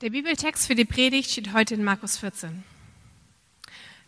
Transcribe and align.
Der 0.00 0.10
Bibeltext 0.10 0.68
für 0.68 0.76
die 0.76 0.84
Predigt 0.84 1.28
steht 1.28 1.52
heute 1.52 1.74
in 1.74 1.82
Markus 1.82 2.18
14. 2.18 2.62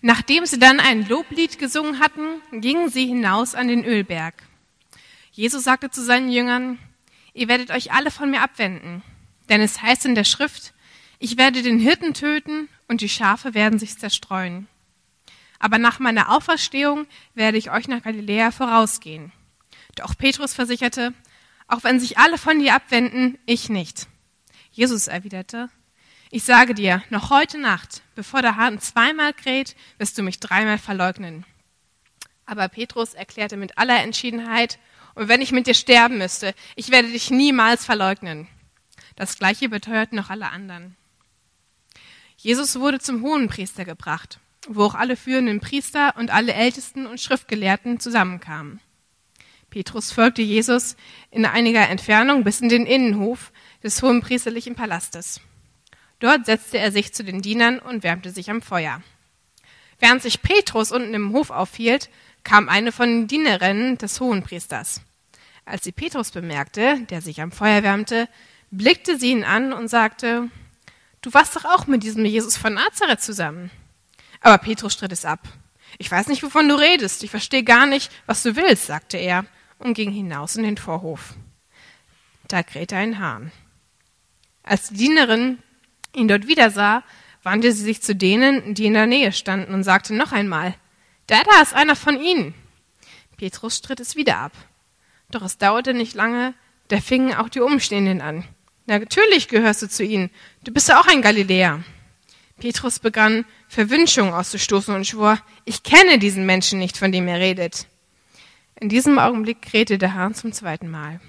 Nachdem 0.03 0.47
sie 0.47 0.61
dann 0.61 0.79
ein 0.79 1.09
Loblied 1.09 1.59
gesungen 1.59 1.99
hatten, 1.99 2.41
gingen 2.53 2.91
sie 2.91 3.07
hinaus 3.07 3.57
an 3.57 3.67
den 3.67 3.85
Ölberg. 3.85 4.35
Jesus 5.33 5.65
sagte 5.65 5.91
zu 5.91 6.05
seinen 6.05 6.31
Jüngern, 6.31 6.79
ihr 7.35 7.49
werdet 7.49 7.73
euch 7.73 7.91
alle 7.91 8.13
von 8.13 8.31
mir 8.31 8.41
abwenden, 8.41 9.03
denn 9.49 9.61
es 9.61 9.83
heißt 9.83 10.07
in 10.07 10.15
der 10.15 10.23
Schrift, 10.23 10.75
ich 11.19 11.37
werde 11.37 11.61
den 11.61 11.81
Hirten 11.81 12.15
töten 12.15 12.69
und 12.87 13.01
die 13.01 13.09
Schafe 13.09 13.55
werden 13.55 13.81
sich 13.81 13.99
zerstreuen. 13.99 14.69
Aber 15.59 15.79
nach 15.79 15.99
meiner 15.99 16.31
Auferstehung 16.31 17.09
werde 17.35 17.59
ich 17.59 17.73
euch 17.73 17.89
nach 17.89 18.05
Galiläa 18.05 18.53
vorausgehen. 18.53 19.33
Doch 19.97 20.17
Petrus 20.17 20.55
versicherte, 20.55 21.15
auch 21.67 21.83
wenn 21.83 21.99
sich 21.99 22.17
alle 22.17 22.39
von 22.39 22.61
dir 22.61 22.77
abwenden, 22.77 23.39
ich 23.45 23.69
nicht. 23.69 24.07
Jesus 24.71 25.09
erwiderte, 25.09 25.69
ich 26.33 26.45
sage 26.45 26.75
dir, 26.75 27.03
noch 27.11 27.31
heute 27.31 27.59
Nacht, 27.59 28.03
bevor 28.15 28.41
der 28.41 28.55
Hahn 28.55 28.79
zweimal 28.79 29.33
kräht, 29.35 29.75
wirst 29.99 30.17
du 30.17 30.23
mich 30.23 30.39
dreimal 30.39 30.79
verleugnen. 30.79 31.45
Aber 32.47 32.69
Petrus 32.69 33.15
erklärte 33.15 33.57
mit 33.57 33.79
aller 33.79 34.01
Entschiedenheit, 34.03 34.79
und 35.17 35.27
wenn 35.27 35.43
ich 35.43 35.51
mit 35.51 35.67
dir 35.67 35.75
sterben 35.75 36.19
müsste, 36.19 36.55
ich 36.77 36.91
werde 36.91 37.09
dich 37.09 37.33
niemals 37.33 37.85
verleugnen. 37.85 38.47
Das 39.17 39.39
gleiche 39.39 39.69
beteuerten 39.69 40.17
noch 40.17 40.31
alle 40.31 40.51
anderen. 40.51 40.97
Jesus 42.37 42.79
wurde 42.79 43.01
zum 43.01 43.23
Hohenpriester 43.23 43.85
gebracht, 43.85 44.39
wo 44.69 44.85
auch 44.85 44.95
alle 44.95 45.17
führenden 45.17 45.59
Priester 45.59 46.15
und 46.17 46.31
alle 46.31 46.55
Ältesten 46.55 47.07
und 47.07 47.21
Schriftgelehrten 47.21 47.99
zusammenkamen. 47.99 48.81
Petrus 49.69 50.13
folgte 50.13 50.43
Jesus 50.43 50.97
in 51.31 51.45
einiger 51.45 51.89
Entfernung 51.89 52.45
bis 52.45 52.61
in 52.61 52.69
den 52.69 52.87
Innenhof 52.87 53.53
des 53.83 54.01
hohenpriesterlichen 54.01 54.77
Palastes. 54.77 55.41
Dort 56.21 56.47
setzte 56.47 56.79
er 56.79 56.93
sich 56.93 57.13
zu 57.13 57.25
den 57.25 57.43
Dienern 57.43 57.79
und 57.79 58.03
wärmte 58.03 58.31
sich 58.31 58.51
am 58.51 58.63
Feuer. 58.63 59.03
Während 59.99 60.23
sich 60.23 60.43
Petrus 60.43 60.93
unten 60.93 61.15
im 61.15 61.33
Hof 61.33 61.51
aufhielt, 61.51 62.09
kam 62.45 62.69
eine 62.69 62.93
von 62.93 63.09
den 63.09 63.27
Dienerinnen 63.27 63.99
des 63.99 64.21
Hohenpriesters. 64.21 65.03
Als 65.65 65.85
sie 65.85 65.93
Petrus 65.93 66.31
bemerkte, 66.31 67.01
der 67.11 67.21
sich 67.21 67.41
am 67.41 67.53
Feuer 67.53 67.83
wärmte, 67.83 68.29
blickte 68.71 69.19
sie 69.19 69.31
ihn 69.31 69.45
an 69.45 69.73
und 69.73 69.89
sagte, 69.89 70.49
Du 71.23 71.35
warst 71.35 71.55
doch 71.55 71.67
auch 71.67 71.87
mit 71.87 72.03
diesem 72.03 72.25
Jesus 72.25 72.57
von 72.57 72.75
Nazareth 72.75 73.21
zusammen. 73.21 73.71
Aber 74.41 74.57
Petrus 74.57 74.95
stritt 74.95 75.13
es 75.13 75.27
ab. 75.27 75.41
Ich 75.99 76.11
weiß 76.11 76.29
nicht, 76.29 76.43
wovon 76.43 76.69
du 76.69 76.79
redest. 76.79 77.23
Ich 77.23 77.31
verstehe 77.31 77.63
gar 77.63 77.85
nicht, 77.85 78.11
was 78.25 78.43
du 78.43 78.57
willst, 78.57 78.87
sagte 78.87 79.19
er 79.19 79.45
und 79.79 79.95
ging 79.95 80.11
hinaus 80.11 80.57
in 80.57 80.63
den 80.63 80.79
Vorhof. 80.79 81.35
Da 82.49 82.63
krähte 82.63 82.97
ein 82.97 83.19
Hahn. 83.19 83.53
Als 84.63 84.89
die 84.89 84.97
Dienerin 84.97 85.59
ihn 86.15 86.29
dort 86.29 86.47
wieder 86.47 86.71
sah, 86.71 87.03
wandte 87.43 87.73
sie 87.73 87.83
sich 87.83 88.03
zu 88.03 88.15
denen, 88.15 88.75
die 88.75 88.87
in 88.87 88.95
der 88.95 89.07
Nähe 89.07 89.33
standen, 89.33 89.75
und 89.75 89.83
sagte 89.83 90.15
noch 90.15 90.33
einmal, 90.33 90.75
da 91.27 91.43
da 91.43 91.63
ist 91.63 91.75
einer 91.75 91.97
von 91.97 92.21
ihnen. 92.21 92.55
Petrus 93.37 93.77
stritt 93.77 94.01
es 94.01 94.17
wieder 94.17 94.39
ab. 94.39 94.53
Doch 95.31 95.43
es 95.43 95.59
dauerte 95.59 95.95
nicht 95.95 96.15
lange, 96.15 96.55
da 96.89 97.01
fingen 97.01 97.35
auch 97.35 97.49
die 97.49 97.61
Umstehenden 97.61 98.21
an. 98.21 98.45
Natürlich 98.87 99.49
gehörst 99.49 99.83
du 99.83 99.89
zu 99.89 100.05
ihnen, 100.05 100.31
du 100.65 100.73
bist 100.73 100.89
ja 100.89 101.01
auch 101.01 101.07
ein 101.07 101.23
Galiläer. 101.23 101.83
Petrus 102.59 102.99
begann, 102.99 103.45
Verwünschungen 103.69 104.35
auszustoßen 104.35 104.95
und 104.95 105.07
schwor, 105.07 105.39
ich 105.65 105.83
kenne 105.83 106.19
diesen 106.19 106.45
Menschen 106.45 106.79
nicht, 106.79 106.97
von 106.97 107.13
dem 107.13 107.29
er 107.29 107.39
redet. 107.39 107.87
In 108.79 108.89
diesem 108.89 109.19
Augenblick 109.19 109.63
krähte 109.63 109.99
der 109.99 110.15
Hahn 110.15 110.35
zum 110.35 110.53
zweiten 110.53 110.91
Mal. 110.91 111.21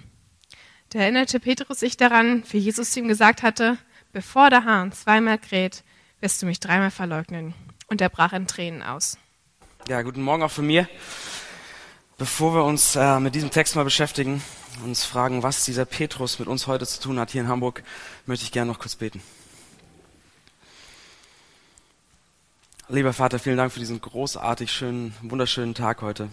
Da 0.90 1.00
erinnerte 1.00 1.40
Petrus 1.40 1.80
sich 1.80 1.96
daran, 1.96 2.44
wie 2.50 2.58
Jesus 2.58 2.96
ihm 2.98 3.08
gesagt 3.08 3.44
hatte, 3.44 3.78
bevor 4.12 4.50
der 4.50 4.66
Hahn 4.66 4.92
zweimal 4.92 5.38
kräht, 5.38 5.84
wirst 6.20 6.42
du 6.42 6.46
mich 6.46 6.60
dreimal 6.60 6.92
verleugnen. 6.92 7.54
Und 7.88 8.02
er 8.02 8.10
brach 8.10 8.34
in 8.34 8.48
Tränen 8.48 8.84
aus. 8.84 9.18
Ja, 9.88 10.02
guten 10.02 10.22
Morgen 10.22 10.44
auch 10.44 10.52
von 10.52 10.66
mir. 10.66 10.88
Bevor 12.18 12.54
wir 12.54 12.64
uns 12.64 12.96
äh, 12.96 13.20
mit 13.20 13.36
diesem 13.36 13.50
Text 13.50 13.76
mal 13.76 13.84
beschäftigen, 13.84 14.44
uns 14.86 15.04
fragen, 15.04 15.44
was 15.44 15.66
dieser 15.66 15.86
Petrus 15.86 16.40
mit 16.40 16.48
uns 16.48 16.68
heute 16.68 16.86
zu 16.86 17.02
tun 17.02 17.20
hat 17.20 17.32
hier 17.32 17.42
in 17.42 17.48
Hamburg, 17.48 17.84
möchte 18.26 18.46
ich 18.46 18.52
gerne 18.52 18.72
noch 18.72 18.80
kurz 18.80 18.96
beten. 18.96 19.22
Lieber 22.88 23.14
Vater, 23.14 23.40
vielen 23.40 23.58
Dank 23.58 23.72
für 23.72 23.80
diesen 23.80 24.02
großartig 24.02 24.72
schönen, 24.72 25.16
wunderschönen 25.22 25.74
Tag 25.74 26.02
heute. 26.02 26.30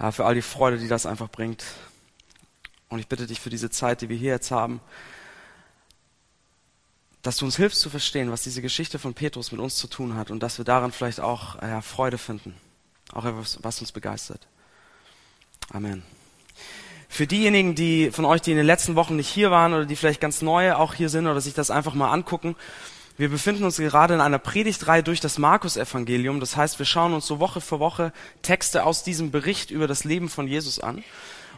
Ja, 0.00 0.12
für 0.12 0.24
all 0.24 0.34
die 0.34 0.42
Freude, 0.42 0.78
die 0.78 0.88
das 0.88 1.06
einfach 1.06 1.28
bringt. 1.28 1.64
Und 2.88 2.98
ich 2.98 3.06
bitte 3.06 3.26
dich 3.26 3.40
für 3.40 3.50
diese 3.50 3.70
Zeit, 3.70 4.00
die 4.00 4.08
wir 4.08 4.16
hier 4.16 4.32
jetzt 4.32 4.50
haben, 4.50 4.80
dass 7.28 7.36
du 7.36 7.44
uns 7.44 7.58
hilfst 7.58 7.82
zu 7.82 7.90
verstehen, 7.90 8.30
was 8.30 8.40
diese 8.40 8.62
Geschichte 8.62 8.98
von 8.98 9.12
Petrus 9.12 9.52
mit 9.52 9.60
uns 9.60 9.76
zu 9.76 9.86
tun 9.86 10.14
hat 10.14 10.30
und 10.30 10.42
dass 10.42 10.56
wir 10.56 10.64
daran 10.64 10.92
vielleicht 10.92 11.20
auch 11.20 11.60
ja, 11.60 11.82
Freude 11.82 12.16
finden, 12.16 12.54
auch 13.12 13.26
etwas, 13.26 13.58
was 13.60 13.82
uns 13.82 13.92
begeistert. 13.92 14.46
Amen. 15.70 16.02
Für 17.06 17.26
diejenigen, 17.26 17.74
die 17.74 18.10
von 18.12 18.24
euch, 18.24 18.40
die 18.40 18.52
in 18.52 18.56
den 18.56 18.64
letzten 18.64 18.94
Wochen 18.94 19.16
nicht 19.16 19.28
hier 19.28 19.50
waren 19.50 19.74
oder 19.74 19.84
die 19.84 19.94
vielleicht 19.94 20.22
ganz 20.22 20.40
neu 20.40 20.72
auch 20.72 20.94
hier 20.94 21.10
sind 21.10 21.26
oder 21.26 21.42
sich 21.42 21.52
das 21.52 21.70
einfach 21.70 21.92
mal 21.92 22.10
angucken, 22.10 22.56
wir 23.18 23.28
befinden 23.28 23.64
uns 23.64 23.76
gerade 23.76 24.14
in 24.14 24.22
einer 24.22 24.38
Predigtreihe 24.38 25.02
durch 25.02 25.20
das 25.20 25.36
Markus-Evangelium. 25.36 26.40
Das 26.40 26.56
heißt, 26.56 26.78
wir 26.78 26.86
schauen 26.86 27.12
uns 27.12 27.26
so 27.26 27.40
Woche 27.40 27.60
für 27.60 27.78
Woche 27.78 28.14
Texte 28.40 28.84
aus 28.84 29.02
diesem 29.02 29.32
Bericht 29.32 29.70
über 29.70 29.86
das 29.86 30.04
Leben 30.04 30.30
von 30.30 30.48
Jesus 30.48 30.80
an. 30.80 31.04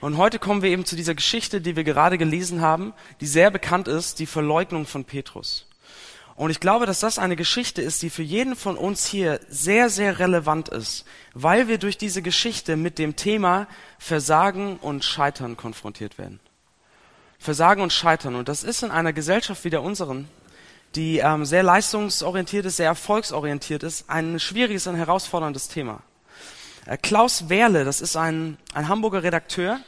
Und 0.00 0.16
heute 0.16 0.38
kommen 0.38 0.62
wir 0.62 0.70
eben 0.70 0.86
zu 0.86 0.96
dieser 0.96 1.14
Geschichte, 1.14 1.60
die 1.60 1.76
wir 1.76 1.84
gerade 1.84 2.16
gelesen 2.16 2.62
haben, 2.62 2.94
die 3.20 3.26
sehr 3.26 3.50
bekannt 3.50 3.86
ist, 3.86 4.18
die 4.18 4.26
Verleugnung 4.26 4.86
von 4.86 5.04
Petrus. 5.04 5.66
Und 6.36 6.50
ich 6.50 6.58
glaube, 6.58 6.86
dass 6.86 7.00
das 7.00 7.18
eine 7.18 7.36
Geschichte 7.36 7.82
ist, 7.82 8.00
die 8.00 8.08
für 8.08 8.22
jeden 8.22 8.56
von 8.56 8.78
uns 8.78 9.04
hier 9.04 9.40
sehr, 9.50 9.90
sehr 9.90 10.18
relevant 10.18 10.70
ist, 10.70 11.04
weil 11.34 11.68
wir 11.68 11.76
durch 11.76 11.98
diese 11.98 12.22
Geschichte 12.22 12.76
mit 12.76 12.98
dem 12.98 13.14
Thema 13.14 13.66
Versagen 13.98 14.78
und 14.78 15.04
Scheitern 15.04 15.58
konfrontiert 15.58 16.16
werden. 16.16 16.40
Versagen 17.38 17.82
und 17.82 17.92
Scheitern. 17.92 18.36
Und 18.36 18.48
das 18.48 18.64
ist 18.64 18.82
in 18.82 18.90
einer 18.90 19.12
Gesellschaft 19.12 19.64
wie 19.64 19.70
der 19.70 19.82
unseren, 19.82 20.28
die 20.94 21.18
ähm, 21.18 21.44
sehr 21.44 21.62
leistungsorientiert 21.62 22.64
ist, 22.64 22.78
sehr 22.78 22.86
erfolgsorientiert 22.86 23.82
ist, 23.82 24.08
ein 24.08 24.40
schwieriges, 24.40 24.88
ein 24.88 24.96
herausforderndes 24.96 25.68
Thema. 25.68 26.02
Äh, 26.86 26.96
Klaus 26.96 27.48
Werle, 27.48 27.84
das 27.84 28.00
ist 28.00 28.16
ein, 28.16 28.56
ein 28.74 28.88
Hamburger 28.88 29.22
Redakteur, 29.22 29.80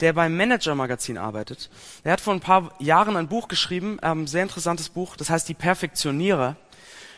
der 0.00 0.12
beim 0.12 0.36
Manager 0.36 0.74
Magazin 0.74 1.18
arbeitet. 1.18 1.70
Er 2.04 2.12
hat 2.12 2.20
vor 2.20 2.34
ein 2.34 2.40
paar 2.40 2.72
Jahren 2.78 3.16
ein 3.16 3.28
Buch 3.28 3.48
geschrieben, 3.48 3.98
ähm, 4.02 4.26
sehr 4.26 4.42
interessantes 4.42 4.88
Buch, 4.88 5.16
das 5.16 5.30
heißt 5.30 5.48
Die 5.48 5.54
Perfektionierer. 5.54 6.56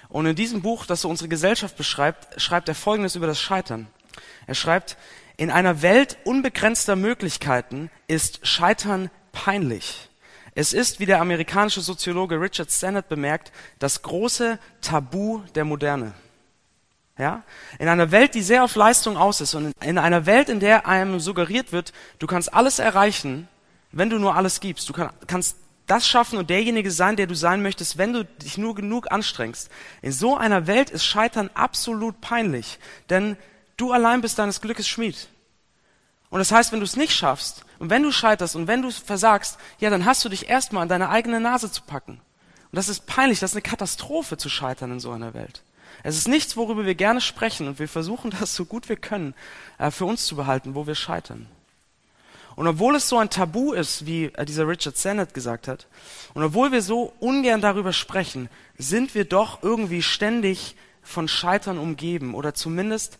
Und 0.09 0.27
in 0.27 0.35
diesem 0.35 0.63
Buch, 0.63 0.87
das 0.87 1.03
so 1.03 1.09
unsere 1.09 1.29
Gesellschaft 1.29 1.77
beschreibt, 1.77 2.41
schreibt 2.41 2.69
er 2.69 2.75
Folgendes 2.75 3.15
über 3.17 3.27
das 3.27 3.41
Scheitern. 3.41 3.87
Er 4.47 4.55
schreibt, 4.55 4.97
in 5.37 5.51
einer 5.51 5.83
Welt 5.83 6.19
unbegrenzter 6.25 6.97
Möglichkeiten 6.97 7.91
ist 8.09 8.47
Scheitern 8.47 9.11
peinlich. 9.33 10.09
Es 10.55 10.73
ist, 10.73 10.99
wie 10.99 11.07
der 11.07 11.21
amerikanische 11.21 11.81
Soziologe 11.81 12.41
Richard 12.41 12.71
Sennett 12.71 13.09
bemerkt, 13.09 13.53
das 13.79 14.03
große 14.03 14.59
Tabu 14.81 15.41
der 15.55 15.65
Moderne. 15.65 16.13
Ja? 17.21 17.43
In 17.79 17.89
einer 17.89 18.11
Welt, 18.11 18.35
die 18.35 18.43
sehr 18.43 18.65
auf 18.65 18.75
Leistung 18.77 19.19
aus 19.19 19.43
ist 19.43 19.55
und 19.55 19.73
in 19.83 19.99
einer 19.99 20.25
Welt, 20.25 20.49
in 20.49 20.59
der 20.59 20.87
einem 20.87 21.21
suggeriert 21.21 21.71
wird, 21.71 21.93
du 22.19 22.27
kannst 22.27 22.55
alles 22.55 22.79
erreichen, 22.79 23.47
wenn 23.93 24.09
du 24.09 24.19
nur 24.19 24.37
alles 24.37 24.61
gibst. 24.61 24.89
Du 24.89 24.95
kannst 25.27 25.57
das 25.87 26.09
schaffen 26.09 26.39
und 26.39 26.49
derjenige 26.49 26.91
sein, 26.91 27.17
der 27.17 27.27
du 27.27 27.35
sein 27.35 27.63
möchtest, 27.63 27.99
wenn 27.99 28.15
du 28.15 28.25
dich 28.25 28.57
nur 28.57 28.75
genug 28.75 29.13
anstrengst. 29.13 29.71
In 30.01 30.13
so 30.13 30.35
einer 30.37 30.67
Welt 30.67 30.89
ist 30.89 31.05
Scheitern 31.05 31.51
absolut 31.53 32.21
peinlich, 32.23 32.79
denn 33.11 33.37
du 33.77 33.93
allein 33.93 34.23
bist 34.23 34.39
deines 34.39 34.63
Glückes 34.63 34.89
Schmied. 34.89 35.29
Und 36.31 36.39
das 36.39 36.53
heißt, 36.53 36.73
wenn 36.73 36.81
du 36.81 36.85
es 36.85 36.97
nicht 36.97 37.13
schaffst 37.13 37.65
und 37.81 37.91
wenn 37.91 38.03
du 38.03 38.13
scheiterst 38.13 38.57
und 38.57 38.67
wenn 38.67 38.81
du 38.81 38.91
versagst, 38.91 39.59
ja, 39.79 39.91
dann 39.91 40.07
hast 40.07 40.25
du 40.25 40.31
dich 40.31 40.49
erstmal 40.49 40.85
an 40.85 40.89
deine 40.89 41.11
eigene 41.11 41.41
Nase 41.41 41.71
zu 41.71 41.83
packen. 41.83 42.13
Und 42.13 42.77
das 42.77 42.89
ist 42.89 43.07
peinlich, 43.07 43.41
das 43.41 43.51
ist 43.51 43.57
eine 43.57 43.63
Katastrophe 43.63 44.39
zu 44.39 44.49
scheitern 44.49 44.93
in 44.93 45.01
so 45.01 45.11
einer 45.11 45.35
Welt. 45.35 45.63
Es 46.03 46.17
ist 46.17 46.29
nichts, 46.29 46.57
worüber 46.57 46.87
wir 46.87 46.95
gerne 46.95 47.21
sprechen 47.21 47.69
und 47.69 47.79
wir 47.79 47.89
versuchen 47.89 48.31
das 48.41 48.55
so 48.55 48.65
gut 48.65 48.89
wir 48.89 48.97
können 48.97 49.35
äh, 49.79 49.91
für 49.91 50.07
uns 50.07 50.27
zu 50.27 50.37
behalten, 50.37 50.75
wo 50.75 50.87
wir 50.87 50.95
scheitern. 50.95 51.47
Und 52.57 52.67
obwohl 52.67 52.97
es 52.97 53.09
so 53.09 53.17
ein 53.19 53.31
Tabu 53.31 53.73
ist, 53.73 54.07
wie 54.07 54.27
äh, 54.27 54.45
dieser 54.45 54.69
Richard 54.69 54.97
Sennett 54.97 55.35
gesagt 55.35 55.69
hat, 55.69 55.87
und 56.35 56.43
obwohl 56.43 56.73
wir 56.73 56.83
so 56.83 57.13
ungern 57.21 57.61
darüber 57.61 57.93
sprechen, 57.93 58.49
sind 58.79 59.15
wir 59.15 59.25
doch 59.25 59.63
irgendwie 59.63 60.03
ständig 60.03 60.77
von 61.03 61.29
Scheitern 61.29 61.79
umgeben 61.79 62.35
oder 62.35 62.55
zumindest 62.55 63.19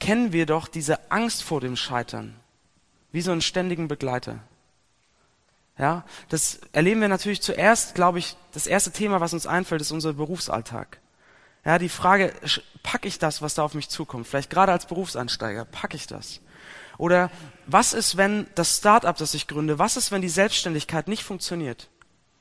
kennen 0.00 0.32
wir 0.32 0.46
doch 0.46 0.68
diese 0.68 1.10
Angst 1.10 1.42
vor 1.42 1.60
dem 1.60 1.76
Scheitern 1.76 2.34
wie 3.14 3.20
so 3.20 3.30
einen 3.30 3.42
ständigen 3.42 3.86
Begleiter. 3.86 4.40
Ja, 5.78 6.04
das 6.28 6.58
erleben 6.72 7.00
wir 7.00 7.08
natürlich 7.08 7.42
zuerst, 7.42 7.94
glaube 7.94 8.18
ich, 8.18 8.36
das 8.52 8.66
erste 8.66 8.90
Thema, 8.90 9.20
was 9.20 9.32
uns 9.32 9.46
einfällt, 9.46 9.80
ist 9.80 9.92
unser 9.92 10.14
Berufsalltag. 10.14 10.98
Ja, 11.64 11.78
die 11.78 11.88
Frage, 11.88 12.32
packe 12.82 13.08
ich 13.08 13.18
das, 13.18 13.40
was 13.40 13.54
da 13.54 13.62
auf 13.62 13.74
mich 13.74 13.88
zukommt? 13.88 14.26
Vielleicht 14.26 14.50
gerade 14.50 14.72
als 14.72 14.86
Berufseinsteiger, 14.86 15.64
packe 15.64 15.96
ich 15.96 16.06
das? 16.06 16.40
Oder 16.98 17.30
was 17.66 17.92
ist, 17.92 18.16
wenn 18.16 18.46
das 18.54 18.76
Start-up, 18.76 19.16
das 19.16 19.34
ich 19.34 19.46
gründe, 19.46 19.78
was 19.78 19.96
ist, 19.96 20.12
wenn 20.12 20.22
die 20.22 20.28
Selbstständigkeit 20.28 21.08
nicht 21.08 21.24
funktioniert? 21.24 21.88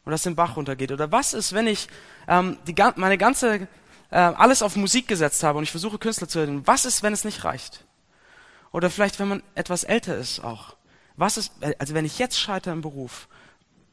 und 0.06 0.12
das 0.12 0.24
den 0.24 0.36
Bach 0.36 0.56
runtergeht? 0.56 0.92
Oder 0.92 1.12
was 1.12 1.34
ist, 1.34 1.54
wenn 1.54 1.68
ich 1.68 1.88
ähm, 2.28 2.58
die, 2.68 2.76
meine 2.96 3.18
ganze 3.18 3.68
äh, 4.10 4.16
alles 4.16 4.62
auf 4.62 4.76
Musik 4.76 5.08
gesetzt 5.08 5.44
habe 5.44 5.58
und 5.58 5.64
ich 5.64 5.72
versuche 5.72 5.98
Künstler 5.98 6.28
zu 6.28 6.40
werden? 6.40 6.68
Was 6.68 6.86
ist, 6.86 7.04
wenn 7.04 7.14
es 7.14 7.24
nicht 7.24 7.44
reicht? 7.44 7.86
Oder 8.72 8.90
vielleicht, 8.90 9.20
wenn 9.20 9.28
man 9.28 9.44
etwas 9.56 9.84
älter 9.84 10.18
ist 10.18 10.40
auch. 10.44 10.76
Was 11.16 11.38
ist, 11.38 11.54
äh, 11.62 11.76
also 11.80 11.94
wenn 11.94 12.06
ich 12.06 12.20
jetzt 12.20 12.40
scheitere 12.40 12.74
im 12.74 12.82
Beruf, 12.82 13.28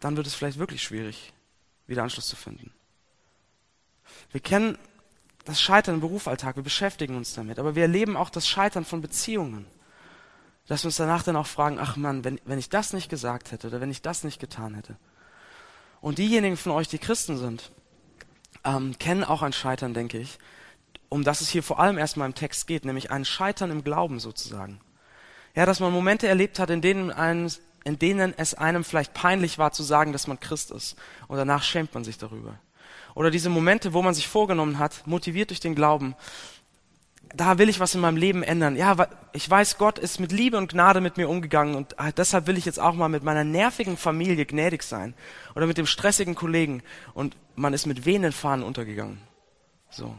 dann 0.00 0.16
wird 0.16 0.26
es 0.26 0.34
vielleicht 0.34 0.58
wirklich 0.58 0.82
schwierig, 0.82 1.32
wieder 1.86 2.02
Anschluss 2.02 2.28
zu 2.28 2.36
finden. 2.36 2.72
Wir 4.32 4.40
kennen 4.40 4.78
das 5.50 5.60
Scheitern 5.60 5.96
im 5.96 6.00
Berufsalltag, 6.00 6.56
wir 6.56 6.62
beschäftigen 6.62 7.16
uns 7.16 7.34
damit, 7.34 7.58
aber 7.58 7.74
wir 7.74 7.82
erleben 7.82 8.16
auch 8.16 8.30
das 8.30 8.46
Scheitern 8.46 8.84
von 8.84 9.00
Beziehungen. 9.00 9.66
Dass 10.66 10.84
wir 10.84 10.88
uns 10.88 10.96
danach 10.96 11.24
dann 11.24 11.36
auch 11.36 11.46
fragen, 11.46 11.78
ach 11.80 11.96
Mann, 11.96 12.24
wenn, 12.24 12.40
wenn 12.44 12.58
ich 12.58 12.68
das 12.68 12.92
nicht 12.92 13.08
gesagt 13.08 13.50
hätte 13.50 13.66
oder 13.66 13.80
wenn 13.80 13.90
ich 13.90 14.02
das 14.02 14.22
nicht 14.22 14.40
getan 14.40 14.74
hätte. 14.74 14.96
Und 16.00 16.18
diejenigen 16.18 16.56
von 16.56 16.72
euch, 16.72 16.88
die 16.88 16.98
Christen 16.98 17.36
sind, 17.36 17.72
ähm, 18.64 18.96
kennen 18.98 19.24
auch 19.24 19.42
ein 19.42 19.52
Scheitern, 19.52 19.92
denke 19.94 20.18
ich, 20.18 20.38
um 21.08 21.24
das 21.24 21.40
es 21.40 21.48
hier 21.48 21.62
vor 21.62 21.80
allem 21.80 21.98
erstmal 21.98 22.28
im 22.28 22.34
Text 22.34 22.66
geht, 22.66 22.84
nämlich 22.84 23.10
ein 23.10 23.24
Scheitern 23.24 23.70
im 23.70 23.82
Glauben 23.82 24.20
sozusagen. 24.20 24.80
Ja, 25.56 25.66
dass 25.66 25.80
man 25.80 25.92
Momente 25.92 26.28
erlebt 26.28 26.60
hat, 26.60 26.70
in 26.70 26.80
denen, 26.80 27.10
ein, 27.10 27.50
in 27.82 27.98
denen 27.98 28.32
es 28.36 28.54
einem 28.54 28.84
vielleicht 28.84 29.14
peinlich 29.14 29.58
war 29.58 29.72
zu 29.72 29.82
sagen, 29.82 30.12
dass 30.12 30.28
man 30.28 30.38
Christ 30.38 30.70
ist. 30.70 30.96
Und 31.26 31.36
danach 31.38 31.64
schämt 31.64 31.92
man 31.92 32.04
sich 32.04 32.18
darüber. 32.18 32.60
Oder 33.14 33.30
diese 33.30 33.50
Momente, 33.50 33.92
wo 33.92 34.02
man 34.02 34.14
sich 34.14 34.28
vorgenommen 34.28 34.78
hat, 34.78 35.06
motiviert 35.06 35.50
durch 35.50 35.60
den 35.60 35.74
Glauben, 35.74 36.14
da 37.34 37.58
will 37.58 37.68
ich 37.68 37.80
was 37.80 37.94
in 37.94 38.00
meinem 38.00 38.16
Leben 38.16 38.42
ändern. 38.42 38.76
Ja, 38.76 38.96
ich 39.32 39.48
weiß, 39.48 39.78
Gott 39.78 39.98
ist 39.98 40.18
mit 40.18 40.32
Liebe 40.32 40.56
und 40.56 40.72
Gnade 40.72 41.00
mit 41.00 41.16
mir 41.16 41.28
umgegangen 41.28 41.74
und 41.74 41.98
ah, 41.98 42.10
deshalb 42.10 42.46
will 42.46 42.58
ich 42.58 42.64
jetzt 42.64 42.80
auch 42.80 42.94
mal 42.94 43.08
mit 43.08 43.22
meiner 43.22 43.44
nervigen 43.44 43.96
Familie 43.96 44.46
gnädig 44.46 44.82
sein 44.82 45.14
oder 45.54 45.66
mit 45.66 45.78
dem 45.78 45.86
stressigen 45.86 46.34
Kollegen 46.34 46.82
und 47.14 47.36
man 47.54 47.72
ist 47.72 47.86
mit 47.86 48.04
wehenden 48.04 48.32
Fahnen 48.32 48.64
untergegangen. 48.64 49.18
So. 49.90 50.14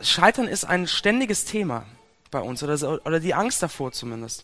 Scheitern 0.00 0.48
ist 0.48 0.64
ein 0.64 0.86
ständiges 0.86 1.44
Thema 1.44 1.86
bei 2.30 2.40
uns 2.40 2.62
oder, 2.62 3.06
oder 3.06 3.20
die 3.20 3.34
Angst 3.34 3.62
davor 3.62 3.92
zumindest. 3.92 4.42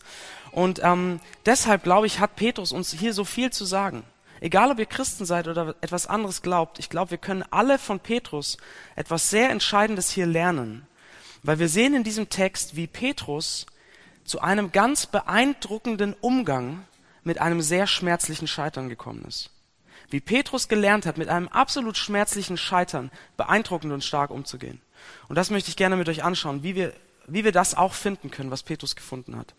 Und 0.51 0.79
ähm, 0.83 1.19
deshalb 1.45 1.83
glaube 1.83 2.07
ich, 2.07 2.19
hat 2.19 2.35
Petrus 2.35 2.71
uns 2.71 2.91
hier 2.91 3.13
so 3.13 3.25
viel 3.25 3.51
zu 3.51 3.65
sagen. 3.65 4.03
Egal, 4.41 4.71
ob 4.71 4.79
ihr 4.79 4.85
Christen 4.85 5.25
seid 5.25 5.47
oder 5.47 5.75
etwas 5.81 6.07
anderes 6.07 6.41
glaubt, 6.41 6.79
ich 6.79 6.89
glaube, 6.89 7.11
wir 7.11 7.17
können 7.17 7.43
alle 7.51 7.77
von 7.77 7.99
Petrus 7.99 8.57
etwas 8.95 9.29
sehr 9.29 9.49
Entscheidendes 9.49 10.09
hier 10.09 10.25
lernen. 10.25 10.87
Weil 11.43 11.59
wir 11.59 11.69
sehen 11.69 11.93
in 11.93 12.03
diesem 12.03 12.29
Text, 12.29 12.75
wie 12.75 12.87
Petrus 12.87 13.65
zu 14.23 14.41
einem 14.41 14.71
ganz 14.71 15.05
beeindruckenden 15.05 16.15
Umgang 16.21 16.85
mit 17.23 17.41
einem 17.41 17.61
sehr 17.61 17.87
schmerzlichen 17.87 18.47
Scheitern 18.47 18.89
gekommen 18.89 19.25
ist. 19.27 19.51
Wie 20.09 20.19
Petrus 20.19 20.67
gelernt 20.67 21.05
hat, 21.05 21.17
mit 21.17 21.29
einem 21.29 21.47
absolut 21.47 21.97
schmerzlichen 21.97 22.57
Scheitern 22.57 23.11
beeindruckend 23.37 23.93
und 23.93 24.03
stark 24.03 24.31
umzugehen. 24.31 24.81
Und 25.27 25.35
das 25.35 25.49
möchte 25.49 25.69
ich 25.69 25.75
gerne 25.75 25.97
mit 25.97 26.09
euch 26.09 26.23
anschauen, 26.23 26.63
wie 26.63 26.75
wir, 26.75 26.93
wie 27.27 27.43
wir 27.43 27.51
das 27.51 27.75
auch 27.75 27.93
finden 27.93 28.31
können, 28.31 28.51
was 28.51 28.63
Petrus 28.63 28.95
gefunden 28.95 29.37
hat. 29.37 29.53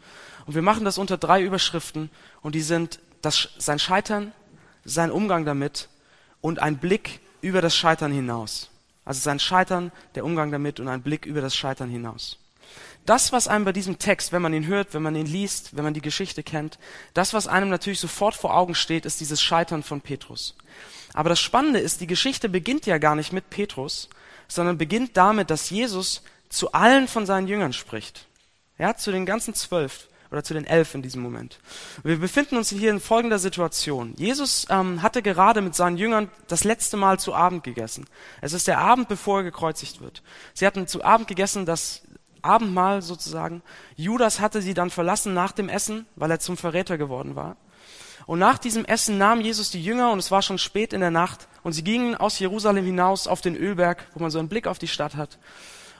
Und 0.46 0.54
wir 0.54 0.62
machen 0.62 0.84
das 0.84 0.98
unter 0.98 1.18
drei 1.18 1.42
Überschriften 1.42 2.10
und 2.42 2.54
die 2.54 2.62
sind 2.62 3.00
das, 3.22 3.50
sein 3.58 3.78
Scheitern, 3.78 4.32
sein 4.84 5.10
Umgang 5.10 5.44
damit 5.44 5.88
und 6.40 6.58
ein 6.60 6.78
Blick 6.78 7.20
über 7.40 7.60
das 7.60 7.74
Scheitern 7.74 8.12
hinaus. 8.12 8.70
Also 9.04 9.20
sein 9.20 9.40
Scheitern, 9.40 9.92
der 10.14 10.24
Umgang 10.24 10.50
damit 10.50 10.80
und 10.80 10.88
ein 10.88 11.02
Blick 11.02 11.26
über 11.26 11.40
das 11.40 11.54
Scheitern 11.56 11.88
hinaus. 11.88 12.38
Das, 13.06 13.32
was 13.32 13.48
einem 13.48 13.64
bei 13.64 13.72
diesem 13.72 13.98
Text, 13.98 14.32
wenn 14.32 14.42
man 14.42 14.52
ihn 14.52 14.66
hört, 14.66 14.94
wenn 14.94 15.02
man 15.02 15.16
ihn 15.16 15.26
liest, 15.26 15.76
wenn 15.76 15.84
man 15.84 15.94
die 15.94 16.02
Geschichte 16.02 16.42
kennt, 16.42 16.78
das, 17.14 17.32
was 17.32 17.46
einem 17.46 17.70
natürlich 17.70 17.98
sofort 17.98 18.34
vor 18.34 18.54
Augen 18.54 18.74
steht, 18.74 19.06
ist 19.06 19.20
dieses 19.20 19.40
Scheitern 19.40 19.82
von 19.82 20.00
Petrus. 20.00 20.54
Aber 21.14 21.28
das 21.28 21.40
Spannende 21.40 21.80
ist, 21.80 22.00
die 22.00 22.06
Geschichte 22.06 22.48
beginnt 22.48 22.86
ja 22.86 22.98
gar 22.98 23.16
nicht 23.16 23.32
mit 23.32 23.50
Petrus, 23.50 24.08
sondern 24.48 24.78
beginnt 24.78 25.16
damit, 25.16 25.50
dass 25.50 25.70
Jesus 25.70 26.22
zu 26.48 26.72
allen 26.72 27.08
von 27.08 27.26
seinen 27.26 27.48
Jüngern 27.48 27.72
spricht. 27.72 28.26
Ja, 28.78 28.96
zu 28.96 29.12
den 29.12 29.26
ganzen 29.26 29.54
zwölf 29.54 30.08
oder 30.30 30.44
zu 30.44 30.54
den 30.54 30.64
elf 30.64 30.94
in 30.94 31.02
diesem 31.02 31.22
Moment. 31.22 31.58
Wir 32.02 32.18
befinden 32.18 32.56
uns 32.56 32.70
hier 32.70 32.90
in 32.90 33.00
folgender 33.00 33.38
Situation. 33.38 34.14
Jesus 34.16 34.66
ähm, 34.70 35.02
hatte 35.02 35.22
gerade 35.22 35.60
mit 35.60 35.74
seinen 35.74 35.96
Jüngern 35.96 36.30
das 36.46 36.64
letzte 36.64 36.96
Mal 36.96 37.18
zu 37.18 37.34
Abend 37.34 37.64
gegessen. 37.64 38.06
Es 38.40 38.52
ist 38.52 38.68
der 38.68 38.78
Abend, 38.78 39.08
bevor 39.08 39.38
er 39.38 39.44
gekreuzigt 39.44 40.00
wird. 40.00 40.22
Sie 40.54 40.66
hatten 40.66 40.86
zu 40.86 41.04
Abend 41.04 41.28
gegessen, 41.28 41.66
das 41.66 42.02
Abendmahl 42.42 43.02
sozusagen. 43.02 43.62
Judas 43.96 44.40
hatte 44.40 44.62
sie 44.62 44.74
dann 44.74 44.90
verlassen 44.90 45.34
nach 45.34 45.52
dem 45.52 45.68
Essen, 45.68 46.06
weil 46.16 46.30
er 46.30 46.40
zum 46.40 46.56
Verräter 46.56 46.96
geworden 46.96 47.34
war. 47.34 47.56
Und 48.26 48.38
nach 48.38 48.58
diesem 48.58 48.84
Essen 48.84 49.18
nahm 49.18 49.40
Jesus 49.40 49.70
die 49.70 49.82
Jünger, 49.82 50.12
und 50.12 50.18
es 50.18 50.30
war 50.30 50.42
schon 50.42 50.58
spät 50.58 50.92
in 50.92 51.00
der 51.00 51.10
Nacht, 51.10 51.48
und 51.62 51.72
sie 51.72 51.82
gingen 51.82 52.14
aus 52.14 52.38
Jerusalem 52.38 52.84
hinaus 52.84 53.26
auf 53.26 53.40
den 53.40 53.56
Ölberg, 53.56 54.06
wo 54.14 54.20
man 54.20 54.30
so 54.30 54.38
einen 54.38 54.48
Blick 54.48 54.66
auf 54.66 54.78
die 54.78 54.88
Stadt 54.88 55.16
hat. 55.16 55.38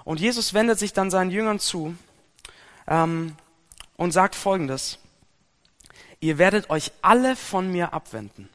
Und 0.04 0.20
Jesus 0.20 0.54
wendet 0.54 0.78
sich 0.78 0.92
dann 0.92 1.10
seinen 1.10 1.30
Jüngern 1.30 1.58
zu 1.58 1.94
ähm, 2.86 3.34
und 4.00 4.12
sagt 4.12 4.34
Folgendes. 4.34 4.98
Ihr 6.20 6.38
werdet 6.38 6.70
euch 6.70 6.90
alle 7.02 7.36
von 7.36 7.70
mir 7.70 7.92
abwenden. 7.92 8.48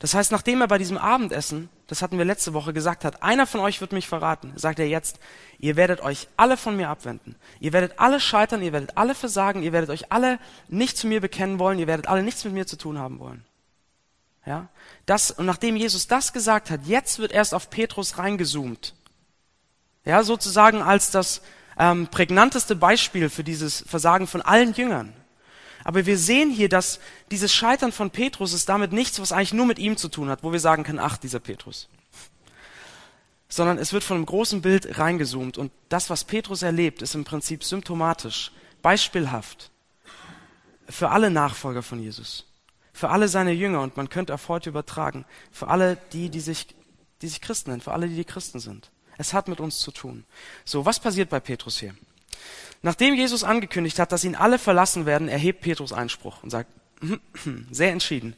Das 0.00 0.14
heißt, 0.14 0.32
nachdem 0.32 0.60
er 0.60 0.66
bei 0.66 0.78
diesem 0.78 0.98
Abendessen, 0.98 1.68
das 1.86 2.02
hatten 2.02 2.18
wir 2.18 2.24
letzte 2.24 2.54
Woche 2.54 2.72
gesagt 2.72 3.04
hat, 3.04 3.22
einer 3.22 3.46
von 3.46 3.60
euch 3.60 3.80
wird 3.80 3.92
mich 3.92 4.08
verraten, 4.08 4.52
sagt 4.56 4.80
er 4.80 4.88
jetzt, 4.88 5.20
ihr 5.60 5.76
werdet 5.76 6.00
euch 6.00 6.26
alle 6.36 6.56
von 6.56 6.76
mir 6.76 6.88
abwenden. 6.88 7.36
Ihr 7.60 7.72
werdet 7.72 8.00
alle 8.00 8.18
scheitern, 8.18 8.62
ihr 8.62 8.72
werdet 8.72 8.96
alle 8.96 9.14
versagen, 9.14 9.62
ihr 9.62 9.72
werdet 9.72 9.90
euch 9.90 10.10
alle 10.10 10.40
nicht 10.66 10.96
zu 10.96 11.06
mir 11.06 11.20
bekennen 11.20 11.60
wollen, 11.60 11.78
ihr 11.78 11.86
werdet 11.86 12.08
alle 12.08 12.24
nichts 12.24 12.42
mit 12.42 12.54
mir 12.54 12.66
zu 12.66 12.76
tun 12.76 12.98
haben 12.98 13.20
wollen. 13.20 13.44
Ja? 14.44 14.70
Das, 15.06 15.30
und 15.30 15.46
nachdem 15.46 15.76
Jesus 15.76 16.08
das 16.08 16.32
gesagt 16.32 16.68
hat, 16.68 16.80
jetzt 16.86 17.20
wird 17.20 17.30
erst 17.30 17.54
auf 17.54 17.70
Petrus 17.70 18.18
reingezoomt. 18.18 18.92
Ja, 20.04 20.24
sozusagen 20.24 20.82
als 20.82 21.12
das 21.12 21.42
ähm, 21.78 22.08
prägnanteste 22.08 22.76
Beispiel 22.76 23.28
für 23.30 23.44
dieses 23.44 23.84
Versagen 23.86 24.26
von 24.26 24.42
allen 24.42 24.74
Jüngern. 24.74 25.14
Aber 25.84 26.06
wir 26.06 26.18
sehen 26.18 26.50
hier, 26.50 26.68
dass 26.68 27.00
dieses 27.30 27.52
Scheitern 27.52 27.92
von 27.92 28.10
Petrus 28.10 28.52
ist 28.52 28.68
damit 28.68 28.92
nichts, 28.92 29.20
was 29.20 29.32
eigentlich 29.32 29.52
nur 29.52 29.66
mit 29.66 29.78
ihm 29.78 29.96
zu 29.96 30.08
tun 30.08 30.28
hat, 30.28 30.42
wo 30.42 30.52
wir 30.52 30.60
sagen 30.60 30.84
können, 30.84 31.00
ach, 31.00 31.16
dieser 31.16 31.40
Petrus. 31.40 31.88
Sondern 33.48 33.78
es 33.78 33.92
wird 33.92 34.04
von 34.04 34.16
einem 34.16 34.26
großen 34.26 34.62
Bild 34.62 34.98
reingezoomt 34.98 35.58
und 35.58 35.72
das, 35.88 36.08
was 36.08 36.24
Petrus 36.24 36.62
erlebt, 36.62 37.02
ist 37.02 37.14
im 37.14 37.24
Prinzip 37.24 37.64
symptomatisch, 37.64 38.52
beispielhaft 38.80 39.70
für 40.88 41.10
alle 41.10 41.30
Nachfolger 41.30 41.82
von 41.82 42.00
Jesus, 42.00 42.46
für 42.92 43.10
alle 43.10 43.28
seine 43.28 43.52
Jünger 43.52 43.82
und 43.82 43.96
man 43.96 44.08
könnte 44.08 44.34
auf 44.34 44.48
heute 44.48 44.70
übertragen, 44.70 45.24
für 45.50 45.68
alle 45.68 45.98
die, 46.12 46.28
die 46.28 46.40
sich, 46.40 46.68
die 47.20 47.28
sich 47.28 47.40
Christen 47.40 47.70
nennen, 47.70 47.82
für 47.82 47.92
alle, 47.92 48.08
die 48.08 48.16
die 48.16 48.24
Christen 48.24 48.60
sind. 48.60 48.90
Es 49.22 49.32
hat 49.32 49.46
mit 49.46 49.60
uns 49.60 49.78
zu 49.78 49.92
tun. 49.92 50.24
So, 50.64 50.84
was 50.84 50.98
passiert 50.98 51.30
bei 51.30 51.38
Petrus 51.38 51.78
hier? 51.78 51.94
Nachdem 52.82 53.14
Jesus 53.14 53.44
angekündigt 53.44 54.00
hat, 54.00 54.10
dass 54.10 54.24
ihn 54.24 54.34
alle 54.34 54.58
verlassen 54.58 55.06
werden, 55.06 55.28
erhebt 55.28 55.60
Petrus 55.60 55.92
Einspruch 55.92 56.42
und 56.42 56.50
sagt, 56.50 56.68
sehr 57.70 57.92
entschieden, 57.92 58.34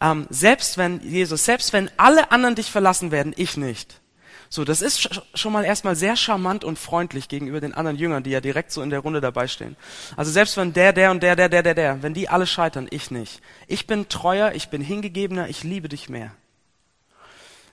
ähm, 0.00 0.26
selbst 0.30 0.78
wenn 0.78 1.02
Jesus, 1.02 1.44
selbst 1.44 1.74
wenn 1.74 1.90
alle 1.98 2.32
anderen 2.32 2.54
dich 2.54 2.70
verlassen 2.70 3.10
werden, 3.10 3.34
ich 3.36 3.58
nicht. 3.58 4.00
So, 4.48 4.64
das 4.64 4.80
ist 4.80 5.10
schon 5.34 5.52
mal 5.52 5.66
erstmal 5.66 5.94
sehr 5.94 6.16
charmant 6.16 6.64
und 6.64 6.78
freundlich 6.78 7.28
gegenüber 7.28 7.60
den 7.60 7.74
anderen 7.74 7.98
Jüngern, 7.98 8.22
die 8.22 8.30
ja 8.30 8.40
direkt 8.40 8.72
so 8.72 8.80
in 8.80 8.88
der 8.88 9.00
Runde 9.00 9.20
dabei 9.20 9.46
stehen. 9.46 9.76
Also 10.16 10.30
selbst 10.30 10.56
wenn 10.56 10.72
der, 10.72 10.94
der 10.94 11.10
und 11.10 11.22
der, 11.22 11.36
der, 11.36 11.50
der, 11.50 11.62
der, 11.62 11.74
der, 11.74 12.02
wenn 12.02 12.14
die 12.14 12.30
alle 12.30 12.46
scheitern, 12.46 12.86
ich 12.88 13.10
nicht. 13.10 13.42
Ich 13.66 13.86
bin 13.86 14.08
treuer, 14.08 14.52
ich 14.52 14.70
bin 14.70 14.80
hingegebener, 14.80 15.50
ich 15.50 15.64
liebe 15.64 15.90
dich 15.90 16.08
mehr. 16.08 16.30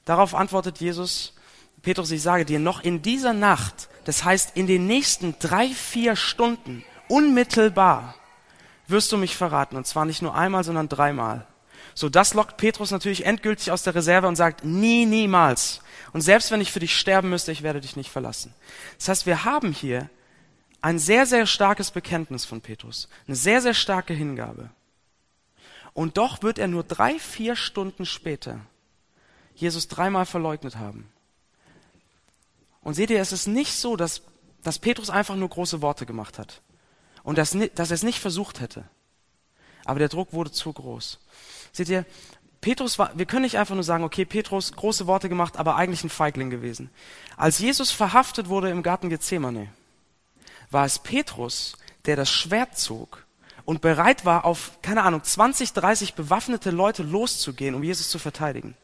Darauf 0.03 0.35
antwortet 0.35 0.79
Jesus, 0.79 1.33
Petrus, 1.81 2.11
ich 2.11 2.21
sage 2.21 2.45
dir, 2.45 2.59
noch 2.59 2.83
in 2.83 3.01
dieser 3.01 3.33
Nacht, 3.33 3.89
das 4.05 4.23
heißt 4.23 4.55
in 4.55 4.67
den 4.67 4.87
nächsten 4.87 5.35
drei, 5.39 5.69
vier 5.69 6.15
Stunden, 6.15 6.83
unmittelbar, 7.07 8.15
wirst 8.87 9.11
du 9.11 9.17
mich 9.17 9.35
verraten. 9.35 9.77
Und 9.77 9.87
zwar 9.87 10.05
nicht 10.05 10.21
nur 10.21 10.35
einmal, 10.35 10.63
sondern 10.63 10.89
dreimal. 10.89 11.47
So, 11.93 12.09
das 12.09 12.33
lockt 12.33 12.57
Petrus 12.57 12.91
natürlich 12.91 13.25
endgültig 13.25 13.71
aus 13.71 13.83
der 13.83 13.95
Reserve 13.95 14.27
und 14.27 14.35
sagt, 14.35 14.63
nie, 14.63 15.05
niemals. 15.05 15.81
Und 16.13 16.21
selbst 16.21 16.51
wenn 16.51 16.61
ich 16.61 16.71
für 16.71 16.79
dich 16.79 16.97
sterben 16.97 17.29
müsste, 17.29 17.51
ich 17.51 17.63
werde 17.63 17.81
dich 17.81 17.95
nicht 17.95 18.11
verlassen. 18.11 18.53
Das 18.97 19.09
heißt, 19.09 19.25
wir 19.25 19.43
haben 19.43 19.71
hier 19.71 20.09
ein 20.81 20.99
sehr, 20.99 21.25
sehr 21.25 21.45
starkes 21.45 21.91
Bekenntnis 21.91 22.45
von 22.45 22.61
Petrus. 22.61 23.07
Eine 23.27 23.35
sehr, 23.35 23.61
sehr 23.61 23.73
starke 23.73 24.13
Hingabe. 24.13 24.69
Und 25.93 26.17
doch 26.17 26.41
wird 26.41 26.57
er 26.57 26.67
nur 26.67 26.83
drei, 26.83 27.19
vier 27.19 27.55
Stunden 27.55 28.05
später 28.05 28.59
Jesus 29.53 29.87
dreimal 29.87 30.25
verleugnet 30.25 30.77
haben. 30.77 31.11
Und 32.81 32.95
seht 32.95 33.09
ihr, 33.09 33.21
es 33.21 33.31
ist 33.31 33.47
nicht 33.47 33.73
so, 33.73 33.95
dass, 33.95 34.23
dass 34.63 34.79
Petrus 34.79 35.09
einfach 35.09 35.35
nur 35.35 35.49
große 35.49 35.81
Worte 35.81 36.05
gemacht 36.05 36.39
hat 36.39 36.61
und 37.23 37.37
dass, 37.37 37.55
dass 37.75 37.91
er 37.91 37.95
es 37.95 38.03
nicht 38.03 38.19
versucht 38.19 38.59
hätte. 38.59 38.85
Aber 39.85 39.99
der 39.99 40.09
Druck 40.09 40.33
wurde 40.33 40.51
zu 40.51 40.71
groß. 40.73 41.19
Seht 41.71 41.89
ihr, 41.89 42.05
Petrus 42.59 42.99
war, 42.99 43.11
wir 43.17 43.25
können 43.25 43.41
nicht 43.41 43.57
einfach 43.57 43.73
nur 43.73 43.83
sagen, 43.83 44.03
okay, 44.03 44.25
Petrus, 44.25 44.71
große 44.73 45.07
Worte 45.07 45.29
gemacht, 45.29 45.57
aber 45.57 45.75
eigentlich 45.75 46.03
ein 46.03 46.09
Feigling 46.09 46.51
gewesen. 46.51 46.91
Als 47.35 47.57
Jesus 47.57 47.91
verhaftet 47.91 48.49
wurde 48.49 48.69
im 48.69 48.83
Garten 48.83 49.09
Gethsemane, 49.09 49.69
war 50.69 50.85
es 50.85 50.99
Petrus, 50.99 51.75
der 52.05 52.15
das 52.15 52.29
Schwert 52.29 52.77
zog 52.77 53.25
und 53.65 53.81
bereit 53.81 54.25
war, 54.25 54.45
auf, 54.45 54.79
keine 54.81 55.03
Ahnung, 55.03 55.23
20, 55.23 55.73
30 55.73 56.13
bewaffnete 56.13 56.69
Leute 56.69 57.03
loszugehen, 57.03 57.73
um 57.75 57.83
Jesus 57.83 58.09
zu 58.09 58.19
verteidigen. 58.19 58.75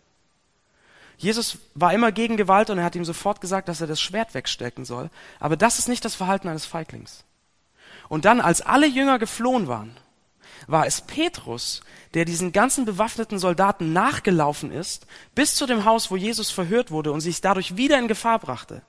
Jesus 1.18 1.58
war 1.74 1.94
immer 1.94 2.12
gegen 2.12 2.38
Gewalt 2.38 2.70
und 2.70 2.78
er 2.78 2.84
hat 2.84 2.96
ihm 2.96 3.06
sofort 3.06 3.42
gesagt, 3.42 3.68
dass 3.68 3.82
er 3.82 3.88
das 3.88 4.00
Schwert 4.00 4.34
wegstecken 4.34 4.86
soll. 4.86 5.10
Aber 5.40 5.58
das 5.58 5.80
ist 5.80 5.90
nicht 5.90 6.06
das 6.06 6.16
Verhalten 6.16 6.48
eines 6.48 6.66
Feiglings. 6.66 7.24
Und 8.08 8.26
dann, 8.26 8.40
als 8.40 8.62
alle 8.62 8.88
Jünger 8.88 9.18
geflohen 9.18 9.68
waren, 9.68 9.98
war 10.68 10.86
es 10.86 11.02
Petrus, 11.02 11.82
der 12.14 12.26
diesen 12.26 12.52
ganzen 12.52 12.86
bewaffneten 12.86 13.40
Soldaten 13.40 13.94
nachgelaufen 13.94 14.72
ist, 14.72 15.08
bis 15.34 15.56
zu 15.56 15.66
dem 15.66 15.86
Haus, 15.86 16.12
wo 16.12 16.16
Jesus 16.16 16.52
verhört 16.52 16.92
wurde 16.92 17.12
und 17.12 17.22
sich 17.22 17.42
dadurch 17.42 17.78
wieder 17.78 17.98
in 17.98 18.08
Gefahr 18.08 18.40
brachte. 18.40 18.84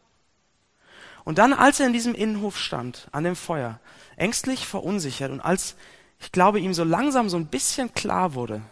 Und 1.24 1.38
dann, 1.38 1.52
als 1.52 1.80
er 1.80 1.86
in 1.86 1.92
diesem 1.92 2.14
Innenhof 2.14 2.58
stand, 2.58 3.08
an 3.12 3.24
dem 3.24 3.36
Feuer, 3.36 3.80
ängstlich, 4.16 4.66
verunsichert 4.66 5.30
und 5.30 5.40
als, 5.40 5.76
ich 6.20 6.32
glaube, 6.32 6.60
ihm 6.60 6.74
so 6.74 6.84
langsam 6.84 7.28
so 7.28 7.36
ein 7.36 7.46
bisschen 7.46 7.92
klar 7.92 8.34
wurde, 8.34 8.62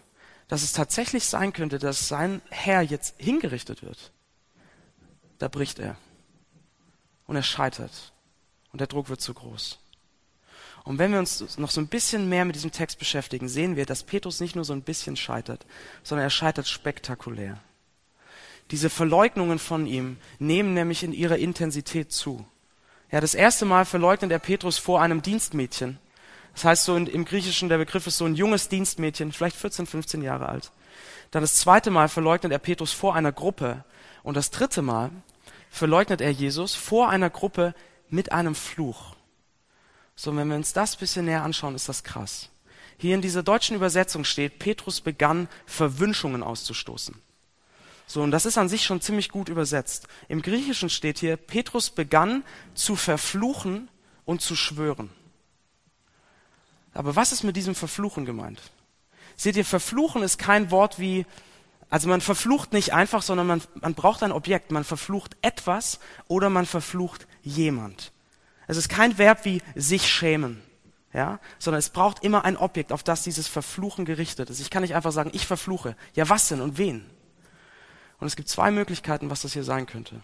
dass 0.49 0.62
es 0.62 0.73
tatsächlich 0.73 1.25
sein 1.26 1.53
könnte, 1.53 1.79
dass 1.79 2.09
sein 2.09 2.41
Herr 2.50 2.83
jetzt 2.83 3.15
hingerichtet 3.19 3.83
wird, 3.83 4.12
da 5.38 5.49
bricht 5.49 5.79
er. 5.79 5.97
Und 7.26 7.37
er 7.37 7.43
scheitert. 7.43 8.12
Und 8.73 8.81
der 8.81 8.87
Druck 8.87 9.09
wird 9.09 9.21
zu 9.21 9.35
groß. 9.35 9.79
Und 10.85 10.99
wenn 11.00 11.11
wir 11.11 11.19
uns 11.19 11.59
noch 11.59 11.71
so 11.71 11.81
ein 11.81 11.88
bisschen 11.88 12.29
mehr 12.29 12.45
mit 12.45 12.55
diesem 12.55 12.71
Text 12.71 13.00
beschäftigen, 13.00 13.49
sehen 13.49 13.75
wir, 13.75 13.87
dass 13.87 14.05
Petrus 14.05 14.38
nicht 14.38 14.55
nur 14.55 14.65
so 14.65 14.73
ein 14.73 14.83
bisschen 14.83 15.17
scheitert, 15.17 15.67
sondern 16.05 16.25
er 16.25 16.31
scheitert 16.31 16.69
spektakulär. 16.69 17.59
Diese 18.71 18.88
Verleugnungen 18.88 19.59
von 19.59 19.87
ihm 19.87 20.19
nehmen 20.38 20.75
nämlich 20.75 21.03
in 21.03 21.12
ihrer 21.12 21.38
Intensität 21.38 22.12
zu. 22.12 22.47
Ja, 23.11 23.21
das 23.21 23.35
erste 23.35 23.65
Mal 23.65 23.85
verleugnet 23.85 24.31
er 24.31 24.38
Petrus 24.38 24.79
vor 24.79 25.00
einem 25.00 25.23
Dienstmädchen. 25.23 25.99
Das 26.57 26.65
heißt 26.65 26.85
so 26.85 26.97
in, 26.97 27.07
im 27.07 27.27
Griechischen, 27.27 27.69
der 27.69 27.77
Begriff 27.77 28.07
ist 28.07 28.17
so 28.17 28.25
ein 28.25 28.35
junges 28.35 28.71
Dienstmädchen, 28.71 29.31
vielleicht 29.31 29.57
14, 29.57 29.87
15 29.87 30.23
Jahre 30.23 30.49
alt. 30.49 30.73
Dann 31.31 31.43
das 31.43 31.57
zweite 31.57 31.91
Mal 31.91 32.09
verleugnet 32.09 32.51
er 32.51 32.59
Petrus 32.59 32.93
vor 32.93 33.15
einer 33.15 33.31
Gruppe. 33.31 33.85
Und 34.23 34.39
das 34.39 34.51
dritte 34.51 34.81
Mal 34.81 35.11
verleugnet 35.69 36.23
er 36.23 36.31
Jesus 36.31 36.75
vor 36.75 37.11
einer 37.11 37.29
Gruppe 37.29 37.75
mit 38.09 38.33
einem 38.33 38.55
Fluch. 38.55 39.15
So, 40.15 40.35
wenn 40.35 40.49
wir 40.49 40.57
uns 40.57 40.73
das 40.73 40.97
bisschen 40.97 41.27
näher 41.27 41.43
anschauen, 41.43 41.75
ist 41.75 41.91
das 41.91 42.05
krass. 42.05 42.49
Hier 42.97 43.15
in 43.15 43.21
dieser 43.21 43.43
deutschen 43.43 43.77
Übersetzung 43.77 44.25
steht, 44.25 44.59
Petrus 44.59 45.03
begann 45.03 45.49
Verwünschungen 45.67 46.43
auszustoßen. 46.43 47.21
So, 48.07 48.23
und 48.23 48.31
das 48.31 48.47
ist 48.47 48.57
an 48.57 48.71
sich 48.71 48.85
schon 48.85 49.03
ziemlich 49.03 49.29
gut 49.29 49.51
übersetzt. 49.51 50.09
Im 50.29 50.41
Griechischen 50.41 50.89
steht 50.89 51.19
hier, 51.19 51.37
Petrus 51.37 51.91
begann 51.91 52.45
zu 52.73 52.97
verfluchen 52.97 53.91
und 54.25 54.41
zu 54.41 54.57
schwören. 54.57 55.11
Aber 56.97 57.17
was 57.17 57.33
ist 57.33 57.43
mit 57.43 57.57
diesem 57.57 57.75
Verfluchen 57.75 58.25
gemeint? 58.25 58.61
Seht 59.37 59.57
ihr, 59.57 59.65
verfluchen 59.65 60.23
ist 60.23 60.38
kein 60.38 60.71
Wort 60.71 60.99
wie, 60.99 61.26
also 61.91 62.09
man 62.09 62.21
verflucht 62.21 62.73
nicht 62.73 62.95
einfach, 62.95 63.23
sondern 63.23 63.47
man, 63.47 63.62
man 63.75 63.95
braucht 63.95 64.23
ein 64.23 64.33
Objekt. 64.33 64.71
Man 64.71 64.85
verflucht 64.85 65.37
etwas 65.43 66.00
oder 66.26 66.50
man 66.50 66.67
verflucht 66.67 67.26
jemand. 67.43 68.12
Es 68.67 68.76
ist 68.76 68.88
kein 68.88 69.19
Verb 69.19 69.45
wie 69.45 69.62
sich 69.75 70.09
schämen, 70.09 70.62
ja, 71.12 71.38
sondern 71.59 71.79
es 71.79 71.91
braucht 71.91 72.25
immer 72.25 72.45
ein 72.45 72.57
Objekt, 72.57 72.93
auf 72.93 73.03
das 73.03 73.23
dieses 73.23 73.47
Verfluchen 73.47 74.05
gerichtet 74.05 74.50
ist. 74.50 74.61
Ich 74.61 74.71
kann 74.71 74.83
nicht 74.83 74.97
einfach 74.97 75.12
sagen, 75.12 75.31
ich 75.33 75.47
verfluche. 75.47 75.97
Ja, 76.15 76.29
was 76.29 76.49
denn 76.49 76.61
und 76.61 76.79
wen? 76.79 77.07
Und 78.19 78.26
es 78.26 78.37
gibt 78.37 78.49
zwei 78.49 78.71
Möglichkeiten, 78.71 79.31
was 79.31 79.43
das 79.43 79.53
hier 79.53 79.65
sein 79.65 79.87
könnte. 79.87 80.21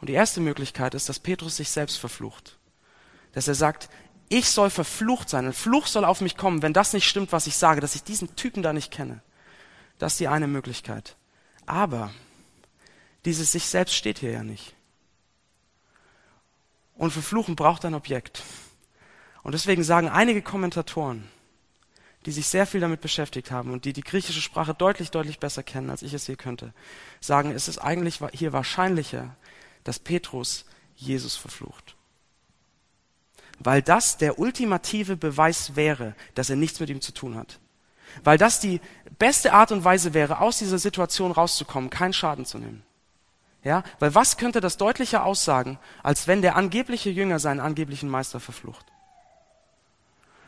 Und 0.00 0.08
die 0.08 0.14
erste 0.14 0.40
Möglichkeit 0.40 0.94
ist, 0.94 1.08
dass 1.08 1.18
Petrus 1.18 1.56
sich 1.56 1.70
selbst 1.70 1.98
verflucht. 1.98 2.58
Dass 3.32 3.48
er 3.48 3.54
sagt, 3.54 3.90
ich 4.28 4.50
soll 4.50 4.70
verflucht 4.70 5.28
sein, 5.28 5.46
ein 5.46 5.52
Fluch 5.52 5.86
soll 5.86 6.04
auf 6.04 6.20
mich 6.20 6.36
kommen, 6.36 6.62
wenn 6.62 6.72
das 6.72 6.92
nicht 6.92 7.08
stimmt, 7.08 7.32
was 7.32 7.46
ich 7.46 7.56
sage, 7.56 7.80
dass 7.80 7.94
ich 7.94 8.02
diesen 8.02 8.34
Typen 8.36 8.62
da 8.62 8.72
nicht 8.72 8.90
kenne. 8.90 9.22
Das 9.98 10.12
ist 10.12 10.20
die 10.20 10.28
eine 10.28 10.48
Möglichkeit. 10.48 11.16
Aber 11.64 12.12
dieses 13.24 13.52
sich 13.52 13.66
selbst 13.66 13.94
steht 13.94 14.18
hier 14.18 14.30
ja 14.30 14.42
nicht. 14.42 14.74
Und 16.94 17.12
verfluchen 17.12 17.56
braucht 17.56 17.84
ein 17.84 17.94
Objekt. 17.94 18.42
Und 19.42 19.52
deswegen 19.52 19.84
sagen 19.84 20.08
einige 20.08 20.42
Kommentatoren, 20.42 21.28
die 22.24 22.32
sich 22.32 22.48
sehr 22.48 22.66
viel 22.66 22.80
damit 22.80 23.00
beschäftigt 23.00 23.50
haben 23.50 23.72
und 23.72 23.84
die 23.84 23.92
die 23.92 24.02
griechische 24.02 24.40
Sprache 24.40 24.74
deutlich, 24.74 25.10
deutlich 25.10 25.38
besser 25.38 25.62
kennen, 25.62 25.90
als 25.90 26.02
ich 26.02 26.12
es 26.12 26.26
hier 26.26 26.36
könnte, 26.36 26.72
sagen, 27.20 27.52
es 27.52 27.68
ist 27.68 27.78
eigentlich 27.78 28.20
hier 28.32 28.52
wahrscheinlicher, 28.52 29.36
dass 29.84 29.98
Petrus 29.98 30.64
Jesus 30.96 31.36
verflucht. 31.36 31.95
Weil 33.58 33.82
das 33.82 34.18
der 34.18 34.38
ultimative 34.38 35.16
Beweis 35.16 35.76
wäre, 35.76 36.14
dass 36.34 36.50
er 36.50 36.56
nichts 36.56 36.80
mit 36.80 36.90
ihm 36.90 37.00
zu 37.00 37.12
tun 37.12 37.36
hat. 37.36 37.58
Weil 38.24 38.38
das 38.38 38.60
die 38.60 38.80
beste 39.18 39.52
Art 39.52 39.72
und 39.72 39.84
Weise 39.84 40.14
wäre, 40.14 40.40
aus 40.40 40.58
dieser 40.58 40.78
Situation 40.78 41.32
rauszukommen, 41.32 41.90
keinen 41.90 42.12
Schaden 42.12 42.44
zu 42.44 42.58
nehmen. 42.58 42.82
Ja, 43.64 43.82
weil 43.98 44.14
was 44.14 44.36
könnte 44.36 44.60
das 44.60 44.76
deutlicher 44.76 45.24
aussagen, 45.24 45.78
als 46.02 46.28
wenn 46.28 46.40
der 46.40 46.54
angebliche 46.54 47.10
Jünger 47.10 47.40
seinen 47.40 47.58
angeblichen 47.58 48.08
Meister 48.08 48.38
verflucht? 48.38 48.86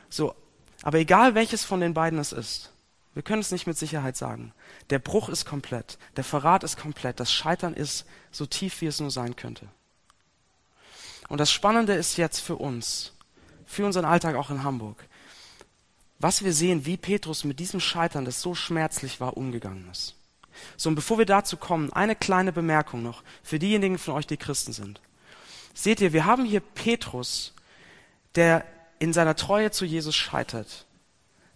So, 0.08 0.34
aber 0.82 0.98
egal 0.98 1.34
welches 1.34 1.64
von 1.64 1.80
den 1.80 1.94
beiden 1.94 2.18
es 2.18 2.32
ist, 2.32 2.72
wir 3.14 3.24
können 3.24 3.40
es 3.40 3.50
nicht 3.50 3.66
mit 3.66 3.76
Sicherheit 3.76 4.16
sagen. 4.16 4.52
Der 4.90 5.00
Bruch 5.00 5.28
ist 5.28 5.44
komplett, 5.44 5.98
der 6.16 6.22
Verrat 6.22 6.62
ist 6.62 6.76
komplett, 6.78 7.18
das 7.18 7.32
Scheitern 7.32 7.74
ist 7.74 8.06
so 8.30 8.46
tief, 8.46 8.80
wie 8.80 8.86
es 8.86 9.00
nur 9.00 9.10
sein 9.10 9.34
könnte. 9.34 9.66
Und 11.28 11.38
das 11.38 11.50
Spannende 11.50 11.94
ist 11.94 12.16
jetzt 12.16 12.40
für 12.40 12.56
uns, 12.56 13.12
für 13.66 13.84
unseren 13.84 14.04
Alltag 14.04 14.34
auch 14.34 14.50
in 14.50 14.64
Hamburg, 14.64 15.04
was 16.18 16.42
wir 16.42 16.52
sehen, 16.52 16.84
wie 16.84 16.96
Petrus 16.96 17.44
mit 17.44 17.60
diesem 17.60 17.80
Scheitern, 17.80 18.24
das 18.24 18.42
so 18.42 18.54
schmerzlich 18.54 19.20
war, 19.20 19.36
umgegangen 19.36 19.88
ist. 19.90 20.14
So, 20.76 20.88
und 20.88 20.96
bevor 20.96 21.18
wir 21.18 21.26
dazu 21.26 21.56
kommen, 21.56 21.92
eine 21.92 22.16
kleine 22.16 22.52
Bemerkung 22.52 23.02
noch 23.02 23.22
für 23.44 23.60
diejenigen 23.60 23.98
von 23.98 24.14
euch, 24.14 24.26
die 24.26 24.36
Christen 24.36 24.72
sind. 24.72 25.00
Seht 25.74 26.00
ihr, 26.00 26.12
wir 26.12 26.24
haben 26.24 26.44
hier 26.44 26.60
Petrus, 26.60 27.52
der 28.34 28.64
in 28.98 29.12
seiner 29.12 29.36
Treue 29.36 29.70
zu 29.70 29.84
Jesus 29.84 30.16
scheitert, 30.16 30.86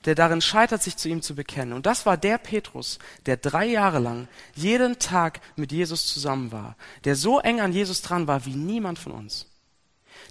der 0.05 0.15
darin 0.15 0.41
scheitert, 0.41 0.83
sich 0.83 0.97
zu 0.97 1.09
ihm 1.09 1.23
zu 1.23 1.35
bekennen. 1.35 1.73
Und 1.73 1.87
das 1.87 2.07
war 2.07 2.17
der 2.17 2.39
Petrus, 2.39 3.01
der 3.27 3.37
drei 3.37 3.67
Jahre 3.67 3.99
lang 3.99 4.29
jeden 4.55 5.01
Tag 5.01 5.41
mit 5.57 5.73
Jesus 5.73 6.07
zusammen 6.07 6.53
war, 6.53 6.77
der 7.05 7.17
so 7.17 7.41
eng 7.41 7.61
an 7.61 7.73
Jesus 7.73 8.03
dran 8.03 8.29
war 8.29 8.47
wie 8.47 8.55
niemand 8.55 9.01
von 9.01 9.11
uns. 9.11 9.47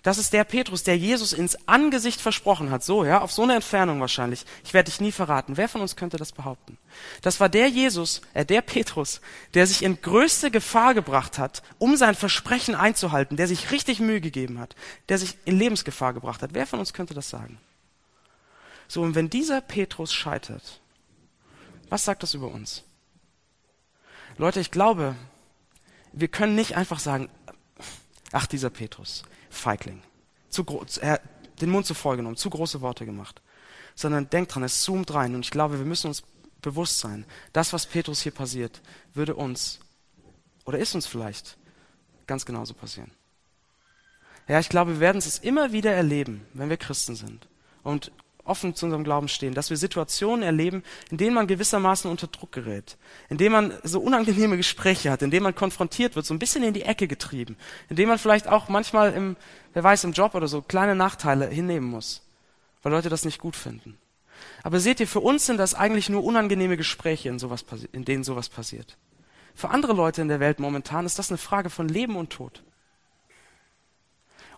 Das 0.04 0.18
ist 0.18 0.34
der 0.34 0.44
Petrus, 0.44 0.84
der 0.84 0.98
Jesus 0.98 1.32
ins 1.32 1.68
Angesicht 1.68 2.20
versprochen 2.20 2.72
hat. 2.72 2.84
So, 2.84 3.06
ja, 3.06 3.22
auf 3.22 3.32
so 3.32 3.44
eine 3.44 3.56
Entfernung 3.56 4.02
wahrscheinlich. 4.02 4.46
Ich 4.64 4.74
werde 4.74 4.90
dich 4.90 5.00
nie 5.00 5.12
verraten. 5.12 5.58
Wer 5.58 5.70
von 5.70 5.82
uns 5.82 5.96
könnte 5.96 6.18
das 6.18 6.32
behaupten? 6.32 6.78
Das 7.22 7.40
war 7.40 7.50
der 7.50 7.68
Jesus, 7.68 8.22
äh, 8.34 8.46
der 8.46 8.62
Petrus, 8.62 9.22
der 9.54 9.68
sich 9.68 9.84
in 9.84 10.02
größte 10.02 10.50
Gefahr 10.50 10.94
gebracht 10.94 11.38
hat, 11.38 11.62
um 11.78 11.98
sein 11.98 12.16
Versprechen 12.16 12.74
einzuhalten, 12.74 13.38
der 13.38 13.48
sich 13.48 13.72
richtig 13.72 14.00
Mühe 14.00 14.22
gegeben 14.22 14.60
hat, 14.60 14.76
der 15.10 15.20
sich 15.20 15.38
in 15.46 15.58
Lebensgefahr 15.58 16.14
gebracht 16.14 16.42
hat. 16.42 16.54
Wer 16.54 16.66
von 16.66 16.80
uns 16.80 16.94
könnte 16.94 17.14
das 17.14 17.30
sagen? 17.30 17.60
So, 18.88 19.02
und 19.04 19.16
wenn 19.16 19.30
dieser 19.30 19.62
Petrus 19.62 20.12
scheitert, 20.14 20.82
was 21.90 22.06
sagt 22.06 22.24
das 22.24 22.34
über 22.34 22.48
uns? 22.48 22.84
Leute, 24.38 24.60
ich 24.60 24.72
glaube, 24.72 25.16
wir 26.14 26.28
können 26.28 26.56
nicht 26.56 26.76
einfach 26.76 27.00
sagen, 27.00 27.30
ach, 28.32 28.48
dieser 28.48 28.70
Petrus, 28.70 29.24
Feigling. 29.52 30.02
Zu 30.50 30.66
er 31.00 31.12
hat 31.14 31.22
den 31.62 31.70
Mund 31.70 31.86
zu 31.86 31.94
voll 31.94 32.18
genommen, 32.18 32.38
zu 32.38 32.50
große 32.50 32.82
Worte 32.82 33.06
gemacht. 33.06 33.42
Sondern 33.94 34.30
denkt 34.30 34.56
dran, 34.56 34.64
es 34.64 34.82
zoomt 34.82 35.14
rein. 35.14 35.36
Und 35.36 35.46
ich 35.46 35.52
glaube, 35.52 35.78
wir 35.78 35.86
müssen 35.86 36.08
uns 36.08 36.24
bewusst 36.62 37.00
sein, 37.00 37.26
das, 37.54 37.74
was 37.74 37.86
Petrus 37.86 38.22
hier 38.22 38.32
passiert, 38.32 38.82
würde 39.14 39.36
uns, 39.36 39.80
oder 40.66 40.80
ist 40.80 40.96
uns 40.96 41.08
vielleicht, 41.08 41.58
ganz 42.28 42.46
genauso 42.46 42.74
passieren. 42.74 43.12
Ja, 44.48 44.60
ich 44.60 44.70
glaube, 44.70 44.94
wir 44.94 45.00
werden 45.00 45.18
es 45.18 45.40
immer 45.40 45.72
wieder 45.72 45.92
erleben, 45.92 46.46
wenn 46.54 46.70
wir 46.70 46.78
Christen 46.78 47.16
sind. 47.16 47.48
Und 47.84 48.12
offen 48.46 48.76
zu 48.76 48.86
unserem 48.86 49.04
Glauben 49.04 49.28
stehen, 49.28 49.54
dass 49.54 49.70
wir 49.70 49.78
Situationen 49.78 50.44
erleben, 50.44 50.84
in 51.10 51.18
denen 51.18 51.34
man 51.34 51.48
gewissermaßen 51.48 52.10
unter 52.10 52.28
Druck 52.28 52.52
gerät, 52.52 52.98
in 53.30 53.38
denen 53.38 53.52
man 53.52 53.74
so 53.84 54.00
unangenehme 54.00 54.58
Gespräche 54.58 55.12
hat, 55.12 55.22
in 55.22 55.32
denen 55.32 55.44
man 55.44 55.56
konfrontiert 55.56 56.16
wird, 56.16 56.26
so 56.26 56.34
ein 56.34 56.40
bisschen 56.40 56.64
in 56.64 56.74
die 56.74 56.84
Ecke 56.84 57.08
getrieben, 57.08 57.58
in 57.90 57.96
denen 57.96 58.10
man 58.10 58.20
vielleicht 58.20 58.48
auch 58.48 58.70
manchmal 58.70 59.14
im, 59.14 59.36
wer 59.74 59.84
weiß, 59.84 60.04
im 60.04 60.14
Job 60.14 60.36
oder 60.36 60.48
so 60.48 60.62
kleine 60.62 60.96
Nachteile 60.96 61.48
hinnehmen 61.48 61.90
muss, 61.90 62.22
weil 62.84 62.92
Leute 62.92 63.10
das 63.10 63.26
nicht 63.26 63.40
gut 63.40 63.56
finden. 63.56 63.98
Aber 64.64 64.80
seht 64.80 65.00
ihr, 65.00 65.08
für 65.08 65.20
uns 65.20 65.46
sind 65.46 65.58
das 65.58 65.74
eigentlich 65.74 66.10
nur 66.10 66.24
unangenehme 66.24 66.78
Gespräche, 66.78 67.30
in, 67.30 67.40
sowas, 67.40 67.66
in 67.92 68.06
denen 68.06 68.24
sowas 68.24 68.50
passiert. 68.50 68.98
Für 69.54 69.70
andere 69.70 69.94
Leute 69.94 70.22
in 70.22 70.28
der 70.28 70.40
Welt 70.40 70.60
momentan 70.60 71.06
ist 71.06 71.20
das 71.20 71.30
eine 71.30 71.38
Frage 71.38 71.70
von 71.70 71.88
Leben 71.88 72.16
und 72.16 72.32
Tod. 72.32 72.64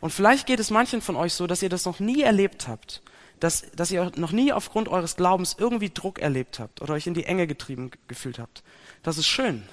Und 0.02 0.12
vielleicht 0.12 0.48
geht 0.48 0.60
es 0.60 0.70
manchen 0.70 1.02
von 1.02 1.16
euch 1.16 1.34
so, 1.34 1.48
dass 1.48 1.62
ihr 1.62 1.70
das 1.70 1.86
noch 1.86 2.00
nie 2.00 2.22
erlebt 2.22 2.68
habt 2.68 3.02
dass, 3.43 3.69
dass 3.75 3.91
ihr 3.91 4.09
noch 4.15 4.31
nie 4.31 4.53
aufgrund 4.53 4.88
eures 4.88 5.17
Glaubens 5.17 5.57
irgendwie 5.59 5.89
Druck 5.89 6.19
erlebt 6.19 6.59
habt 6.59 6.81
oder 6.81 6.93
euch 6.93 7.07
in 7.07 7.13
die 7.13 7.25
Enge 7.25 7.45
getrieben 7.45 7.91
gefühlt 8.07 8.39
habt. 8.39 8.63
Das 9.03 9.17
ist 9.17 9.27
schön. 9.27 9.63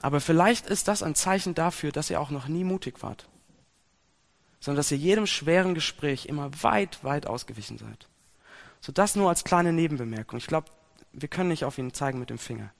Aber 0.00 0.20
vielleicht 0.20 0.66
ist 0.66 0.86
das 0.86 1.02
ein 1.02 1.16
Zeichen 1.16 1.56
dafür, 1.56 1.90
dass 1.90 2.10
ihr 2.10 2.20
auch 2.20 2.30
noch 2.30 2.46
nie 2.46 2.62
mutig 2.62 3.02
wart. 3.02 3.26
Sondern 4.60 4.76
dass 4.76 4.92
ihr 4.92 4.98
jedem 4.98 5.26
schweren 5.26 5.74
Gespräch 5.74 6.26
immer 6.26 6.50
weit, 6.62 7.02
weit 7.02 7.26
ausgewichen 7.26 7.78
seid. 7.78 8.06
So 8.80 8.92
das 8.92 9.16
nur 9.16 9.28
als 9.28 9.42
kleine 9.42 9.72
Nebenbemerkung. 9.72 10.38
Ich 10.38 10.46
glaube, 10.46 10.68
wir 11.12 11.28
können 11.28 11.48
nicht 11.48 11.64
auf 11.64 11.78
ihn 11.78 11.92
zeigen 11.92 12.20
mit 12.20 12.30
dem 12.30 12.38
Finger. 12.38 12.70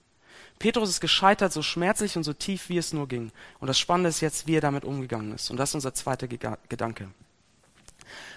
Petrus 0.60 0.90
ist 0.90 1.00
gescheitert, 1.00 1.52
so 1.52 1.62
schmerzlich 1.62 2.16
und 2.16 2.22
so 2.22 2.34
tief, 2.34 2.68
wie 2.68 2.78
es 2.78 2.92
nur 2.92 3.08
ging. 3.08 3.32
Und 3.58 3.66
das 3.66 3.80
Spannende 3.80 4.10
ist 4.10 4.20
jetzt, 4.20 4.46
wie 4.46 4.54
er 4.54 4.60
damit 4.60 4.84
umgegangen 4.84 5.32
ist. 5.32 5.50
Und 5.50 5.56
das 5.56 5.70
ist 5.70 5.74
unser 5.74 5.94
zweiter 5.94 6.28
Gedanke. 6.28 7.08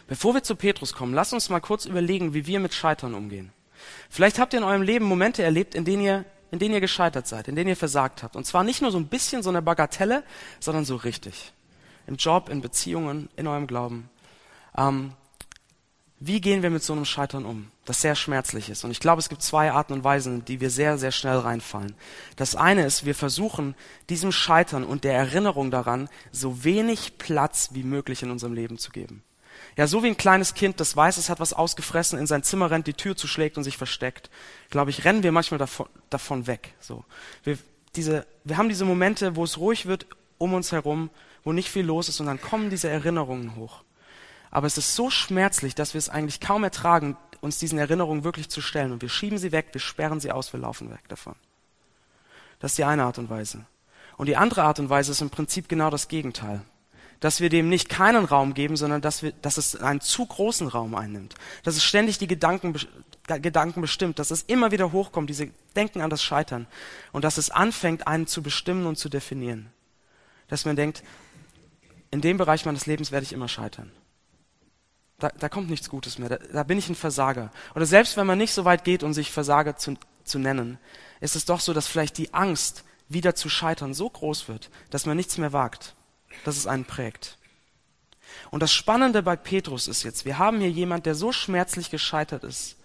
Bevor 0.07 0.33
wir 0.33 0.43
zu 0.43 0.55
Petrus 0.55 0.93
kommen, 0.93 1.13
lasst 1.13 1.33
uns 1.33 1.49
mal 1.49 1.59
kurz 1.59 1.85
überlegen, 1.85 2.33
wie 2.33 2.45
wir 2.45 2.59
mit 2.59 2.73
Scheitern 2.73 3.13
umgehen. 3.13 3.51
Vielleicht 4.09 4.39
habt 4.39 4.53
ihr 4.53 4.59
in 4.59 4.65
eurem 4.65 4.81
Leben 4.81 5.05
Momente 5.05 5.43
erlebt, 5.43 5.75
in 5.75 5.85
denen 5.85 6.01
ihr, 6.01 6.25
in 6.51 6.59
denen 6.59 6.73
ihr 6.73 6.81
gescheitert 6.81 7.27
seid, 7.27 7.47
in 7.47 7.55
denen 7.55 7.69
ihr 7.69 7.75
versagt 7.75 8.23
habt. 8.23 8.35
Und 8.35 8.45
zwar 8.45 8.63
nicht 8.63 8.81
nur 8.81 8.91
so 8.91 8.97
ein 8.97 9.07
bisschen, 9.07 9.43
so 9.43 9.49
eine 9.49 9.61
Bagatelle, 9.61 10.23
sondern 10.59 10.85
so 10.85 10.95
richtig. 10.95 11.53
Im 12.05 12.15
Job, 12.15 12.49
in 12.49 12.61
Beziehungen, 12.61 13.29
in 13.35 13.47
eurem 13.47 13.67
Glauben. 13.67 14.09
Ähm, 14.77 15.13
wie 16.19 16.41
gehen 16.41 16.63
wir 16.63 16.71
mit 16.71 16.83
so 16.83 16.93
einem 16.93 17.05
Scheitern 17.05 17.45
um, 17.45 17.69
das 17.85 18.01
sehr 18.01 18.15
schmerzlich 18.15 18.69
ist? 18.69 18.83
Und 18.83 18.89
ich 18.89 18.99
glaube, 18.99 19.19
es 19.19 19.29
gibt 19.29 19.43
zwei 19.43 19.71
Arten 19.71 19.93
und 19.93 20.03
Weisen, 20.03 20.43
die 20.45 20.59
wir 20.61 20.71
sehr, 20.71 20.97
sehr 20.97 21.11
schnell 21.11 21.37
reinfallen. 21.37 21.93
Das 22.37 22.55
eine 22.55 22.85
ist, 22.85 23.05
wir 23.05 23.13
versuchen, 23.13 23.75
diesem 24.09 24.31
Scheitern 24.31 24.83
und 24.83 25.03
der 25.03 25.13
Erinnerung 25.13 25.69
daran 25.69 26.09
so 26.31 26.63
wenig 26.63 27.19
Platz 27.19 27.69
wie 27.73 27.83
möglich 27.83 28.23
in 28.23 28.31
unserem 28.31 28.53
Leben 28.53 28.79
zu 28.79 28.89
geben. 28.89 29.21
Ja, 29.77 29.85
so 29.85 30.01
wie 30.01 30.07
ein 30.07 30.17
kleines 30.17 30.55
Kind, 30.55 30.79
das 30.79 30.95
weiß, 30.95 31.17
es 31.17 31.29
hat 31.29 31.39
was 31.39 31.53
ausgefressen, 31.53 32.17
in 32.17 32.25
sein 32.25 32.41
Zimmer 32.41 32.71
rennt, 32.71 32.87
die 32.87 32.95
Tür 32.95 33.15
zuschlägt 33.15 33.57
und 33.57 33.63
sich 33.63 33.77
versteckt. 33.77 34.31
Glaube 34.71 34.89
ich, 34.89 35.05
rennen 35.05 35.21
wir 35.21 35.31
manchmal 35.31 35.59
davon, 35.59 35.87
davon 36.09 36.47
weg. 36.47 36.73
So. 36.79 37.05
Wir, 37.43 37.59
diese, 37.95 38.25
wir 38.43 38.57
haben 38.57 38.69
diese 38.69 38.85
Momente, 38.85 39.35
wo 39.35 39.43
es 39.43 39.59
ruhig 39.59 39.85
wird 39.85 40.07
um 40.39 40.55
uns 40.55 40.71
herum, 40.71 41.11
wo 41.43 41.53
nicht 41.53 41.69
viel 41.69 41.85
los 41.85 42.09
ist 42.09 42.19
und 42.19 42.25
dann 42.25 42.41
kommen 42.41 42.71
diese 42.71 42.89
Erinnerungen 42.89 43.55
hoch. 43.55 43.83
Aber 44.49 44.65
es 44.65 44.77
ist 44.79 44.95
so 44.95 45.11
schmerzlich, 45.11 45.75
dass 45.75 45.93
wir 45.93 45.99
es 45.99 46.09
eigentlich 46.09 46.39
kaum 46.39 46.63
ertragen, 46.63 47.15
uns 47.41 47.59
diesen 47.59 47.77
Erinnerungen 47.77 48.23
wirklich 48.23 48.49
zu 48.49 48.61
stellen. 48.61 48.91
Und 48.91 49.03
wir 49.03 49.09
schieben 49.09 49.37
sie 49.37 49.51
weg, 49.51 49.67
wir 49.73 49.81
sperren 49.81 50.19
sie 50.19 50.31
aus, 50.31 50.53
wir 50.53 50.59
laufen 50.59 50.89
weg 50.89 51.07
davon. 51.07 51.35
Das 52.59 52.71
ist 52.71 52.77
die 52.79 52.83
eine 52.83 53.03
Art 53.03 53.19
und 53.19 53.29
Weise. 53.29 53.65
Und 54.17 54.25
die 54.25 54.37
andere 54.37 54.63
Art 54.63 54.79
und 54.79 54.89
Weise 54.89 55.11
ist 55.11 55.21
im 55.21 55.29
Prinzip 55.29 55.69
genau 55.69 55.91
das 55.91 56.07
Gegenteil 56.07 56.63
dass 57.19 57.41
wir 57.41 57.49
dem 57.49 57.69
nicht 57.69 57.89
keinen 57.89 58.25
Raum 58.25 58.53
geben, 58.53 58.77
sondern 58.77 59.01
dass, 59.01 59.23
wir, 59.23 59.31
dass 59.41 59.57
es 59.57 59.75
einen 59.75 60.01
zu 60.01 60.25
großen 60.25 60.67
Raum 60.67 60.95
einnimmt. 60.95 61.35
Dass 61.63 61.75
es 61.75 61.83
ständig 61.83 62.17
die 62.17 62.27
Gedanken, 62.27 62.75
Gedanken 63.25 63.81
bestimmt, 63.81 64.19
dass 64.19 64.31
es 64.31 64.43
immer 64.43 64.71
wieder 64.71 64.91
hochkommt, 64.91 65.29
diese 65.29 65.49
Denken 65.75 66.01
an 66.01 66.09
das 66.09 66.23
Scheitern. 66.23 66.67
Und 67.11 67.23
dass 67.23 67.37
es 67.37 67.49
anfängt, 67.49 68.07
einen 68.07 68.27
zu 68.27 68.43
bestimmen 68.43 68.85
und 68.85 68.97
zu 68.97 69.09
definieren. 69.09 69.71
Dass 70.47 70.65
man 70.65 70.75
denkt, 70.75 71.03
in 72.11 72.21
dem 72.21 72.37
Bereich 72.37 72.65
meines 72.65 72.85
Lebens 72.85 73.11
werde 73.11 73.25
ich 73.25 73.33
immer 73.33 73.47
scheitern. 73.47 73.91
Da, 75.19 75.29
da 75.29 75.49
kommt 75.49 75.69
nichts 75.69 75.89
Gutes 75.89 76.19
mehr. 76.19 76.29
Da, 76.29 76.37
da 76.37 76.63
bin 76.63 76.77
ich 76.77 76.87
ein 76.87 76.95
Versager. 76.95 77.51
Oder 77.73 77.87
selbst 77.87 78.15
wenn 78.17 78.27
man 78.27 78.37
nicht 78.37 78.53
so 78.53 78.63
weit 78.65 78.83
geht, 78.83 79.01
um 79.01 79.13
sich 79.13 79.31
Versager 79.31 79.75
zu, 79.75 79.95
zu 80.23 80.37
nennen, 80.37 80.77
ist 81.19 81.35
es 81.35 81.45
doch 81.45 81.59
so, 81.59 81.73
dass 81.73 81.87
vielleicht 81.87 82.17
die 82.19 82.33
Angst, 82.33 82.83
wieder 83.09 83.35
zu 83.35 83.47
scheitern, 83.47 83.93
so 83.93 84.09
groß 84.09 84.49
wird, 84.49 84.69
dass 84.89 85.05
man 85.05 85.15
nichts 85.15 85.37
mehr 85.37 85.53
wagt 85.53 85.95
dass 86.43 86.57
es 86.57 86.67
einen 86.67 86.85
prägt. 86.85 87.37
Und 88.51 88.61
das 88.61 88.73
Spannende 88.73 89.23
bei 89.23 89.35
Petrus 89.35 89.87
ist 89.87 90.03
jetzt, 90.03 90.25
wir 90.25 90.37
haben 90.37 90.59
hier 90.59 90.69
jemand, 90.69 91.05
der 91.05 91.15
so 91.15 91.31
schmerzlich 91.31 91.89
gescheitert 91.89 92.43
ist, 92.43 92.75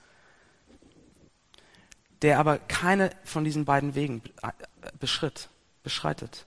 der 2.23 2.39
aber 2.39 2.59
keine 2.59 3.11
von 3.25 3.45
diesen 3.45 3.65
beiden 3.65 3.95
Wegen 3.95 4.23
beschritt, 5.01 5.49
beschreitet. 5.83 6.47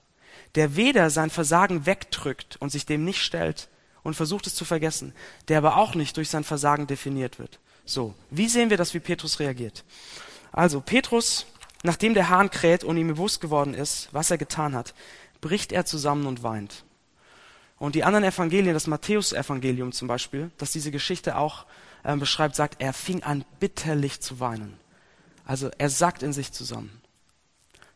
Der 0.54 0.76
weder 0.76 1.10
sein 1.10 1.30
Versagen 1.30 1.86
wegdrückt 1.86 2.56
und 2.56 2.70
sich 2.70 2.86
dem 2.86 3.04
nicht 3.04 3.22
stellt 3.22 3.68
und 4.02 4.14
versucht 4.14 4.46
es 4.46 4.54
zu 4.54 4.64
vergessen, 4.64 5.12
der 5.48 5.58
aber 5.58 5.76
auch 5.76 5.94
nicht 5.94 6.16
durch 6.16 6.30
sein 6.30 6.44
Versagen 6.44 6.86
definiert 6.86 7.38
wird. 7.38 7.58
So, 7.84 8.14
wie 8.30 8.48
sehen 8.48 8.70
wir 8.70 8.76
das, 8.76 8.94
wie 8.94 9.00
Petrus 9.00 9.38
reagiert? 9.38 9.84
Also, 10.52 10.80
Petrus, 10.80 11.46
nachdem 11.82 12.14
der 12.14 12.30
Hahn 12.30 12.50
kräht 12.50 12.82
und 12.82 12.96
ihm 12.96 13.08
bewusst 13.08 13.40
geworden 13.40 13.74
ist, 13.74 14.08
was 14.12 14.30
er 14.30 14.38
getan 14.38 14.74
hat, 14.74 14.94
bricht 15.40 15.72
er 15.72 15.84
zusammen 15.84 16.26
und 16.26 16.42
weint. 16.42 16.85
Und 17.78 17.94
die 17.94 18.04
anderen 18.04 18.24
Evangelien, 18.24 18.74
das 18.74 18.86
Matthäus-Evangelium 18.86 19.92
zum 19.92 20.08
Beispiel, 20.08 20.50
das 20.56 20.72
diese 20.72 20.90
Geschichte 20.90 21.36
auch 21.36 21.66
äh, 22.04 22.16
beschreibt, 22.16 22.54
sagt, 22.56 22.80
er 22.80 22.92
fing 22.92 23.22
an 23.22 23.44
bitterlich 23.60 24.20
zu 24.20 24.40
weinen. 24.40 24.78
Also 25.44 25.70
er 25.78 25.90
sackt 25.90 26.22
in 26.22 26.32
sich 26.32 26.52
zusammen. 26.52 27.02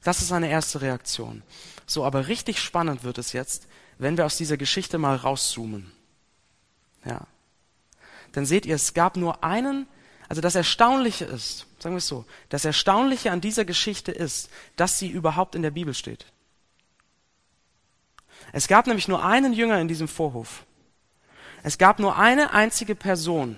Das 0.02 0.20
ist 0.20 0.28
seine 0.28 0.50
erste 0.50 0.80
Reaktion. 0.80 1.42
So, 1.86 2.04
aber 2.04 2.28
richtig 2.28 2.60
spannend 2.60 3.04
wird 3.04 3.18
es 3.18 3.32
jetzt, 3.32 3.66
wenn 3.98 4.16
wir 4.16 4.26
aus 4.26 4.36
dieser 4.36 4.56
Geschichte 4.56 4.98
mal 4.98 5.16
rauszoomen. 5.16 5.90
Ja. 7.04 7.26
Dann 8.32 8.46
seht 8.46 8.66
ihr, 8.66 8.76
es 8.76 8.94
gab 8.94 9.16
nur 9.16 9.42
einen, 9.42 9.86
also 10.28 10.40
das 10.40 10.54
Erstaunliche 10.54 11.24
ist, 11.24 11.66
sagen 11.80 11.94
wir 11.94 11.98
es 11.98 12.06
so, 12.06 12.24
das 12.50 12.64
Erstaunliche 12.64 13.32
an 13.32 13.40
dieser 13.40 13.64
Geschichte 13.64 14.12
ist, 14.12 14.50
dass 14.76 14.98
sie 14.98 15.08
überhaupt 15.08 15.54
in 15.54 15.62
der 15.62 15.72
Bibel 15.72 15.94
steht. 15.94 16.26
Es 18.52 18.68
gab 18.68 18.86
nämlich 18.86 19.08
nur 19.08 19.24
einen 19.24 19.52
Jünger 19.52 19.80
in 19.80 19.88
diesem 19.88 20.08
Vorhof. 20.08 20.64
Es 21.62 21.78
gab 21.78 21.98
nur 21.98 22.16
eine 22.16 22.52
einzige 22.52 22.94
Person, 22.94 23.56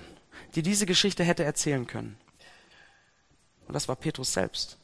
die 0.54 0.62
diese 0.62 0.86
Geschichte 0.86 1.24
hätte 1.24 1.44
erzählen 1.44 1.86
können. 1.86 2.16
Und 3.66 3.74
das 3.74 3.88
war 3.88 3.96
Petrus 3.96 4.32
selbst. 4.32 4.78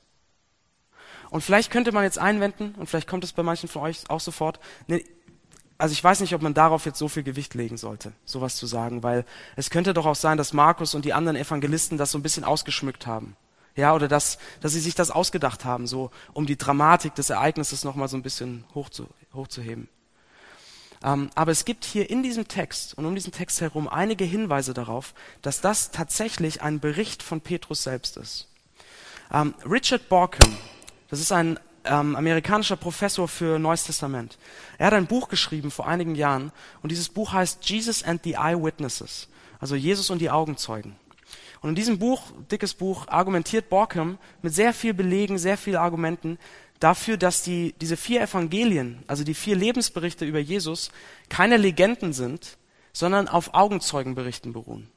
Und 1.31 1.43
vielleicht 1.43 1.71
könnte 1.71 1.93
man 1.93 2.05
jetzt 2.05 2.19
einwenden, 2.19 2.75
und 2.77 2.87
vielleicht 2.87 3.09
kommt 3.09 3.25
es 3.25 3.33
bei 3.33 3.43
manchen 3.43 3.69
von 3.69 3.83
euch 3.83 4.09
auch 4.09 4.21
sofort, 4.21 4.61
ne, 4.87 5.05
also 5.77 5.93
ich 5.93 6.03
weiß 6.03 6.21
nicht, 6.21 6.35
ob 6.35 6.43
man 6.43 6.55
darauf 6.55 6.87
jetzt 6.87 6.99
so 6.99 7.07
viel 7.07 7.23
Gewicht 7.23 7.55
legen 7.55 7.77
sollte, 7.77 8.13
sowas 8.25 8.57
zu 8.57 8.67
sagen, 8.67 9.03
weil 9.05 9.25
es 9.55 9.71
könnte 9.71 9.95
doch 9.95 10.07
auch 10.07 10.17
sein, 10.17 10.37
dass 10.37 10.53
Markus 10.53 10.95
und 10.95 11.05
die 11.05 11.13
anderen 11.13 11.37
Evangelisten 11.37 11.99
das 11.99 12.11
so 12.11 12.19
ein 12.19 12.23
bisschen 12.23 12.45
ausgeschmückt 12.45 13.07
haben. 13.07 13.37
Ja, 13.77 13.95
oder 13.95 14.09
dass, 14.09 14.39
dass 14.61 14.73
sie 14.73 14.81
sich 14.81 14.97
das 14.97 15.13
ausgedacht 15.13 15.65
haben, 15.65 15.87
so 15.87 16.11
um 16.33 16.47
die 16.47 16.57
Dramatik 16.57 17.15
des 17.15 17.31
Ereignisses 17.31 17.85
nochmal 17.85 18.09
so 18.09 18.17
ein 18.17 18.25
bisschen 18.25 18.65
hoch 18.75 18.89
zu, 18.89 19.07
hochzuheben. 19.33 19.89
Ähm, 21.03 21.31
aber 21.35 21.53
es 21.53 21.65
gibt 21.65 21.85
hier 21.85 22.11
in 22.11 22.23
diesem 22.23 22.49
Text 22.49 22.97
und 22.97 23.07
um 23.07 23.15
diesen 23.15 23.33
Text 23.33 23.61
herum 23.61 23.89
einige 23.89 24.25
Hinweise 24.25 24.75
darauf, 24.75 25.15
dass 25.43 25.61
das 25.61 25.91
tatsächlich 25.91 26.63
ein 26.63 26.81
Bericht 26.81 27.23
von 27.23 27.41
Petrus 27.41 27.83
selbst 27.83 28.17
ist. 28.17 28.49
Ähm, 29.33 29.55
Richard 29.65 30.09
Borkham, 30.09 30.57
das 31.09 31.21
ist 31.21 31.33
ein 31.33 31.59
ähm, 31.85 32.17
amerikanischer 32.17 32.77
Professor 32.77 33.29
für 33.29 33.59
Neues 33.59 33.85
Testament. 33.85 34.39
Er 34.79 34.89
hat 34.89 34.95
ein 34.95 35.07
Buch 35.07 35.29
geschrieben 35.29 35.71
vor 35.71 35.87
einigen 35.87 36.15
Jahren 36.15 36.53
und 36.83 36.91
dieses 36.91 37.09
Buch 37.09 37.33
heißt 37.33 37.69
Jesus 37.69 38.03
and 38.03 38.23
the 38.25 38.35
Eyewitnesses, 38.35 39.29
also 39.61 39.75
Jesus 39.75 40.11
und 40.11 40.21
die 40.21 40.31
Augenzeugen. 40.31 40.97
Und 41.61 41.71
in 41.71 41.75
diesem 41.75 41.99
Buch, 41.99 42.23
dickes 42.51 42.75
Buch, 42.75 43.09
argumentiert 43.09 43.69
Borkham 43.69 44.19
mit 44.43 44.55
sehr 44.55 44.73
viel 44.73 44.95
Belegen, 44.95 45.39
sehr 45.39 45.59
viel 45.59 45.77
Argumenten, 45.77 46.39
dafür, 46.81 47.17
dass 47.17 47.43
die, 47.43 47.75
diese 47.81 47.97
vier 47.97 48.23
Evangelien, 48.23 49.03
also 49.07 49.25
die 49.25 49.35
vier 49.35 49.57
Lebensberichte 49.57 50.25
über 50.25 50.39
Jesus, 50.39 50.91
keine 51.29 51.57
Legenden 51.57 52.13
sind, 52.13 52.59
sondern 52.93 53.29
auf 53.29 53.55
Augenzeugenberichten 53.55 54.53
beruhen. 54.53 54.91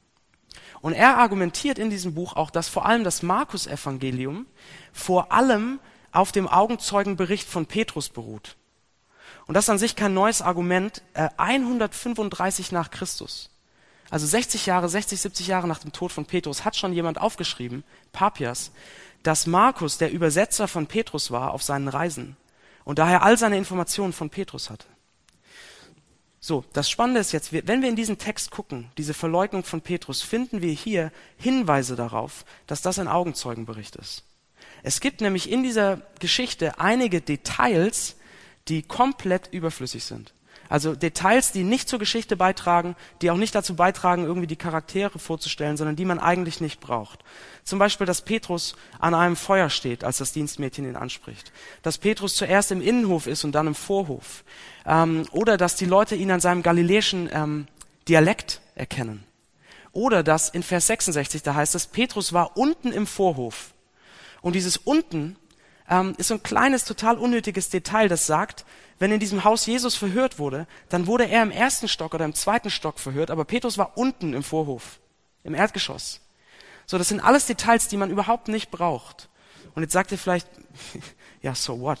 Und 0.80 0.94
er 0.94 1.18
argumentiert 1.18 1.78
in 1.78 1.90
diesem 1.90 2.14
Buch 2.14 2.34
auch, 2.34 2.50
dass 2.50 2.68
vor 2.68 2.86
allem 2.86 3.04
das 3.04 3.22
Markus-Evangelium 3.22 4.46
vor 4.92 5.32
allem 5.32 5.78
auf 6.10 6.32
dem 6.32 6.48
Augenzeugenbericht 6.48 7.48
von 7.48 7.66
Petrus 7.66 8.08
beruht. 8.08 8.56
Und 9.46 9.54
das 9.54 9.64
ist 9.64 9.70
an 9.70 9.78
sich 9.78 9.96
kein 9.96 10.14
neues 10.14 10.42
Argument. 10.42 11.02
Äh, 11.14 11.28
135 11.36 12.72
nach 12.72 12.90
Christus, 12.90 13.50
also 14.10 14.26
60 14.26 14.66
Jahre, 14.66 14.88
60, 14.88 15.20
70 15.20 15.46
Jahre 15.46 15.68
nach 15.68 15.78
dem 15.78 15.92
Tod 15.92 16.12
von 16.12 16.26
Petrus, 16.26 16.64
hat 16.64 16.76
schon 16.76 16.92
jemand 16.92 17.18
aufgeschrieben, 17.20 17.84
Papias, 18.12 18.72
dass 19.22 19.46
Markus 19.46 19.98
der 19.98 20.10
Übersetzer 20.10 20.68
von 20.68 20.86
Petrus 20.86 21.30
war 21.30 21.52
auf 21.52 21.62
seinen 21.62 21.88
Reisen 21.88 22.36
und 22.84 22.98
daher 22.98 23.22
all 23.22 23.38
seine 23.38 23.56
Informationen 23.56 24.12
von 24.12 24.30
Petrus 24.30 24.70
hatte. 24.70 24.86
So, 26.40 26.64
das 26.72 26.90
Spannende 26.90 27.20
ist 27.20 27.30
jetzt, 27.30 27.52
wenn 27.52 27.82
wir 27.82 27.88
in 27.88 27.94
diesen 27.94 28.18
Text 28.18 28.50
gucken, 28.50 28.90
diese 28.98 29.14
Verleugnung 29.14 29.62
von 29.62 29.80
Petrus, 29.80 30.22
finden 30.22 30.60
wir 30.60 30.72
hier 30.72 31.12
Hinweise 31.36 31.94
darauf, 31.94 32.44
dass 32.66 32.82
das 32.82 32.98
ein 32.98 33.06
Augenzeugenbericht 33.06 33.94
ist. 33.94 34.24
Es 34.82 35.00
gibt 35.00 35.20
nämlich 35.20 35.48
in 35.48 35.62
dieser 35.62 36.02
Geschichte 36.18 36.80
einige 36.80 37.20
Details, 37.20 38.16
die 38.66 38.82
komplett 38.82 39.52
überflüssig 39.52 40.04
sind. 40.04 40.34
Also 40.72 40.94
Details, 40.94 41.52
die 41.52 41.64
nicht 41.64 41.86
zur 41.86 41.98
Geschichte 41.98 42.34
beitragen, 42.34 42.96
die 43.20 43.30
auch 43.30 43.36
nicht 43.36 43.54
dazu 43.54 43.76
beitragen, 43.76 44.24
irgendwie 44.24 44.46
die 44.46 44.56
Charaktere 44.56 45.18
vorzustellen, 45.18 45.76
sondern 45.76 45.96
die 45.96 46.06
man 46.06 46.18
eigentlich 46.18 46.62
nicht 46.62 46.80
braucht. 46.80 47.22
Zum 47.62 47.78
Beispiel, 47.78 48.06
dass 48.06 48.22
Petrus 48.22 48.74
an 48.98 49.12
einem 49.12 49.36
Feuer 49.36 49.68
steht, 49.68 50.02
als 50.02 50.16
das 50.16 50.32
Dienstmädchen 50.32 50.86
ihn 50.86 50.96
anspricht. 50.96 51.52
Dass 51.82 51.98
Petrus 51.98 52.36
zuerst 52.36 52.72
im 52.72 52.80
Innenhof 52.80 53.26
ist 53.26 53.44
und 53.44 53.52
dann 53.52 53.66
im 53.66 53.74
Vorhof. 53.74 54.44
Ähm, 54.86 55.26
oder 55.32 55.58
dass 55.58 55.76
die 55.76 55.84
Leute 55.84 56.14
ihn 56.14 56.30
an 56.30 56.40
seinem 56.40 56.62
galiläischen 56.62 57.28
ähm, 57.30 57.66
Dialekt 58.08 58.62
erkennen. 58.74 59.24
Oder 59.92 60.22
dass 60.22 60.48
in 60.48 60.62
Vers 60.62 60.86
66, 60.86 61.42
da 61.42 61.54
heißt 61.54 61.74
es, 61.74 61.86
Petrus 61.86 62.32
war 62.32 62.56
unten 62.56 62.92
im 62.92 63.06
Vorhof. 63.06 63.74
Und 64.40 64.54
dieses 64.54 64.78
unten 64.78 65.36
ähm, 65.92 66.14
ist 66.16 66.28
so 66.28 66.34
ein 66.34 66.42
kleines, 66.42 66.86
total 66.86 67.18
unnötiges 67.18 67.68
Detail, 67.68 68.08
das 68.08 68.26
sagt, 68.26 68.64
wenn 68.98 69.12
in 69.12 69.20
diesem 69.20 69.44
Haus 69.44 69.66
Jesus 69.66 69.94
verhört 69.94 70.38
wurde, 70.38 70.66
dann 70.88 71.06
wurde 71.06 71.28
er 71.28 71.42
im 71.42 71.50
ersten 71.50 71.86
Stock 71.86 72.14
oder 72.14 72.24
im 72.24 72.34
zweiten 72.34 72.70
Stock 72.70 72.98
verhört, 72.98 73.30
aber 73.30 73.44
Petrus 73.44 73.76
war 73.76 73.98
unten 73.98 74.32
im 74.32 74.42
Vorhof, 74.42 75.00
im 75.44 75.54
Erdgeschoss. 75.54 76.20
So, 76.86 76.96
das 76.96 77.08
sind 77.08 77.20
alles 77.20 77.44
Details, 77.44 77.88
die 77.88 77.98
man 77.98 78.10
überhaupt 78.10 78.48
nicht 78.48 78.70
braucht. 78.70 79.28
Und 79.74 79.82
jetzt 79.82 79.92
sagt 79.92 80.12
ihr 80.12 80.18
vielleicht, 80.18 80.48
ja, 81.42 81.54
so 81.54 81.80
what? 81.80 81.98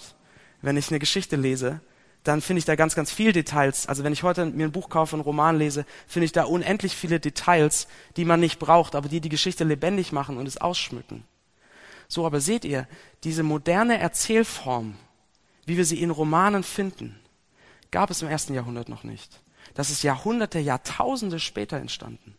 Wenn 0.62 0.78
ich 0.78 0.88
eine 0.88 0.98
Geschichte 0.98 1.36
lese, 1.36 1.80
dann 2.24 2.40
finde 2.40 2.60
ich 2.60 2.64
da 2.64 2.76
ganz, 2.76 2.94
ganz 2.94 3.10
viel 3.12 3.32
Details. 3.32 3.88
Also 3.88 4.04
wenn 4.04 4.12
ich 4.12 4.22
heute 4.22 4.46
mir 4.46 4.64
ein 4.64 4.72
Buch 4.72 4.88
kaufe, 4.88 5.16
einen 5.16 5.22
Roman 5.22 5.58
lese, 5.58 5.84
finde 6.06 6.24
ich 6.24 6.32
da 6.32 6.44
unendlich 6.44 6.96
viele 6.96 7.20
Details, 7.20 7.88
die 8.16 8.24
man 8.24 8.40
nicht 8.40 8.58
braucht, 8.58 8.94
aber 8.94 9.08
die 9.08 9.20
die 9.20 9.28
Geschichte 9.28 9.64
lebendig 9.64 10.12
machen 10.12 10.38
und 10.38 10.48
es 10.48 10.56
ausschmücken. 10.56 11.24
So, 12.12 12.26
aber 12.26 12.40
seht 12.40 12.64
ihr, 12.64 12.86
diese 13.24 13.42
moderne 13.42 13.98
Erzählform, 13.98 14.96
wie 15.66 15.76
wir 15.76 15.84
sie 15.84 16.00
in 16.02 16.10
Romanen 16.10 16.62
finden, 16.62 17.18
gab 17.90 18.10
es 18.10 18.22
im 18.22 18.28
ersten 18.28 18.54
Jahrhundert 18.54 18.88
noch 18.88 19.04
nicht. 19.04 19.40
Das 19.74 19.90
ist 19.90 20.02
Jahrhunderte, 20.02 20.58
Jahrtausende 20.58 21.38
später 21.38 21.76
entstanden. 21.76 22.36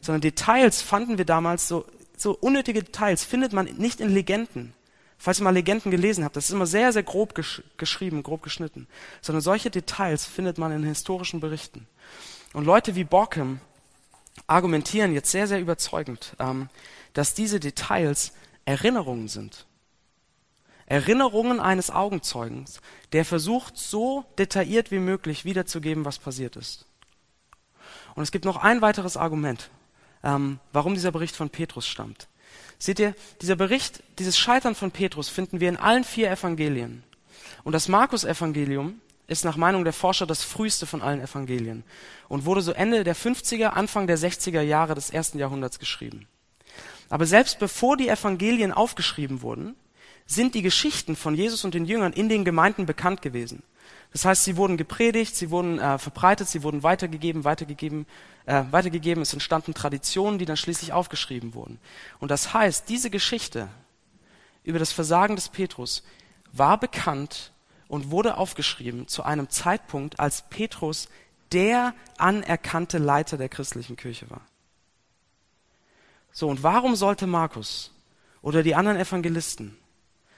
Sondern 0.00 0.20
Details 0.20 0.82
fanden 0.82 1.18
wir 1.18 1.24
damals 1.24 1.66
so, 1.66 1.86
so 2.16 2.36
unnötige 2.36 2.82
Details 2.82 3.24
findet 3.24 3.52
man 3.52 3.66
nicht 3.66 4.00
in 4.00 4.12
Legenden. 4.12 4.74
Falls 5.16 5.40
ihr 5.40 5.44
mal 5.44 5.54
Legenden 5.54 5.90
gelesen 5.90 6.24
habt, 6.24 6.36
das 6.36 6.46
ist 6.46 6.50
immer 6.50 6.66
sehr, 6.66 6.92
sehr 6.92 7.02
grob 7.02 7.34
gesch 7.34 7.62
geschrieben, 7.78 8.22
grob 8.22 8.42
geschnitten. 8.42 8.86
Sondern 9.22 9.40
solche 9.40 9.70
Details 9.70 10.26
findet 10.26 10.58
man 10.58 10.72
in 10.72 10.82
historischen 10.82 11.40
Berichten. 11.40 11.86
Und 12.52 12.64
Leute 12.64 12.94
wie 12.94 13.04
Borkham 13.04 13.60
argumentieren 14.46 15.14
jetzt 15.14 15.30
sehr, 15.30 15.46
sehr 15.46 15.60
überzeugend, 15.60 16.36
ähm, 16.38 16.68
dass 17.14 17.34
diese 17.34 17.60
Details 17.60 18.32
Erinnerungen 18.64 19.28
sind. 19.28 19.66
Erinnerungen 20.86 21.60
eines 21.60 21.90
Augenzeugens, 21.90 22.80
der 23.12 23.24
versucht, 23.24 23.78
so 23.78 24.24
detailliert 24.38 24.90
wie 24.90 24.98
möglich 24.98 25.44
wiederzugeben, 25.44 26.04
was 26.04 26.18
passiert 26.18 26.56
ist. 26.56 26.86
Und 28.14 28.22
es 28.22 28.32
gibt 28.32 28.44
noch 28.44 28.56
ein 28.56 28.82
weiteres 28.82 29.16
Argument, 29.16 29.70
ähm, 30.22 30.58
warum 30.72 30.94
dieser 30.94 31.12
Bericht 31.12 31.36
von 31.36 31.50
Petrus 31.50 31.86
stammt. 31.86 32.28
Seht 32.78 32.98
ihr, 32.98 33.14
dieser 33.40 33.56
Bericht, 33.56 34.02
dieses 34.18 34.38
Scheitern 34.38 34.74
von 34.74 34.90
Petrus 34.90 35.28
finden 35.28 35.60
wir 35.60 35.68
in 35.68 35.76
allen 35.76 36.04
vier 36.04 36.30
Evangelien. 36.30 37.02
Und 37.62 37.72
das 37.72 37.88
Markus-Evangelium 37.88 39.00
ist 39.26 39.44
nach 39.44 39.56
Meinung 39.56 39.84
der 39.84 39.94
Forscher 39.94 40.26
das 40.26 40.42
früheste 40.42 40.86
von 40.86 41.00
allen 41.00 41.20
Evangelien 41.20 41.82
und 42.28 42.44
wurde 42.44 42.60
so 42.60 42.72
Ende 42.72 43.04
der 43.04 43.16
50er, 43.16 43.68
Anfang 43.68 44.06
der 44.06 44.18
60er 44.18 44.60
Jahre 44.60 44.94
des 44.94 45.10
ersten 45.10 45.38
Jahrhunderts 45.38 45.78
geschrieben. 45.78 46.26
Aber 47.08 47.26
selbst 47.26 47.58
bevor 47.58 47.96
die 47.96 48.08
Evangelien 48.08 48.72
aufgeschrieben 48.72 49.42
wurden, 49.42 49.76
sind 50.26 50.54
die 50.54 50.62
Geschichten 50.62 51.16
von 51.16 51.34
Jesus 51.34 51.64
und 51.64 51.74
den 51.74 51.84
Jüngern 51.84 52.12
in 52.12 52.28
den 52.28 52.44
Gemeinden 52.44 52.86
bekannt 52.86 53.22
gewesen. 53.22 53.62
Das 54.12 54.24
heißt, 54.24 54.44
sie 54.44 54.56
wurden 54.56 54.76
gepredigt, 54.76 55.34
sie 55.34 55.50
wurden 55.50 55.78
äh, 55.78 55.98
verbreitet, 55.98 56.48
sie 56.48 56.62
wurden 56.62 56.82
weitergegeben, 56.82 57.44
weitergegeben, 57.44 58.06
äh, 58.46 58.62
weitergegeben. 58.70 59.22
Es 59.22 59.32
entstanden 59.32 59.74
Traditionen, 59.74 60.38
die 60.38 60.44
dann 60.44 60.56
schließlich 60.56 60.92
aufgeschrieben 60.92 61.54
wurden. 61.54 61.78
Und 62.20 62.30
das 62.30 62.54
heißt, 62.54 62.88
diese 62.88 63.10
Geschichte 63.10 63.68
über 64.62 64.78
das 64.78 64.92
Versagen 64.92 65.34
des 65.34 65.48
Petrus 65.48 66.04
war 66.52 66.78
bekannt 66.78 67.52
und 67.88 68.10
wurde 68.10 68.36
aufgeschrieben 68.38 69.08
zu 69.08 69.24
einem 69.24 69.50
Zeitpunkt, 69.50 70.20
als 70.20 70.42
Petrus 70.48 71.08
der 71.52 71.92
anerkannte 72.16 72.98
Leiter 72.98 73.36
der 73.36 73.48
christlichen 73.48 73.96
Kirche 73.96 74.30
war. 74.30 74.42
So, 76.34 76.48
und 76.48 76.64
warum 76.64 76.96
sollte 76.96 77.28
Markus 77.28 77.92
oder 78.42 78.64
die 78.64 78.74
anderen 78.74 78.98
Evangelisten 78.98 79.78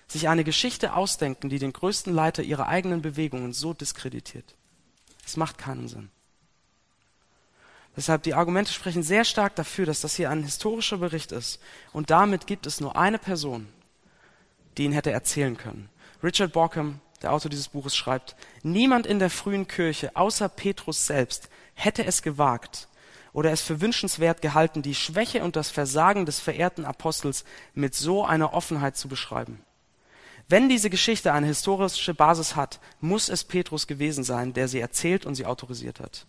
sich 0.07 0.29
eine 0.29 0.45
Geschichte 0.45 0.95
ausdenken, 0.95 1.49
die 1.49 1.59
den 1.59 1.73
größten 1.73 2.15
Leiter 2.15 2.43
ihrer 2.43 2.69
eigenen 2.69 3.03
Bewegungen 3.03 3.53
so 3.53 3.73
diskreditiert. 3.75 4.55
Das 5.25 5.37
macht 5.37 5.59
keinen 5.59 5.89
Sinn. 5.89 6.11
Deshalb 7.97 8.23
die 8.25 8.35
Argumente 8.35 8.73
sprechen 8.73 9.03
sehr 9.03 9.25
stark 9.25 9.57
dafür, 9.57 9.87
dass 9.87 10.03
das 10.03 10.15
hier 10.15 10.31
ein 10.31 10.45
historischer 10.45 10.99
Bericht 10.99 11.33
ist. 11.33 11.61
Und 11.93 12.11
damit 12.11 12.47
gibt 12.47 12.67
es 12.67 12.79
nur 12.79 12.95
eine 12.97 13.19
Person, 13.19 13.67
die 14.77 14.85
ihn 14.85 14.93
hätte 14.93 15.11
erzählen 15.11 15.57
können. 15.57 15.89
Richard 16.23 16.53
Borkham, 16.53 17.01
der 17.23 17.33
Autor 17.33 17.51
dieses 17.51 17.69
Buches, 17.69 17.97
schreibt, 17.97 18.37
niemand 18.63 19.07
in 19.07 19.19
der 19.19 19.31
frühen 19.31 19.67
Kirche 19.67 20.15
außer 20.15 20.51
Petrus 20.51 21.07
selbst 21.07 21.49
hätte 21.75 22.05
es 22.05 22.21
gewagt 22.21 22.87
oder 23.37 23.53
es 23.53 23.61
für 23.61 23.83
wünschenswert 23.83 24.41
gehalten, 24.41 24.81
die 24.81 24.95
Schwäche 24.95 25.45
und 25.45 25.57
das 25.57 25.69
Versagen 25.69 26.25
des 26.25 26.41
verehrten 26.41 26.87
Apostels 26.87 27.45
mit 27.75 27.95
so 27.95 28.25
einer 28.25 28.55
Offenheit 28.55 28.97
zu 28.97 29.09
beschreiben. 29.09 29.61
Wenn 30.49 30.71
diese 30.71 30.89
Geschichte 30.89 31.35
eine 31.35 31.47
historische 31.47 32.15
Basis 32.15 32.57
hat, 32.57 32.81
muss 32.99 33.29
es 33.29 33.45
Petrus 33.45 33.87
gewesen 33.87 34.25
sein, 34.25 34.55
der 34.55 34.69
sie 34.69 34.81
erzählt 34.81 35.27
und 35.27 35.35
sie 35.35 35.45
autorisiert 35.45 36.01
hat. 36.01 36.25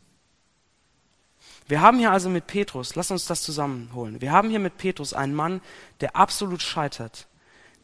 Wir 1.70 1.80
haben 1.80 1.98
hier 1.98 2.12
also 2.12 2.28
mit 2.28 2.46
Petrus, 2.46 2.96
lass 2.96 3.10
uns 3.10 3.26
das 3.26 3.42
zusammenholen. 3.42 4.20
Wir 4.20 4.34
haben 4.34 4.50
hier 4.50 4.60
mit 4.60 4.78
Petrus 4.78 5.14
einen 5.14 5.34
Mann, 5.34 5.62
der 6.02 6.18
absolut 6.18 6.62
scheitert, 6.62 7.28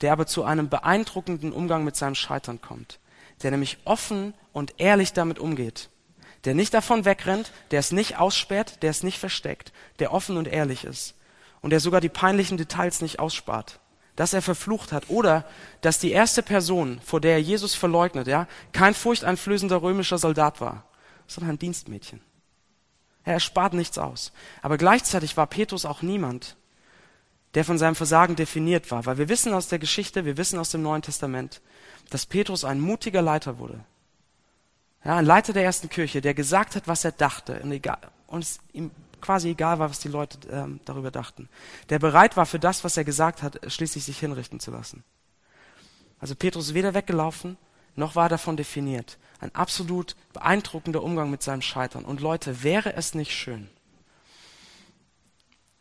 der 0.01 0.11
aber 0.11 0.27
zu 0.27 0.43
einem 0.43 0.67
beeindruckenden 0.67 1.53
Umgang 1.53 1.85
mit 1.85 1.95
seinem 1.95 2.15
Scheitern 2.15 2.59
kommt, 2.59 2.99
der 3.41 3.51
nämlich 3.51 3.77
offen 3.85 4.33
und 4.51 4.73
ehrlich 4.81 5.13
damit 5.13 5.39
umgeht, 5.39 5.87
der 6.45 6.55
nicht 6.55 6.73
davon 6.73 7.05
wegrennt, 7.05 7.51
der 7.71 7.79
es 7.79 7.91
nicht 7.91 8.17
aussperrt, 8.17 8.83
der 8.83 8.89
es 8.89 9.03
nicht 9.03 9.19
versteckt, 9.19 9.71
der 9.99 10.13
offen 10.13 10.37
und 10.37 10.47
ehrlich 10.47 10.83
ist 10.83 11.15
und 11.61 11.69
der 11.69 11.79
sogar 11.79 12.01
die 12.01 12.09
peinlichen 12.09 12.57
Details 12.57 13.01
nicht 13.01 13.19
ausspart 13.19 13.79
dass 14.15 14.33
er 14.33 14.41
verflucht 14.41 14.91
hat 14.91 15.09
oder 15.09 15.45
dass 15.81 15.99
die 15.99 16.11
erste 16.11 16.43
Person, 16.43 16.99
vor 17.03 17.19
der 17.19 17.41
Jesus 17.41 17.73
verleugnet, 17.73 18.27
ja, 18.27 18.47
kein 18.71 18.93
furchteinflößender 18.93 19.81
römischer 19.81 20.17
Soldat 20.17 20.61
war, 20.61 20.85
sondern 21.27 21.55
ein 21.55 21.59
Dienstmädchen. 21.59 22.21
Er 23.23 23.39
spart 23.39 23.73
nichts 23.73 23.97
aus. 23.97 24.31
Aber 24.61 24.77
gleichzeitig 24.77 25.37
war 25.37 25.47
Petrus 25.47 25.85
auch 25.85 26.01
niemand, 26.01 26.57
der 27.55 27.63
von 27.63 27.77
seinem 27.77 27.95
Versagen 27.95 28.35
definiert 28.35 28.91
war, 28.91 29.05
weil 29.05 29.17
wir 29.17 29.29
wissen 29.29 29.53
aus 29.53 29.67
der 29.67 29.79
Geschichte, 29.79 30.25
wir 30.25 30.37
wissen 30.37 30.59
aus 30.59 30.71
dem 30.71 30.81
Neuen 30.81 31.01
Testament, 31.01 31.61
dass 32.09 32.25
Petrus 32.25 32.65
ein 32.65 32.79
mutiger 32.79 33.21
Leiter 33.21 33.59
wurde. 33.59 33.83
Ja, 35.05 35.17
ein 35.17 35.25
Leiter 35.25 35.53
der 35.53 35.63
ersten 35.63 35.89
Kirche, 35.89 36.21
der 36.21 36.33
gesagt 36.33 36.75
hat, 36.75 36.87
was 36.87 37.03
er 37.03 37.11
dachte 37.11 37.59
und, 37.61 37.71
egal, 37.71 37.99
und 38.27 38.43
es 38.43 38.59
ihm 38.71 38.91
quasi 39.19 39.49
egal 39.49 39.79
war, 39.79 39.89
was 39.89 39.99
die 39.99 40.09
Leute 40.09 40.37
ähm, 40.49 40.79
darüber 40.85 41.11
dachten. 41.11 41.49
Der 41.89 41.99
bereit 41.99 42.37
war, 42.37 42.45
für 42.45 42.59
das, 42.59 42.83
was 42.83 42.97
er 42.97 43.03
gesagt 43.03 43.41
hat, 43.41 43.59
schließlich 43.67 44.03
sich 44.03 44.19
hinrichten 44.19 44.59
zu 44.59 44.71
lassen. 44.71 45.03
Also 46.19 46.35
Petrus 46.35 46.67
ist 46.67 46.73
weder 46.73 46.93
weggelaufen, 46.93 47.57
noch 47.95 48.15
war 48.15 48.29
davon 48.29 48.57
definiert. 48.57 49.17
Ein 49.39 49.53
absolut 49.55 50.15
beeindruckender 50.31 51.03
Umgang 51.03 51.29
mit 51.29 51.43
seinem 51.43 51.61
Scheitern. 51.61 52.05
Und 52.05 52.21
Leute, 52.21 52.63
wäre 52.63 52.93
es 52.93 53.13
nicht 53.13 53.31
schön, 53.33 53.69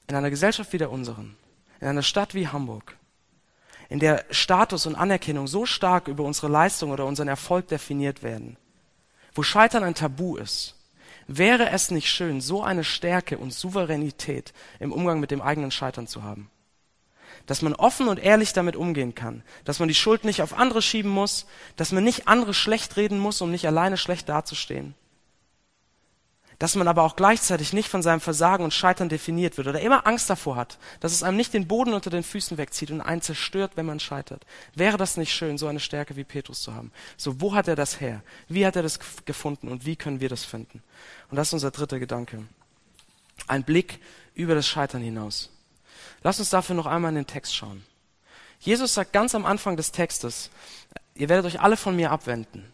in 0.09 0.17
einer 0.17 0.31
Gesellschaft 0.31 0.73
wie 0.73 0.79
der 0.79 0.91
unseren, 0.91 1.37
in 1.81 1.87
einer 1.87 2.03
Stadt 2.03 2.35
wie 2.35 2.49
Hamburg, 2.49 2.97
in 3.89 3.99
der 3.99 4.25
Status 4.31 4.87
und 4.87 4.97
Anerkennung 4.97 5.47
so 5.47 5.65
stark 5.65 6.09
über 6.09 6.25
unsere 6.25 6.49
Leistung 6.49 6.91
oder 6.91 7.07
unseren 7.07 7.29
Erfolg 7.29 7.69
definiert 7.69 8.23
werden, 8.23 8.57
wo 9.35 9.43
Scheitern 9.43 9.85
ein 9.85 9.95
Tabu 9.95 10.37
ist, 10.37 10.77
Wäre 11.27 11.71
es 11.71 11.91
nicht 11.91 12.11
schön, 12.11 12.41
so 12.41 12.63
eine 12.63 12.85
Stärke 12.85 13.39
und 13.39 13.55
Souveränität 13.55 14.53
im 14.81 14.93
Umgang 14.93 15.21
mit 15.21 15.31
dem 15.31 15.41
eigenen 15.41 15.71
Scheitern 15.71 16.07
zu 16.07 16.23
haben? 16.23 16.51
Dass 17.47 17.63
man 17.63 17.75
offen 17.75 18.09
und 18.09 18.19
ehrlich 18.19 18.53
damit 18.53 18.77
umgehen 18.77 19.15
kann, 19.15 19.43
dass 19.65 19.79
man 19.79 19.89
die 19.89 19.95
Schuld 19.95 20.25
nicht 20.25 20.43
auf 20.43 20.53
andere 20.53 20.83
schieben 20.83 21.11
muss, 21.11 21.47
dass 21.77 21.93
man 21.93 22.05
nicht 22.05 22.29
andere 22.29 22.55
schlecht 22.55 22.97
reden 22.97 23.19
muss, 23.19 23.41
um 23.41 23.51
nicht 23.51 23.67
alleine 23.67 23.97
schlecht 23.97 24.29
dazustehen, 24.29 24.95
dass 26.63 26.77
man 26.77 26.87
aber 26.87 27.03
auch 27.03 27.17
gleichzeitig 27.17 27.73
nicht 27.73 27.89
von 27.89 28.03
seinem 28.03 28.21
Versagen 28.21 28.63
und 28.63 28.73
Scheitern 28.73 29.09
definiert 29.09 29.57
wird 29.57 29.67
oder 29.67 29.81
immer 29.81 30.07
Angst 30.07 30.31
davor 30.31 30.55
hat, 30.55 30.79
dass 31.01 31.11
es 31.11 31.25
einem 31.25 31.37
nicht 31.37 31.53
den 31.53 31.67
Boden 31.67 31.93
unter 31.93 32.09
den 32.09 32.23
Füßen 32.23 32.57
wegzieht 32.57 32.93
und 32.93 33.01
einen 33.01 33.21
zerstört, 33.21 33.73
wenn 33.75 33.85
man 33.85 33.99
scheitert. 33.99 34.47
Wäre 34.73 34.97
das 34.97 35.17
nicht 35.17 35.35
schön, 35.35 35.59
so 35.59 35.67
eine 35.67 35.81
Stärke 35.81 36.15
wie 36.15 36.23
Petrus 36.23 36.63
zu 36.63 36.73
haben? 36.73 36.93
So, 37.17 37.41
wo 37.41 37.53
hat 37.53 37.67
er 37.67 37.75
das 37.75 38.01
her? 38.01 38.23
Wie 38.47 38.65
hat 38.65 38.77
er 38.77 38.85
das 38.85 39.01
gefunden 39.25 39.67
und 39.67 39.87
wie 39.87 39.97
können 39.97 40.21
wir 40.21 40.29
das 40.29 40.45
finden? 40.45 40.85
Und 41.31 41.37
das 41.37 41.49
ist 41.49 41.55
unser 41.55 41.73
dritter 41.73 41.99
Gedanke. 41.99 42.45
Ein 43.49 43.65
Blick 43.65 43.99
über 44.37 44.55
das 44.55 44.69
Scheitern 44.69 45.03
hinaus. 45.03 45.51
Lass 46.23 46.39
uns 46.39 46.51
dafür 46.51 46.77
noch 46.77 46.87
einmal 46.87 47.09
in 47.09 47.17
den 47.17 47.27
Text 47.27 47.57
schauen. 47.57 47.83
Jesus 48.61 48.95
sagt 48.95 49.13
ganz 49.13 49.35
am 49.35 49.47
Anfang 49.47 49.77
des 49.77 49.91
Textes, 49.91 50.49
ihr 51.17 51.29
werdet 51.29 51.47
euch 51.47 51.61
alle 51.61 51.77
von 51.77 51.97
mir 51.97 52.13
abwenden. 52.13 52.72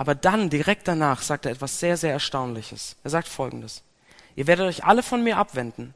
Aber 0.00 0.14
dann, 0.14 0.48
direkt 0.48 0.88
danach, 0.88 1.20
sagt 1.20 1.44
er 1.44 1.52
etwas 1.52 1.78
sehr, 1.78 1.98
sehr 1.98 2.14
Erstaunliches. 2.14 2.96
Er 3.04 3.10
sagt 3.10 3.28
Folgendes. 3.28 3.82
Ihr 4.34 4.46
werdet 4.46 4.66
euch 4.66 4.82
alle 4.82 5.02
von 5.02 5.22
mir 5.22 5.36
abwenden, 5.36 5.92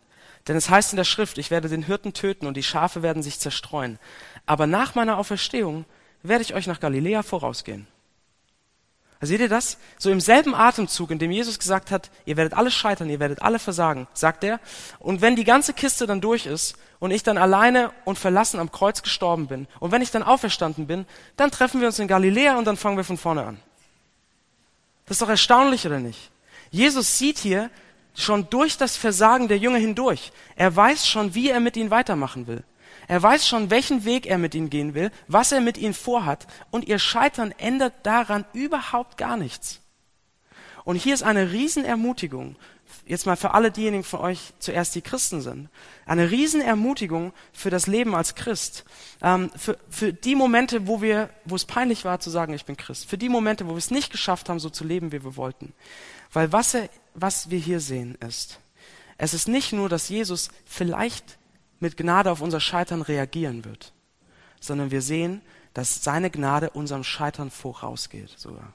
denn 0.47 0.57
es 0.57 0.69
heißt 0.69 0.93
in 0.93 0.99
der 0.99 1.05
Schrift, 1.05 1.39
ich 1.39 1.51
werde 1.51 1.71
den 1.71 1.85
Hirten 1.85 2.13
töten 2.13 2.47
und 2.47 2.55
die 2.55 2.63
Schafe 2.63 3.01
werden 3.01 3.23
sich 3.23 3.39
zerstreuen. 3.39 3.99
Aber 4.45 4.67
nach 4.67 4.95
meiner 4.95 5.17
Auferstehung 5.17 5.87
werde 6.23 6.43
ich 6.43 6.53
euch 6.53 6.67
nach 6.67 6.81
Galiläa 6.81 7.23
vorausgehen. 7.23 7.87
Also 9.21 9.31
seht 9.33 9.41
ihr 9.41 9.49
das? 9.49 9.79
So 9.97 10.11
im 10.11 10.21
selben 10.21 10.55
Atemzug, 10.55 11.11
in 11.11 11.19
dem 11.19 11.31
Jesus 11.31 11.59
gesagt 11.59 11.91
hat, 11.91 12.11
ihr 12.27 12.37
werdet 12.37 12.53
alle 12.53 12.71
scheitern, 12.71 13.09
ihr 13.09 13.21
werdet 13.21 13.41
alle 13.41 13.59
versagen, 13.59 14.07
sagt 14.13 14.45
er. 14.45 14.61
Und 14.99 15.23
wenn 15.23 15.35
die 15.35 15.45
ganze 15.45 15.73
Kiste 15.73 16.07
dann 16.07 16.21
durch 16.21 16.45
ist 16.45 16.77
und 16.99 17.11
ich 17.11 17.23
dann 17.23 17.39
alleine 17.39 17.91
und 18.05 18.19
verlassen 18.19 18.61
am 18.61 18.71
Kreuz 18.71 19.01
gestorben 19.01 19.47
bin 19.47 19.67
und 19.81 19.93
wenn 19.93 20.03
ich 20.03 20.11
dann 20.11 20.23
auferstanden 20.23 20.87
bin, 20.87 21.07
dann 21.39 21.51
treffen 21.51 21.81
wir 21.81 21.87
uns 21.87 21.99
in 21.99 22.07
Galiläa 22.07 22.59
und 22.59 22.67
dann 22.67 22.77
fangen 22.77 22.99
wir 22.99 23.05
von 23.05 23.17
vorne 23.17 23.47
an. 23.47 23.61
Das 25.07 25.17
ist 25.17 25.23
doch 25.23 25.29
erstaunlich, 25.29 25.87
oder 25.87 25.99
nicht? 25.99 26.31
Jesus 26.71 27.19
sieht 27.19 27.39
hier 27.39 27.71
schon 28.15 28.49
durch 28.49 28.77
das 28.77 28.97
Versagen 28.97 29.49
der 29.49 29.59
Jünger 29.59 29.79
hindurch. 29.79 30.33
Er 30.57 30.75
weiß 30.75 31.07
schon, 31.07 31.35
wie 31.35 31.51
er 31.51 31.61
mit 31.61 31.77
ihnen 31.77 31.91
weitermachen 31.91 32.47
will. 32.47 32.65
Er 33.07 33.23
weiß 33.23 33.47
schon, 33.47 33.71
welchen 33.71 34.05
Weg 34.05 34.27
er 34.27 34.39
mit 34.39 34.55
ihnen 34.55 34.71
gehen 34.71 34.95
will, 34.95 35.11
was 35.29 35.53
er 35.53 35.61
mit 35.61 35.77
ihnen 35.77 35.95
vorhat, 35.95 36.47
und 36.71 36.87
ihr 36.87 36.99
Scheitern 36.99 37.53
ändert 37.59 37.95
daran 38.05 38.45
überhaupt 38.55 39.19
gar 39.19 39.37
nichts. 39.37 39.81
Und 40.85 40.97
hier 40.97 41.15
ist 41.15 41.23
eine 41.23 41.53
Riesenermutigung, 41.53 42.57
jetzt 43.07 43.27
mal 43.27 43.37
für 43.37 43.55
alle 43.55 43.71
diejenigen 43.71 44.05
von 44.05 44.21
euch 44.21 44.53
zuerst, 44.59 44.95
die 44.95 45.03
Christen 45.03 45.41
sind, 45.41 45.69
eine 46.07 46.31
Riesenermutigung 46.31 47.33
für 47.53 47.71
das 47.71 47.87
Leben 47.87 48.15
als 48.15 48.35
Christ, 48.35 48.85
ähm, 49.23 49.51
für, 49.57 49.79
für 49.91 50.13
die 50.13 50.35
Momente, 50.35 50.87
wo 50.87 51.03
wir, 51.03 51.31
wo 51.45 51.57
es 51.57 51.65
peinlich 51.65 52.05
war 52.05 52.21
zu 52.21 52.31
sagen, 52.31 52.55
ich 52.55 52.65
bin 52.65 52.77
Christ, 52.77 53.07
für 53.07 53.19
die 53.19 53.29
Momente, 53.29 53.67
wo 53.67 53.71
wir 53.71 53.79
es 53.79 53.91
nicht 53.91 54.11
geschafft 54.11 54.49
haben, 54.49 54.61
so 54.61 54.71
zu 54.71 54.85
leben, 54.85 55.13
wie 55.13 55.25
wir 55.25 55.37
wollten. 55.37 55.73
Weil 56.33 56.53
was, 56.53 56.75
er, 56.75 56.89
was 57.15 57.51
wir 57.51 57.59
hier 57.59 57.81
sehen 57.81 58.17
ist, 58.27 58.61
es 59.19 59.35
ist 59.35 59.49
nicht 59.49 59.73
nur, 59.73 59.89
dass 59.89 60.09
Jesus 60.09 60.49
vielleicht 60.65 61.39
mit 61.79 61.97
Gnade 61.97 62.31
auf 62.31 62.41
unser 62.41 62.61
Scheitern 62.61 63.03
reagieren 63.03 63.65
wird, 63.65 63.93
sondern 64.61 64.91
wir 64.91 65.03
sehen, 65.03 65.43
dass 65.73 66.03
seine 66.03 66.31
Gnade 66.31 66.71
unserem 66.71 67.05
Scheitern 67.05 67.51
vorausgeht 67.51 68.31
sogar. 68.31 68.73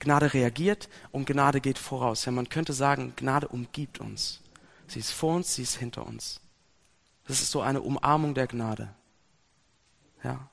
Gnade 0.00 0.32
reagiert 0.34 0.88
und 1.12 1.26
Gnade 1.26 1.60
geht 1.60 1.78
voraus. 1.78 2.24
Ja, 2.24 2.32
man 2.32 2.48
könnte 2.48 2.72
sagen, 2.72 3.12
Gnade 3.16 3.48
umgibt 3.48 4.00
uns. 4.00 4.40
Sie 4.88 4.98
ist 4.98 5.12
vor 5.12 5.36
uns, 5.36 5.54
sie 5.54 5.62
ist 5.62 5.76
hinter 5.76 6.06
uns. 6.06 6.40
Das 7.28 7.40
ist 7.40 7.52
so 7.52 7.60
eine 7.60 7.80
Umarmung 7.80 8.34
der 8.34 8.48
Gnade. 8.48 8.88
Ja. 10.24 10.48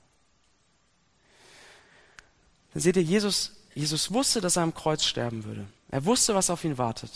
Dann 2.72 2.82
seht 2.82 2.96
ihr, 2.96 3.02
Jesus, 3.02 3.56
Jesus 3.74 4.12
wusste, 4.12 4.40
dass 4.40 4.56
er 4.56 4.62
am 4.62 4.74
Kreuz 4.74 5.04
sterben 5.04 5.44
würde. 5.44 5.66
Er 5.90 6.04
wusste, 6.04 6.34
was 6.34 6.50
auf 6.50 6.64
ihn 6.64 6.78
wartet. 6.78 7.10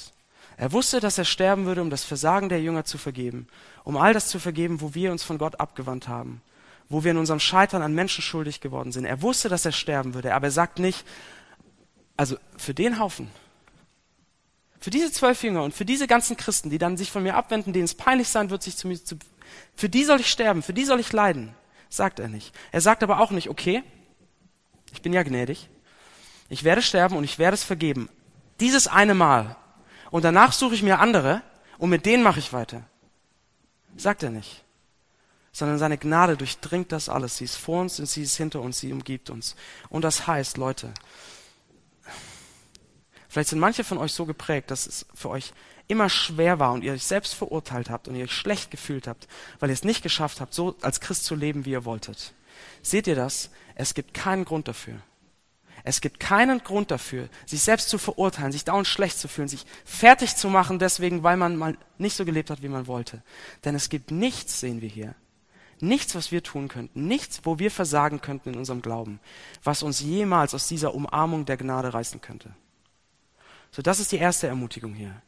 Er 0.57 0.73
wusste, 0.73 1.01
dass 1.01 1.19
er 1.19 1.25
sterben 1.25 1.67
würde, 1.67 1.83
um 1.83 1.91
das 1.91 2.05
Versagen 2.05 2.49
der 2.49 2.61
Jünger 2.61 2.85
zu 2.85 2.99
vergeben, 2.99 3.47
um 3.85 3.97
all 3.97 4.13
das 4.13 4.29
zu 4.29 4.39
vergeben, 4.39 4.81
wo 4.81 4.95
wir 4.95 5.13
uns 5.13 5.23
von 5.23 5.39
Gott 5.39 5.61
abgewandt 5.61 6.09
haben, 6.09 6.43
wo 6.89 7.05
wir 7.05 7.13
in 7.13 7.17
unserem 7.17 7.41
Scheitern 7.41 7.83
an 7.83 7.95
Menschen 7.95 8.23
schuldig 8.23 8.61
geworden 8.61 8.93
sind. 8.93 9.05
Er 9.05 9.23
wusste, 9.23 9.49
dass 9.49 9.65
er 9.65 9.73
sterben 9.73 10.15
würde, 10.15 10.35
aber 10.35 10.49
er 10.49 10.53
sagt 10.53 10.79
nicht, 10.79 11.05
also 12.17 12.37
für 12.57 12.75
den 12.75 12.99
Haufen, 12.99 13.31
für 14.81 14.91
diese 14.91 15.13
zwölf 15.13 15.43
Jünger 15.43 15.63
und 15.63 15.75
für 15.75 15.85
diese 15.85 16.07
ganzen 16.07 16.37
Christen, 16.37 16.71
die 16.71 16.79
dann 16.79 16.97
sich 16.97 17.11
von 17.11 17.23
mir 17.23 17.37
abwenden, 17.37 17.73
denen 17.73 17.85
es 17.85 17.95
peinlich 17.95 18.29
sein 18.29 18.51
wird, 18.51 18.63
sich 18.63 18.77
zu 18.77 18.89
mir 18.89 19.03
zu, 19.03 19.17
für 19.75 19.89
die 19.89 20.05
soll 20.05 20.21
ich 20.21 20.31
sterben, 20.31 20.63
für 20.63 20.75
die 20.75 20.85
soll 20.85 21.01
ich 21.01 21.13
leiden, 21.13 21.55
sagt 21.89 22.19
er 22.19 22.29
nicht. 22.29 22.55
Er 22.73 22.81
sagt 22.81 23.03
aber 23.03 23.21
auch 23.21 23.31
nicht, 23.31 23.49
okay, 23.49 23.83
ich 24.93 25.03
bin 25.03 25.13
ja 25.13 25.23
gnädig, 25.23 25.69
ich 26.49 26.65
werde 26.65 26.83
sterben 26.83 27.17
und 27.17 27.25
ich 27.25 27.39
werde 27.39 27.55
es 27.55 27.65
vergeben. 27.65 28.09
Dieses 28.61 28.87
eine 28.87 29.15
Mal. 29.15 29.57
Und 30.11 30.25
danach 30.25 30.53
suche 30.53 30.75
ich 30.75 30.83
mir 30.83 30.99
andere 30.99 31.43
und 31.79 31.89
mit 31.89 32.05
denen 32.05 32.23
mache 32.23 32.39
ich 32.39 32.53
weiter. 32.53 32.85
Sagt 33.97 34.23
er 34.23 34.31
nicht. 34.31 34.63
Sondern 35.53 35.79
seine 35.79 35.97
Gnade 35.97 36.37
durchdringt 36.37 36.93
das 36.93 37.09
alles. 37.09 37.39
Sie 37.39 37.45
ist 37.45 37.57
vor 37.57 37.81
uns 37.81 37.99
und 37.99 38.07
sie 38.07 38.23
ist 38.23 38.37
hinter 38.37 38.61
uns, 38.61 38.81
sie 38.81 38.93
umgibt 38.93 39.31
uns. 39.31 39.57
Und 39.89 40.03
das 40.03 40.27
heißt, 40.27 40.59
Leute, 40.59 40.93
vielleicht 43.33 43.49
sind 43.49 43.61
manche 43.61 43.83
von 43.83 43.97
euch 43.97 44.13
so 44.13 44.27
geprägt, 44.27 44.71
dass 44.71 44.87
es 44.87 45.07
für 45.15 45.31
euch 45.31 45.55
immer 45.89 46.11
schwer 46.11 46.59
war 46.59 46.73
und 46.73 46.85
ihr 46.85 46.93
euch 46.93 47.05
selbst 47.05 47.35
verurteilt 47.35 47.89
habt 47.89 48.07
und 48.07 48.15
ihr 48.15 48.25
euch 48.25 48.33
schlecht 48.33 48.71
gefühlt 48.71 49.07
habt, 49.07 49.27
weil 49.59 49.71
ihr 49.71 49.75
es 49.75 49.85
nicht 49.85 50.03
geschafft 50.03 50.41
habt, 50.41 50.53
so 50.53 50.77
als 50.83 51.01
Christ 51.01 51.25
zu 51.25 51.35
leben, 51.35 51.65
wie 51.65 51.71
ihr 51.71 51.87
wolltet. 51.87 52.35
Seht 52.83 53.07
ihr 53.07 53.17
das? 53.17 53.51
Es 53.75 53.95
gibt 53.95 54.13
keinen 54.13 54.45
Grund 54.45 54.69
dafür. 54.69 55.01
Es 55.83 56.03
gibt 56.03 56.21
keinen 56.21 56.63
Grund 56.63 56.91
dafür, 56.91 57.31
sich 57.47 57.63
selbst 57.63 57.89
zu 57.89 57.97
verurteilen, 57.97 58.53
sich 58.53 58.65
dauernd 58.65 58.87
schlecht 58.87 59.19
zu 59.19 59.29
fühlen, 59.29 59.49
sich 59.49 59.65
fertig 59.85 60.37
zu 60.37 60.49
machen 60.49 60.79
deswegen, 60.79 61.23
weil 61.23 61.39
man 61.39 61.57
mal 61.57 61.77
nicht 61.97 62.17
so 62.17 62.27
gelebt 62.27 62.51
hat, 62.51 62.63
wie 62.63 62.69
man 62.69 62.87
wollte. 62.87 63.23
Denn 63.65 63.75
es 63.75 63.89
gibt 63.89 64.11
nichts, 64.11 64.61
sehen 64.61 64.83
wir 64.83 64.91
hier, 64.91 65.15
nichts, 65.81 66.15
was 66.15 66.31
wir 66.31 66.43
tun 66.43 66.69
könnten, 66.69 67.09
nichts, 67.09 67.41
wo 67.45 67.59
wir 67.59 67.71
versagen 67.71 68.21
könnten 68.21 68.51
in 68.51 68.59
unserem 68.59 68.83
Glauben, 68.83 69.19
was 69.65 69.83
uns 69.83 70.01
jemals 70.01 70.55
aus 70.55 70.69
dieser 70.69 70.95
Umarmung 70.95 71.47
der 71.47 71.57
Gnade 71.57 71.93
reißen 71.93 72.21
könnte. 72.21 72.55
So, 73.73 73.83
das 73.83 73.99
ist 73.99 74.13
die 74.13 74.19
erste 74.19 74.47
Ermutigung 74.47 74.95
hier. 74.95 75.21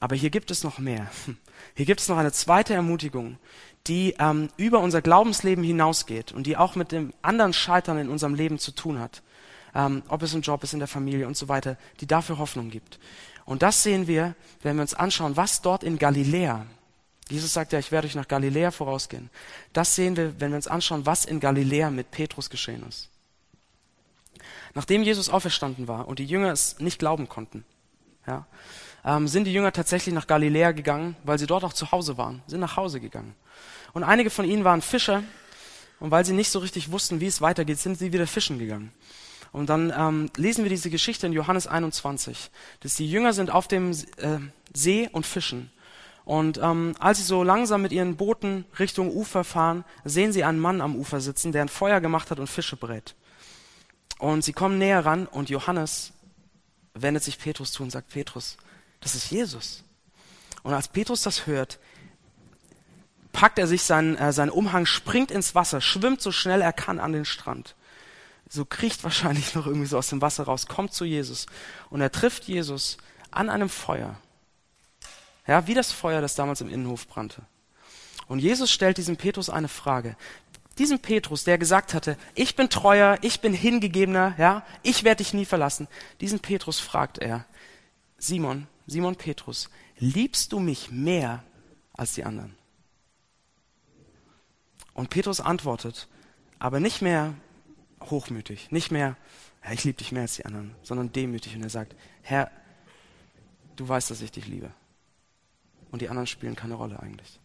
Aber 0.00 0.16
hier 0.16 0.30
gibt 0.30 0.50
es 0.50 0.64
noch 0.64 0.78
mehr. 0.78 1.10
Hier 1.76 1.84
gibt 1.84 2.00
es 2.00 2.08
noch 2.08 2.16
eine 2.16 2.32
zweite 2.32 2.72
Ermutigung, 2.72 3.38
die 3.86 4.14
ähm, 4.18 4.48
über 4.56 4.80
unser 4.80 5.02
Glaubensleben 5.02 5.62
hinausgeht 5.62 6.32
und 6.32 6.46
die 6.46 6.56
auch 6.56 6.74
mit 6.74 6.90
dem 6.90 7.12
anderen 7.20 7.52
Scheitern 7.52 7.98
in 7.98 8.08
unserem 8.08 8.34
Leben 8.34 8.58
zu 8.58 8.72
tun 8.72 8.98
hat 8.98 9.22
ähm, 9.74 10.02
ob 10.08 10.22
es 10.22 10.34
ein 10.34 10.42
Job 10.42 10.62
ist 10.64 10.72
in 10.72 10.78
der 10.78 10.88
Familie 10.88 11.26
und 11.26 11.36
so 11.36 11.48
weiter, 11.48 11.76
die 12.00 12.06
dafür 12.06 12.38
Hoffnung 12.38 12.70
gibt. 12.70 12.98
Und 13.44 13.62
das 13.62 13.82
sehen 13.82 14.06
wir, 14.06 14.34
wenn 14.62 14.76
wir 14.76 14.82
uns 14.82 14.94
anschauen, 14.94 15.36
was 15.36 15.62
dort 15.62 15.82
in 15.82 15.98
Galiläa, 15.98 16.66
Jesus 17.28 17.52
sagt 17.52 17.72
ja, 17.72 17.78
ich 17.78 17.92
werde 17.92 18.08
euch 18.08 18.16
nach 18.16 18.26
Galiläa 18.26 18.72
vorausgehen. 18.72 19.30
Das 19.72 19.94
sehen 19.94 20.16
wir, 20.16 20.40
wenn 20.40 20.50
wir 20.50 20.56
uns 20.56 20.66
anschauen, 20.66 21.06
was 21.06 21.24
in 21.24 21.38
Galiläa 21.38 21.90
mit 21.90 22.10
Petrus 22.10 22.50
geschehen 22.50 22.84
ist. 22.88 23.08
Nachdem 24.74 25.04
Jesus 25.04 25.28
auferstanden 25.28 25.86
war 25.86 26.08
und 26.08 26.18
die 26.18 26.24
Jünger 26.24 26.50
es 26.50 26.80
nicht 26.80 26.98
glauben 26.98 27.28
konnten, 27.28 27.64
ja, 28.26 28.46
ähm, 29.04 29.28
sind 29.28 29.44
die 29.44 29.52
Jünger 29.52 29.72
tatsächlich 29.72 30.14
nach 30.14 30.26
Galiläa 30.26 30.72
gegangen, 30.72 31.16
weil 31.24 31.38
sie 31.38 31.46
dort 31.46 31.64
auch 31.64 31.72
zu 31.72 31.90
Hause 31.92 32.18
waren, 32.18 32.42
sind 32.46 32.60
nach 32.60 32.76
Hause 32.76 33.00
gegangen. 33.00 33.34
Und 33.92 34.04
einige 34.04 34.30
von 34.30 34.44
ihnen 34.44 34.64
waren 34.64 34.82
Fischer 34.82 35.22
und 35.98 36.10
weil 36.10 36.24
sie 36.24 36.32
nicht 36.32 36.50
so 36.50 36.58
richtig 36.58 36.90
wussten, 36.92 37.20
wie 37.20 37.26
es 37.26 37.40
weitergeht, 37.40 37.78
sind 37.78 37.98
sie 37.98 38.12
wieder 38.12 38.26
fischen 38.26 38.58
gegangen. 38.58 38.92
Und 39.52 39.68
dann 39.68 39.92
ähm, 39.96 40.30
lesen 40.36 40.64
wir 40.64 40.70
diese 40.70 40.90
Geschichte 40.90 41.26
in 41.26 41.32
Johannes 41.32 41.66
21, 41.66 42.50
dass 42.80 42.94
die 42.94 43.10
Jünger 43.10 43.32
sind 43.32 43.50
auf 43.50 43.66
dem 43.66 43.90
äh, 43.90 44.38
See 44.72 45.08
und 45.10 45.26
fischen. 45.26 45.70
Und 46.24 46.60
ähm, 46.62 46.94
als 47.00 47.18
sie 47.18 47.24
so 47.24 47.42
langsam 47.42 47.82
mit 47.82 47.90
ihren 47.90 48.16
Booten 48.16 48.64
Richtung 48.78 49.10
Ufer 49.10 49.42
fahren, 49.42 49.84
sehen 50.04 50.32
sie 50.32 50.44
einen 50.44 50.60
Mann 50.60 50.80
am 50.80 50.94
Ufer 50.94 51.20
sitzen, 51.20 51.50
der 51.50 51.62
ein 51.62 51.68
Feuer 51.68 52.00
gemacht 52.00 52.30
hat 52.30 52.38
und 52.38 52.46
Fische 52.46 52.76
brät. 52.76 53.16
Und 54.18 54.44
sie 54.44 54.52
kommen 54.52 54.78
näher 54.78 55.04
ran 55.04 55.26
und 55.26 55.50
Johannes 55.50 56.12
wendet 56.94 57.22
sich 57.22 57.38
Petrus 57.38 57.72
zu 57.72 57.82
und 57.82 57.90
sagt, 57.90 58.10
Petrus, 58.10 58.56
das 59.00 59.14
ist 59.14 59.30
Jesus. 59.30 59.84
Und 60.62 60.74
als 60.74 60.88
Petrus 60.88 61.22
das 61.22 61.46
hört, 61.46 61.78
packt 63.32 63.58
er 63.58 63.66
sich 63.66 63.82
seinen, 63.82 64.16
äh, 64.16 64.32
seinen 64.32 64.50
Umhang, 64.50 64.86
springt 64.86 65.30
ins 65.30 65.54
Wasser, 65.54 65.80
schwimmt 65.80 66.20
so 66.20 66.32
schnell 66.32 66.60
er 66.60 66.72
kann 66.72 66.98
an 66.98 67.12
den 67.12 67.24
Strand 67.24 67.74
so 68.50 68.64
kriecht 68.64 69.02
wahrscheinlich 69.04 69.54
noch 69.54 69.66
irgendwie 69.66 69.86
so 69.86 69.96
aus 69.96 70.08
dem 70.08 70.20
Wasser 70.20 70.44
raus, 70.44 70.66
kommt 70.66 70.92
zu 70.92 71.06
Jesus 71.06 71.46
und 71.88 72.02
er 72.02 72.12
trifft 72.12 72.44
Jesus 72.44 72.98
an 73.30 73.48
einem 73.48 73.70
Feuer. 73.70 74.16
Ja, 75.46 75.66
wie 75.66 75.74
das 75.74 75.90
Feuer, 75.90 76.20
das 76.20 76.34
damals 76.34 76.60
im 76.60 76.68
Innenhof 76.68 77.08
brannte. 77.08 77.42
Und 78.28 78.40
Jesus 78.40 78.70
stellt 78.70 78.98
diesem 78.98 79.16
Petrus 79.16 79.48
eine 79.48 79.68
Frage. 79.68 80.16
Diesem 80.80 80.98
Petrus, 80.98 81.44
der 81.44 81.58
gesagt 81.58 81.92
hatte, 81.92 82.16
ich 82.34 82.56
bin 82.56 82.70
treuer, 82.70 83.18
ich 83.20 83.42
bin 83.42 83.52
hingegebener, 83.52 84.34
ja, 84.38 84.64
ich 84.82 85.04
werde 85.04 85.22
dich 85.22 85.34
nie 85.34 85.44
verlassen. 85.44 85.88
Diesen 86.22 86.40
Petrus 86.40 86.80
fragt 86.80 87.18
er, 87.18 87.44
Simon, 88.16 88.66
Simon 88.86 89.14
Petrus, 89.14 89.68
liebst 89.98 90.52
du 90.52 90.58
mich 90.58 90.90
mehr 90.90 91.44
als 91.92 92.14
die 92.14 92.24
anderen? 92.24 92.56
Und 94.94 95.10
Petrus 95.10 95.42
antwortet, 95.42 96.08
aber 96.58 96.80
nicht 96.80 97.02
mehr 97.02 97.34
hochmütig. 98.04 98.70
Nicht 98.70 98.90
mehr, 98.90 99.18
ja, 99.62 99.72
ich 99.72 99.84
liebe 99.84 99.98
dich 99.98 100.12
mehr 100.12 100.22
als 100.22 100.36
die 100.36 100.46
anderen, 100.46 100.74
sondern 100.82 101.12
demütig. 101.12 101.54
Und 101.56 101.62
er 101.62 101.68
sagt, 101.68 101.94
Herr, 102.22 102.50
du 103.76 103.86
weißt, 103.86 104.10
dass 104.10 104.22
ich 104.22 104.32
dich 104.32 104.46
liebe. 104.46 104.70
Und 105.90 106.00
die 106.00 106.08
anderen 106.08 106.26
spielen 106.26 106.56
keine 106.56 106.74
Rolle 106.74 107.00
eigentlich. 107.00 107.39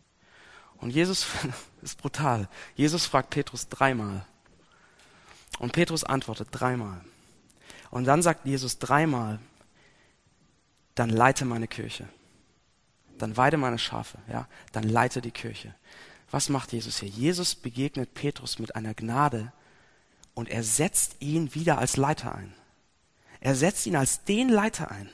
Und 0.80 0.92
Jesus 0.92 1.28
ist 1.82 1.98
brutal. 1.98 2.48
Jesus 2.76 3.06
fragt 3.06 3.30
Petrus 3.30 3.70
dreimal. 3.70 4.26
Und 5.60 5.72
Petrus 5.72 6.04
antwortet 6.04 6.50
dreimal. 6.52 7.02
Und 7.92 8.06
dann 8.06 8.22
sagt 8.22 8.46
Jesus 8.46 8.78
dreimal, 8.80 9.40
dann 10.96 11.10
leite 11.10 11.46
meine 11.46 11.68
Kirche. 11.68 12.08
Dann 13.18 13.38
weide 13.38 13.58
meine 13.58 13.80
Schafe, 13.80 14.18
ja. 14.30 14.48
Dann 14.74 14.84
leite 14.84 15.22
die 15.22 15.32
Kirche. 15.32 15.74
Was 16.32 16.50
macht 16.50 16.74
Jesus 16.74 17.00
hier? 17.00 17.10
Jesus 17.10 17.56
begegnet 17.56 18.14
Petrus 18.14 18.60
mit 18.60 18.76
einer 18.76 18.94
Gnade, 18.94 19.54
und 20.36 20.50
er 20.50 20.64
setzt 20.64 21.16
ihn 21.22 21.56
wieder 21.56 21.80
als 21.80 21.98
Leiter 21.98 22.36
ein. 22.36 22.54
Er 23.40 23.56
setzt 23.56 23.88
ihn 23.88 23.96
als 23.96 24.26
den 24.26 24.50
Leiter 24.50 24.92
ein. 24.92 25.10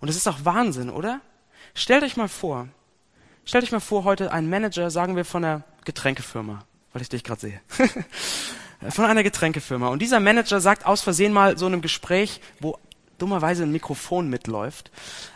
Und 0.00 0.08
es 0.08 0.16
ist 0.16 0.26
doch 0.26 0.44
Wahnsinn, 0.44 0.88
oder? 0.88 1.20
Stellt 1.74 2.04
euch 2.04 2.16
mal 2.16 2.28
vor, 2.28 2.68
stellt 3.44 3.64
euch 3.64 3.72
mal 3.72 3.80
vor, 3.80 4.04
heute 4.04 4.32
ein 4.32 4.48
Manager, 4.48 4.90
sagen 4.90 5.16
wir 5.16 5.24
von 5.24 5.44
einer 5.44 5.64
Getränkefirma, 5.84 6.64
weil 6.92 7.02
ich 7.02 7.08
dich 7.08 7.24
gerade 7.24 7.40
sehe. 7.40 7.60
von 8.90 9.04
einer 9.04 9.22
Getränkefirma. 9.22 9.88
Und 9.88 10.00
dieser 10.00 10.20
Manager 10.20 10.60
sagt 10.60 10.86
aus 10.86 11.02
Versehen 11.02 11.32
mal 11.32 11.58
so 11.58 11.66
in 11.66 11.74
einem 11.74 11.82
Gespräch, 11.82 12.40
wo 12.60 12.78
dummerweise 13.18 13.62
ein 13.62 13.72
Mikrofon 13.72 14.28
mitläuft, 14.28 14.90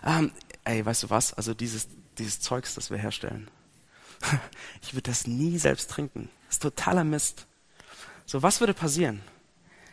ähm, 0.05 0.33
ey, 0.65 0.85
weißt 0.85 1.05
du 1.05 1.11
was, 1.11 1.33
also 1.35 1.55
dieses, 1.55 1.89
dieses 2.19 2.41
Zeugs, 2.41 2.75
das 2.75 2.91
wir 2.91 2.99
herstellen, 2.99 3.51
ich 4.83 4.95
würde 4.95 5.11
das 5.11 5.27
nie 5.27 5.59
selbst 5.59 5.91
trinken. 5.91 6.29
Das 6.47 6.57
ist 6.57 6.63
totaler 6.63 7.05
Mist. 7.05 7.47
So, 8.27 8.43
was 8.43 8.61
würde 8.61 8.75
passieren? 8.75 9.23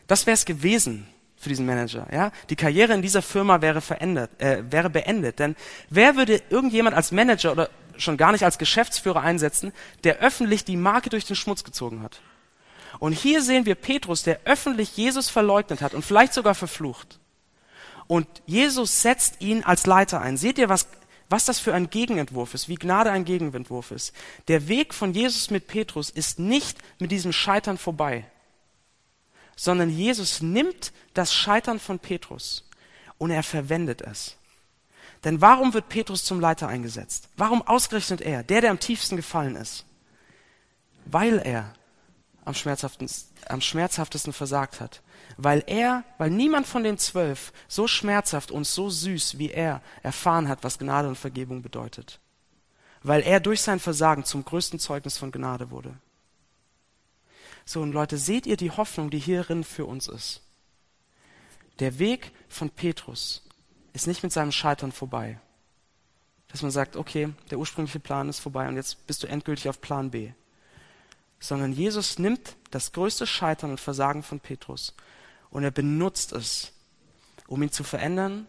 Das 0.07 0.25
wäre 0.25 0.33
es 0.33 0.45
gewesen, 0.45 1.07
für 1.45 1.49
diesen 1.49 1.67
Manager. 1.67 2.07
Ja? 2.11 2.31
Die 2.49 2.55
Karriere 2.55 2.93
in 2.93 3.03
dieser 3.03 3.21
Firma 3.21 3.61
wäre 3.61 3.79
verändert, 3.79 4.31
äh, 4.41 4.63
wäre 4.69 4.89
beendet. 4.89 5.37
Denn 5.37 5.55
wer 5.91 6.15
würde 6.15 6.41
irgendjemand 6.49 6.95
als 6.95 7.11
Manager 7.11 7.51
oder 7.51 7.69
schon 7.97 8.17
gar 8.17 8.31
nicht 8.31 8.43
als 8.43 8.57
Geschäftsführer 8.57 9.21
einsetzen, 9.21 9.71
der 10.03 10.17
öffentlich 10.17 10.65
die 10.65 10.75
Marke 10.75 11.11
durch 11.11 11.25
den 11.25 11.35
Schmutz 11.35 11.63
gezogen 11.63 12.01
hat? 12.01 12.19
Und 12.97 13.13
hier 13.13 13.43
sehen 13.43 13.67
wir 13.67 13.75
Petrus, 13.75 14.23
der 14.23 14.39
öffentlich 14.45 14.97
Jesus 14.97 15.29
verleugnet 15.29 15.81
hat 15.81 15.93
und 15.93 16.03
vielleicht 16.03 16.33
sogar 16.33 16.55
verflucht. 16.55 17.19
Und 18.07 18.27
Jesus 18.47 19.03
setzt 19.03 19.39
ihn 19.39 19.63
als 19.63 19.85
Leiter 19.85 20.21
ein. 20.21 20.37
Seht 20.37 20.57
ihr, 20.57 20.67
was, 20.67 20.87
was 21.29 21.45
das 21.45 21.59
für 21.59 21.75
ein 21.75 21.91
Gegenentwurf 21.91 22.55
ist, 22.55 22.69
wie 22.69 22.75
Gnade 22.75 23.11
ein 23.11 23.23
Gegenentwurf 23.23 23.91
ist. 23.91 24.13
Der 24.47 24.67
Weg 24.67 24.95
von 24.95 25.13
Jesus 25.13 25.51
mit 25.51 25.67
Petrus 25.67 26.09
ist 26.09 26.39
nicht 26.39 26.79
mit 26.97 27.11
diesem 27.11 27.33
Scheitern 27.33 27.77
vorbei, 27.77 28.25
sondern 29.55 29.89
Jesus 29.89 30.41
nimmt 30.41 30.91
das 31.13 31.33
Scheitern 31.33 31.79
von 31.79 31.99
Petrus 31.99 32.67
und 33.17 33.31
er 33.31 33.43
verwendet 33.43 34.01
es. 34.01 34.37
Denn 35.23 35.41
warum 35.41 35.73
wird 35.73 35.89
Petrus 35.89 36.23
zum 36.23 36.39
Leiter 36.39 36.67
eingesetzt? 36.67 37.29
Warum 37.35 37.61
ausgerechnet 37.63 38.21
er, 38.21 38.43
der, 38.43 38.61
der 38.61 38.71
am 38.71 38.79
tiefsten 38.79 39.15
gefallen 39.15 39.55
ist? 39.55 39.85
Weil 41.05 41.39
er 41.39 41.73
am 42.45 42.53
schmerzhaftesten, 42.53 43.35
am 43.47 43.61
schmerzhaftesten 43.61 44.33
versagt 44.33 44.79
hat. 44.79 45.01
Weil 45.37 45.63
er, 45.65 46.03
weil 46.17 46.29
niemand 46.29 46.67
von 46.67 46.83
den 46.83 46.97
zwölf 46.97 47.51
so 47.67 47.87
schmerzhaft 47.87 48.51
und 48.51 48.67
so 48.67 48.89
süß 48.89 49.39
wie 49.39 49.49
er 49.49 49.81
erfahren 50.03 50.47
hat, 50.47 50.63
was 50.63 50.77
Gnade 50.77 51.07
und 51.07 51.17
Vergebung 51.17 51.61
bedeutet. 51.63 52.19
Weil 53.01 53.21
er 53.21 53.39
durch 53.39 53.61
sein 53.61 53.79
Versagen 53.79 54.23
zum 54.25 54.45
größten 54.45 54.79
Zeugnis 54.79 55.17
von 55.17 55.31
Gnade 55.31 55.71
wurde. 55.71 55.95
So, 57.65 57.81
und 57.81 57.93
Leute, 57.93 58.17
seht 58.17 58.45
ihr 58.45 58.57
die 58.57 58.71
Hoffnung, 58.71 59.09
die 59.09 59.19
hierin 59.19 59.63
für 59.63 59.85
uns 59.85 60.07
ist? 60.07 60.41
Der 61.79 61.99
Weg 61.99 62.31
von 62.47 62.69
Petrus 62.69 63.43
ist 63.93 64.07
nicht 64.07 64.23
mit 64.23 64.31
seinem 64.31 64.51
Scheitern 64.51 64.91
vorbei. 64.91 65.39
Dass 66.47 66.61
man 66.61 66.71
sagt, 66.71 66.95
okay, 66.95 67.33
der 67.49 67.59
ursprüngliche 67.59 67.99
Plan 67.99 68.29
ist 68.29 68.39
vorbei 68.39 68.67
und 68.67 68.75
jetzt 68.75 69.07
bist 69.07 69.23
du 69.23 69.27
endgültig 69.27 69.67
auf 69.67 69.81
Plan 69.81 70.11
B 70.11 70.31
sondern 71.39 71.73
Jesus 71.73 72.19
nimmt 72.19 72.55
das 72.71 72.91
größte 72.91 73.27
Scheitern 73.27 73.71
und 73.71 73.79
Versagen 73.79 74.23
von 74.23 74.39
Petrus 74.39 74.93
und 75.49 75.63
er 75.63 75.71
benutzt 75.71 76.31
es, 76.33 76.71
um 77.47 77.61
ihn 77.61 77.71
zu 77.71 77.83
verändern, 77.83 78.47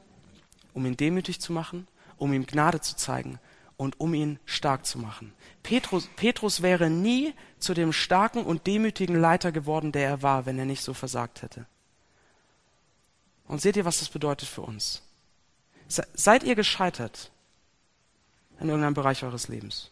um 0.73 0.87
ihn 0.87 0.97
demütig 0.97 1.41
zu 1.41 1.53
machen, 1.53 1.87
um 2.17 2.33
ihm 2.33 2.47
Gnade 2.47 2.81
zu 2.81 2.97
zeigen 2.97 3.39
und 3.77 4.01
um 4.01 4.15
ihn 4.15 4.39
stark 4.45 4.87
zu 4.87 4.99
machen. 4.99 5.33
Petrus, 5.62 6.09
Petrus 6.17 6.62
wäre 6.62 6.89
nie 6.91 7.35
zu 7.59 7.75
dem 7.75 7.93
starken 7.93 8.45
und 8.45 8.67
demütigen 8.67 9.21
Leiter 9.21 9.53
geworden, 9.53 9.93
der 9.93 10.09
er 10.09 10.23
war, 10.23 10.47
wenn 10.47 10.59
er 10.59 10.65
nicht 10.65 10.83
so 10.83 10.95
versagt 10.95 11.43
hätte. 11.43 11.67
Und 13.47 13.61
seht 13.61 13.77
ihr, 13.77 13.85
was 13.85 13.99
das 13.99 14.09
bedeutet 14.09 14.49
für 14.49 14.62
uns? 14.62 15.03
Seid 15.89 16.43
ihr 16.43 16.55
gescheitert 16.55 17.31
in 18.59 18.69
irgendeinem 18.69 18.95
Bereich 18.95 19.23
eures 19.23 19.49
Lebens? 19.49 19.91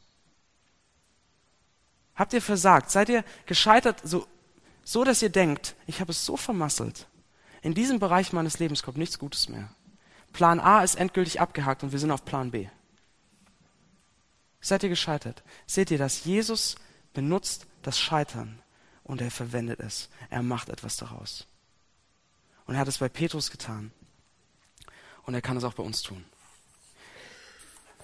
Habt 2.17 2.33
ihr 2.33 2.43
versagt? 2.43 2.91
Seid 2.91 3.09
ihr 3.09 3.25
gescheitert, 3.47 4.01
so, 4.03 4.27
so 4.83 5.05
dass 5.05 5.23
ihr 5.23 5.31
denkt, 5.31 5.77
ich 5.87 6.01
habe 6.01 6.13
es 6.13 6.25
so 6.25 6.37
vermasselt. 6.37 7.07
In 7.63 7.75
diesem 7.75 7.99
Bereich 7.99 8.33
meines 8.33 8.59
Lebens 8.59 8.83
kommt 8.83 8.99
nichts 8.99 9.19
Gutes 9.19 9.49
mehr. 9.49 9.71
Plan 10.33 10.59
A 10.61 10.83
ist 10.83 10.97
endgültig 10.97 11.41
abgehakt 11.41 11.83
und 11.83 11.93
wir 11.93 11.99
sind 11.99 12.11
auf 12.11 12.25
Plan 12.25 12.51
B. 12.51 12.69
Seid 14.65 14.83
ihr 14.83 14.89
gescheitert? 14.89 15.43
Seht 15.67 15.91
ihr, 15.91 15.99
dass 15.99 16.25
Jesus 16.25 16.77
benutzt 17.13 17.67
das 17.83 18.01
Scheitern 18.01 18.63
und 19.03 19.21
er 19.21 19.31
verwendet 19.31 19.79
es. 19.79 20.09
Er 20.31 20.43
macht 20.43 20.71
etwas 20.71 20.97
daraus. 20.97 21.47
Und 22.65 22.73
er 22.75 22.81
hat 22.81 22.89
es 22.89 22.97
bei 22.97 23.11
Petrus 23.11 23.51
getan. 23.51 23.93
Und 25.25 25.35
er 25.35 25.43
kann 25.43 25.59
es 25.59 25.65
auch 25.65 25.75
bei 25.75 25.83
uns 25.83 26.01
tun. 26.01 26.25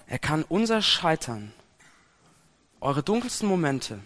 Er 0.05 0.19
kann 0.19 0.43
unser 0.43 0.83
Scheitern 0.83 1.51
eure 2.79 3.01
dunkelsten 3.01 3.49
Momente, 3.49 3.99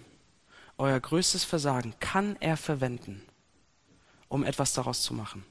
euer 0.77 0.97
größtes 0.97 1.43
Versagen 1.43 1.93
kann 1.99 2.37
er 2.39 2.55
verwenden, 2.55 3.21
um 4.29 4.45
etwas 4.45 4.71
daraus 4.71 5.01
zu 5.01 5.13
machen. 5.13 5.45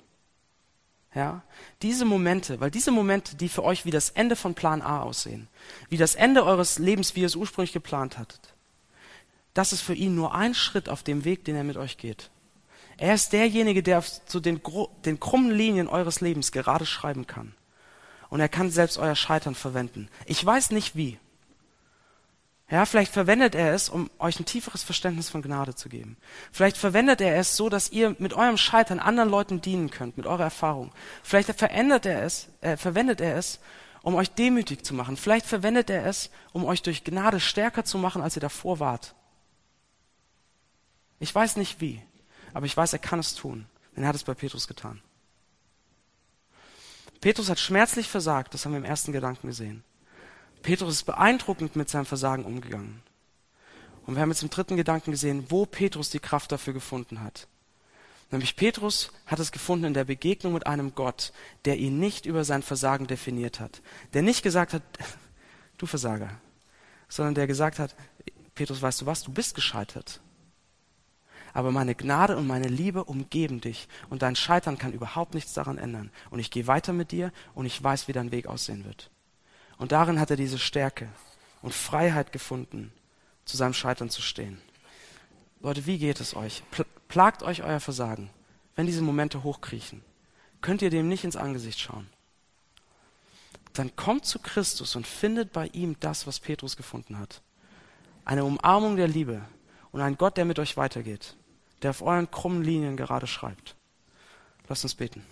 Ja, 1.14 1.42
diese 1.82 2.04
Momente, 2.04 2.58
weil 2.60 2.72
diese 2.72 2.90
Momente, 2.90 3.36
die 3.36 3.48
für 3.48 3.62
euch 3.62 3.84
wie 3.84 3.92
das 3.92 4.10
Ende 4.10 4.34
von 4.34 4.54
Plan 4.54 4.82
A 4.82 5.02
aussehen, 5.02 5.46
wie 5.88 5.96
das 5.96 6.16
Ende 6.16 6.44
eures 6.44 6.80
Lebens, 6.80 7.14
wie 7.14 7.20
ihr 7.20 7.26
es 7.26 7.36
ursprünglich 7.36 7.72
geplant 7.72 8.18
hattet, 8.18 8.54
das 9.54 9.72
ist 9.72 9.82
für 9.82 9.94
ihn 9.94 10.16
nur 10.16 10.34
ein 10.34 10.54
Schritt 10.54 10.88
auf 10.88 11.04
dem 11.04 11.24
Weg, 11.24 11.44
den 11.44 11.54
er 11.54 11.62
mit 11.62 11.76
euch 11.76 11.98
geht. 11.98 12.30
Er 12.96 13.14
ist 13.14 13.32
derjenige, 13.32 13.82
der 13.82 14.02
zu 14.02 14.40
den, 14.40 14.60
den 15.04 15.20
krummen 15.20 15.52
Linien 15.52 15.88
eures 15.88 16.20
Lebens 16.20 16.50
gerade 16.52 16.86
schreiben 16.86 17.26
kann. 17.26 17.54
Und 18.28 18.40
er 18.40 18.48
kann 18.48 18.70
selbst 18.70 18.98
euer 18.98 19.14
Scheitern 19.14 19.54
verwenden. 19.54 20.08
Ich 20.26 20.44
weiß 20.44 20.70
nicht 20.70 20.96
wie. 20.96 21.18
Ja, 22.74 22.86
vielleicht 22.86 23.12
verwendet 23.12 23.54
er 23.54 23.72
es, 23.72 23.88
um 23.88 24.10
euch 24.18 24.40
ein 24.40 24.46
tieferes 24.46 24.82
Verständnis 24.82 25.30
von 25.30 25.42
Gnade 25.42 25.76
zu 25.76 25.88
geben. 25.88 26.16
Vielleicht 26.50 26.76
verwendet 26.76 27.20
er 27.20 27.36
es 27.36 27.54
so, 27.54 27.68
dass 27.68 27.92
ihr 27.92 28.16
mit 28.18 28.32
eurem 28.32 28.56
Scheitern 28.56 28.98
anderen 28.98 29.30
Leuten 29.30 29.60
dienen 29.60 29.92
könnt, 29.92 30.16
mit 30.16 30.26
eurer 30.26 30.42
Erfahrung. 30.42 30.90
Vielleicht 31.22 31.54
verändert 31.56 32.04
er 32.04 32.24
es, 32.24 32.48
äh, 32.62 32.76
verwendet 32.76 33.20
er 33.20 33.36
es, 33.36 33.60
um 34.02 34.16
euch 34.16 34.28
demütig 34.28 34.84
zu 34.84 34.92
machen. 34.92 35.16
Vielleicht 35.16 35.46
verwendet 35.46 35.88
er 35.88 36.04
es, 36.04 36.30
um 36.52 36.64
euch 36.64 36.82
durch 36.82 37.04
Gnade 37.04 37.38
stärker 37.38 37.84
zu 37.84 37.96
machen, 37.96 38.22
als 38.22 38.36
ihr 38.36 38.40
davor 38.40 38.80
wart. 38.80 39.14
Ich 41.20 41.32
weiß 41.32 41.54
nicht 41.54 41.80
wie, 41.80 42.02
aber 42.54 42.66
ich 42.66 42.76
weiß, 42.76 42.92
er 42.92 42.98
kann 42.98 43.20
es 43.20 43.36
tun. 43.36 43.66
Denn 43.94 44.02
er 44.02 44.08
hat 44.08 44.16
es 44.16 44.24
bei 44.24 44.34
Petrus 44.34 44.66
getan. 44.66 45.00
Petrus 47.20 47.48
hat 47.48 47.60
schmerzlich 47.60 48.08
versagt, 48.08 48.52
das 48.52 48.64
haben 48.64 48.72
wir 48.72 48.78
im 48.78 48.84
ersten 48.84 49.12
Gedanken 49.12 49.46
gesehen. 49.46 49.84
Petrus 50.64 50.94
ist 50.94 51.04
beeindruckend 51.04 51.76
mit 51.76 51.90
seinem 51.90 52.06
Versagen 52.06 52.44
umgegangen. 52.44 53.02
Und 54.06 54.14
wir 54.14 54.22
haben 54.22 54.30
jetzt 54.30 54.42
im 54.42 54.48
dritten 54.48 54.76
Gedanken 54.76 55.10
gesehen, 55.10 55.44
wo 55.50 55.66
Petrus 55.66 56.08
die 56.08 56.18
Kraft 56.18 56.50
dafür 56.50 56.72
gefunden 56.72 57.22
hat. 57.22 57.46
Nämlich 58.30 58.56
Petrus 58.56 59.12
hat 59.26 59.38
es 59.38 59.52
gefunden 59.52 59.84
in 59.84 59.94
der 59.94 60.04
Begegnung 60.04 60.54
mit 60.54 60.66
einem 60.66 60.94
Gott, 60.94 61.34
der 61.66 61.76
ihn 61.76 62.00
nicht 62.00 62.24
über 62.24 62.44
sein 62.44 62.62
Versagen 62.62 63.06
definiert 63.06 63.60
hat. 63.60 63.82
Der 64.14 64.22
nicht 64.22 64.42
gesagt 64.42 64.72
hat, 64.72 64.82
du 65.78 65.84
Versager, 65.84 66.30
sondern 67.08 67.34
der 67.34 67.46
gesagt 67.46 67.78
hat, 67.78 67.94
Petrus, 68.54 68.80
weißt 68.80 69.02
du 69.02 69.06
was, 69.06 69.22
du 69.22 69.32
bist 69.32 69.54
gescheitert. 69.54 70.20
Aber 71.52 71.72
meine 71.72 71.94
Gnade 71.94 72.38
und 72.38 72.46
meine 72.46 72.68
Liebe 72.68 73.04
umgeben 73.04 73.60
dich 73.60 73.86
und 74.08 74.22
dein 74.22 74.34
Scheitern 74.34 74.78
kann 74.78 74.94
überhaupt 74.94 75.34
nichts 75.34 75.52
daran 75.52 75.76
ändern. 75.76 76.10
Und 76.30 76.38
ich 76.38 76.50
gehe 76.50 76.66
weiter 76.66 76.94
mit 76.94 77.12
dir 77.12 77.32
und 77.54 77.66
ich 77.66 77.84
weiß, 77.84 78.08
wie 78.08 78.12
dein 78.12 78.32
Weg 78.32 78.46
aussehen 78.46 78.86
wird. 78.86 79.10
Und 79.78 79.92
darin 79.92 80.20
hat 80.20 80.30
er 80.30 80.36
diese 80.36 80.58
Stärke 80.58 81.08
und 81.62 81.74
Freiheit 81.74 82.32
gefunden, 82.32 82.92
zu 83.44 83.56
seinem 83.56 83.74
Scheitern 83.74 84.10
zu 84.10 84.22
stehen. 84.22 84.60
Leute, 85.60 85.86
wie 85.86 85.98
geht 85.98 86.20
es 86.20 86.36
euch? 86.36 86.62
Plagt 87.08 87.42
euch 87.42 87.62
euer 87.62 87.80
Versagen, 87.80 88.30
wenn 88.76 88.86
diese 88.86 89.02
Momente 89.02 89.42
hochkriechen. 89.42 90.02
Könnt 90.60 90.82
ihr 90.82 90.90
dem 90.90 91.08
nicht 91.08 91.24
ins 91.24 91.36
Angesicht 91.36 91.80
schauen? 91.80 92.08
Dann 93.72 93.96
kommt 93.96 94.24
zu 94.24 94.38
Christus 94.38 94.94
und 94.94 95.06
findet 95.06 95.52
bei 95.52 95.66
ihm 95.68 95.96
das, 96.00 96.26
was 96.26 96.38
Petrus 96.38 96.76
gefunden 96.76 97.18
hat. 97.18 97.42
Eine 98.24 98.44
Umarmung 98.44 98.96
der 98.96 99.08
Liebe 99.08 99.42
und 99.90 100.00
ein 100.00 100.16
Gott, 100.16 100.36
der 100.36 100.44
mit 100.44 100.58
euch 100.58 100.76
weitergeht, 100.76 101.36
der 101.82 101.90
auf 101.90 102.02
euren 102.02 102.30
krummen 102.30 102.62
Linien 102.62 102.96
gerade 102.96 103.26
schreibt. 103.26 103.74
Lasst 104.68 104.84
uns 104.84 104.94
beten. 104.94 105.24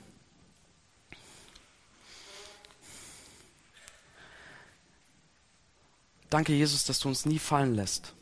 Danke, 6.33 6.55
Jesus, 6.55 6.85
dass 6.85 6.99
du 6.99 7.09
uns 7.09 7.27
nie 7.27 7.39
fallen 7.39 7.75
lässt. 7.75 8.15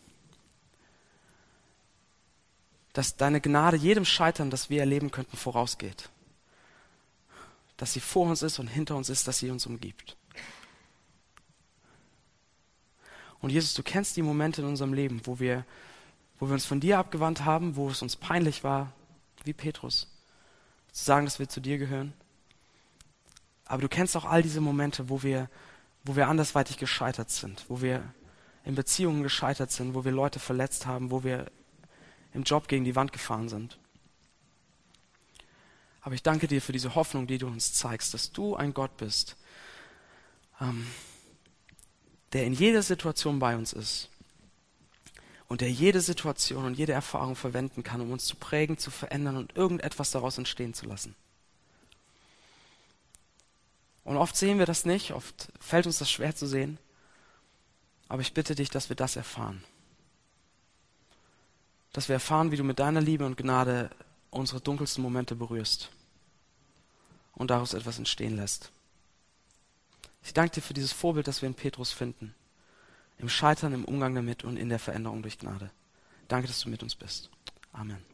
Dass 2.92 3.16
deine 3.16 3.40
Gnade 3.40 3.76
jedem 3.76 4.04
Scheitern, 4.04 4.50
das 4.50 4.68
wir 4.68 4.80
erleben 4.80 5.12
könnten, 5.12 5.36
vorausgeht. 5.36 6.10
Dass 7.76 7.92
sie 7.92 8.00
vor 8.00 8.26
uns 8.26 8.42
ist 8.42 8.58
und 8.58 8.66
hinter 8.66 8.96
uns 8.96 9.10
ist, 9.10 9.28
dass 9.28 9.38
sie 9.38 9.48
uns 9.48 9.64
umgibt. 9.64 10.16
Und 13.38 13.50
Jesus, 13.50 13.74
du 13.74 13.84
kennst 13.84 14.16
die 14.16 14.22
Momente 14.22 14.60
in 14.60 14.66
unserem 14.66 14.92
Leben, 14.92 15.20
wo 15.22 15.38
wir, 15.38 15.64
wo 16.40 16.48
wir 16.48 16.54
uns 16.54 16.66
von 16.66 16.80
dir 16.80 16.98
abgewandt 16.98 17.44
haben, 17.44 17.76
wo 17.76 17.90
es 17.90 18.02
uns 18.02 18.16
peinlich 18.16 18.64
war, 18.64 18.92
wie 19.44 19.52
Petrus, 19.52 20.08
zu 20.90 21.04
sagen, 21.04 21.26
dass 21.26 21.38
wir 21.38 21.48
zu 21.48 21.60
dir 21.60 21.78
gehören. 21.78 22.12
Aber 23.66 23.82
du 23.82 23.88
kennst 23.88 24.16
auch 24.16 24.24
all 24.24 24.42
diese 24.42 24.60
Momente, 24.60 25.08
wo 25.08 25.22
wir 25.22 25.48
wo 26.04 26.16
wir 26.16 26.28
andersweitig 26.28 26.78
gescheitert 26.78 27.30
sind, 27.30 27.64
wo 27.68 27.82
wir 27.82 28.02
in 28.64 28.74
Beziehungen 28.74 29.22
gescheitert 29.22 29.70
sind, 29.70 29.94
wo 29.94 30.04
wir 30.04 30.12
Leute 30.12 30.38
verletzt 30.38 30.86
haben, 30.86 31.10
wo 31.10 31.24
wir 31.24 31.50
im 32.32 32.42
Job 32.42 32.68
gegen 32.68 32.84
die 32.84 32.96
Wand 32.96 33.12
gefahren 33.12 33.48
sind. 33.48 33.78
Aber 36.02 36.14
ich 36.14 36.22
danke 36.22 36.46
dir 36.46 36.62
für 36.62 36.72
diese 36.72 36.94
Hoffnung, 36.94 37.26
die 37.26 37.38
du 37.38 37.46
uns 37.46 37.72
zeigst, 37.74 38.14
dass 38.14 38.32
du 38.32 38.56
ein 38.56 38.72
Gott 38.72 38.96
bist, 38.96 39.36
ähm, 40.60 40.86
der 42.32 42.44
in 42.44 42.54
jeder 42.54 42.82
Situation 42.82 43.38
bei 43.38 43.56
uns 43.56 43.72
ist 43.72 44.08
und 45.48 45.60
der 45.60 45.70
jede 45.70 46.00
Situation 46.00 46.64
und 46.64 46.74
jede 46.74 46.92
Erfahrung 46.92 47.36
verwenden 47.36 47.82
kann, 47.82 48.00
um 48.00 48.12
uns 48.12 48.24
zu 48.24 48.36
prägen, 48.36 48.78
zu 48.78 48.90
verändern 48.90 49.36
und 49.36 49.56
irgendetwas 49.56 50.10
daraus 50.10 50.38
entstehen 50.38 50.74
zu 50.74 50.86
lassen. 50.86 51.16
Und 54.04 54.16
oft 54.16 54.36
sehen 54.36 54.58
wir 54.58 54.66
das 54.66 54.84
nicht, 54.84 55.12
oft 55.12 55.52
fällt 55.60 55.86
uns 55.86 55.98
das 55.98 56.10
schwer 56.10 56.34
zu 56.34 56.46
sehen. 56.46 56.78
Aber 58.08 58.22
ich 58.22 58.34
bitte 58.34 58.54
dich, 58.54 58.70
dass 58.70 58.88
wir 58.88 58.96
das 58.96 59.16
erfahren. 59.16 59.62
Dass 61.92 62.08
wir 62.08 62.14
erfahren, 62.14 62.50
wie 62.50 62.56
du 62.56 62.64
mit 62.64 62.78
deiner 62.78 63.00
Liebe 63.00 63.24
und 63.24 63.36
Gnade 63.36 63.90
unsere 64.30 64.60
dunkelsten 64.60 65.02
Momente 65.02 65.34
berührst 65.36 65.90
und 67.34 67.50
daraus 67.50 67.74
etwas 67.74 67.98
entstehen 67.98 68.36
lässt. 68.36 68.70
Ich 70.22 70.34
danke 70.34 70.54
dir 70.54 70.62
für 70.62 70.74
dieses 70.74 70.92
Vorbild, 70.92 71.26
das 71.26 71.42
wir 71.42 71.48
in 71.48 71.54
Petrus 71.54 71.92
finden. 71.92 72.34
Im 73.18 73.28
Scheitern, 73.28 73.72
im 73.72 73.84
Umgang 73.84 74.14
damit 74.14 74.44
und 74.44 74.56
in 74.56 74.68
der 74.68 74.78
Veränderung 74.78 75.22
durch 75.22 75.38
Gnade. 75.38 75.70
Danke, 76.28 76.48
dass 76.48 76.60
du 76.60 76.68
mit 76.68 76.82
uns 76.82 76.94
bist. 76.94 77.30
Amen. 77.72 78.09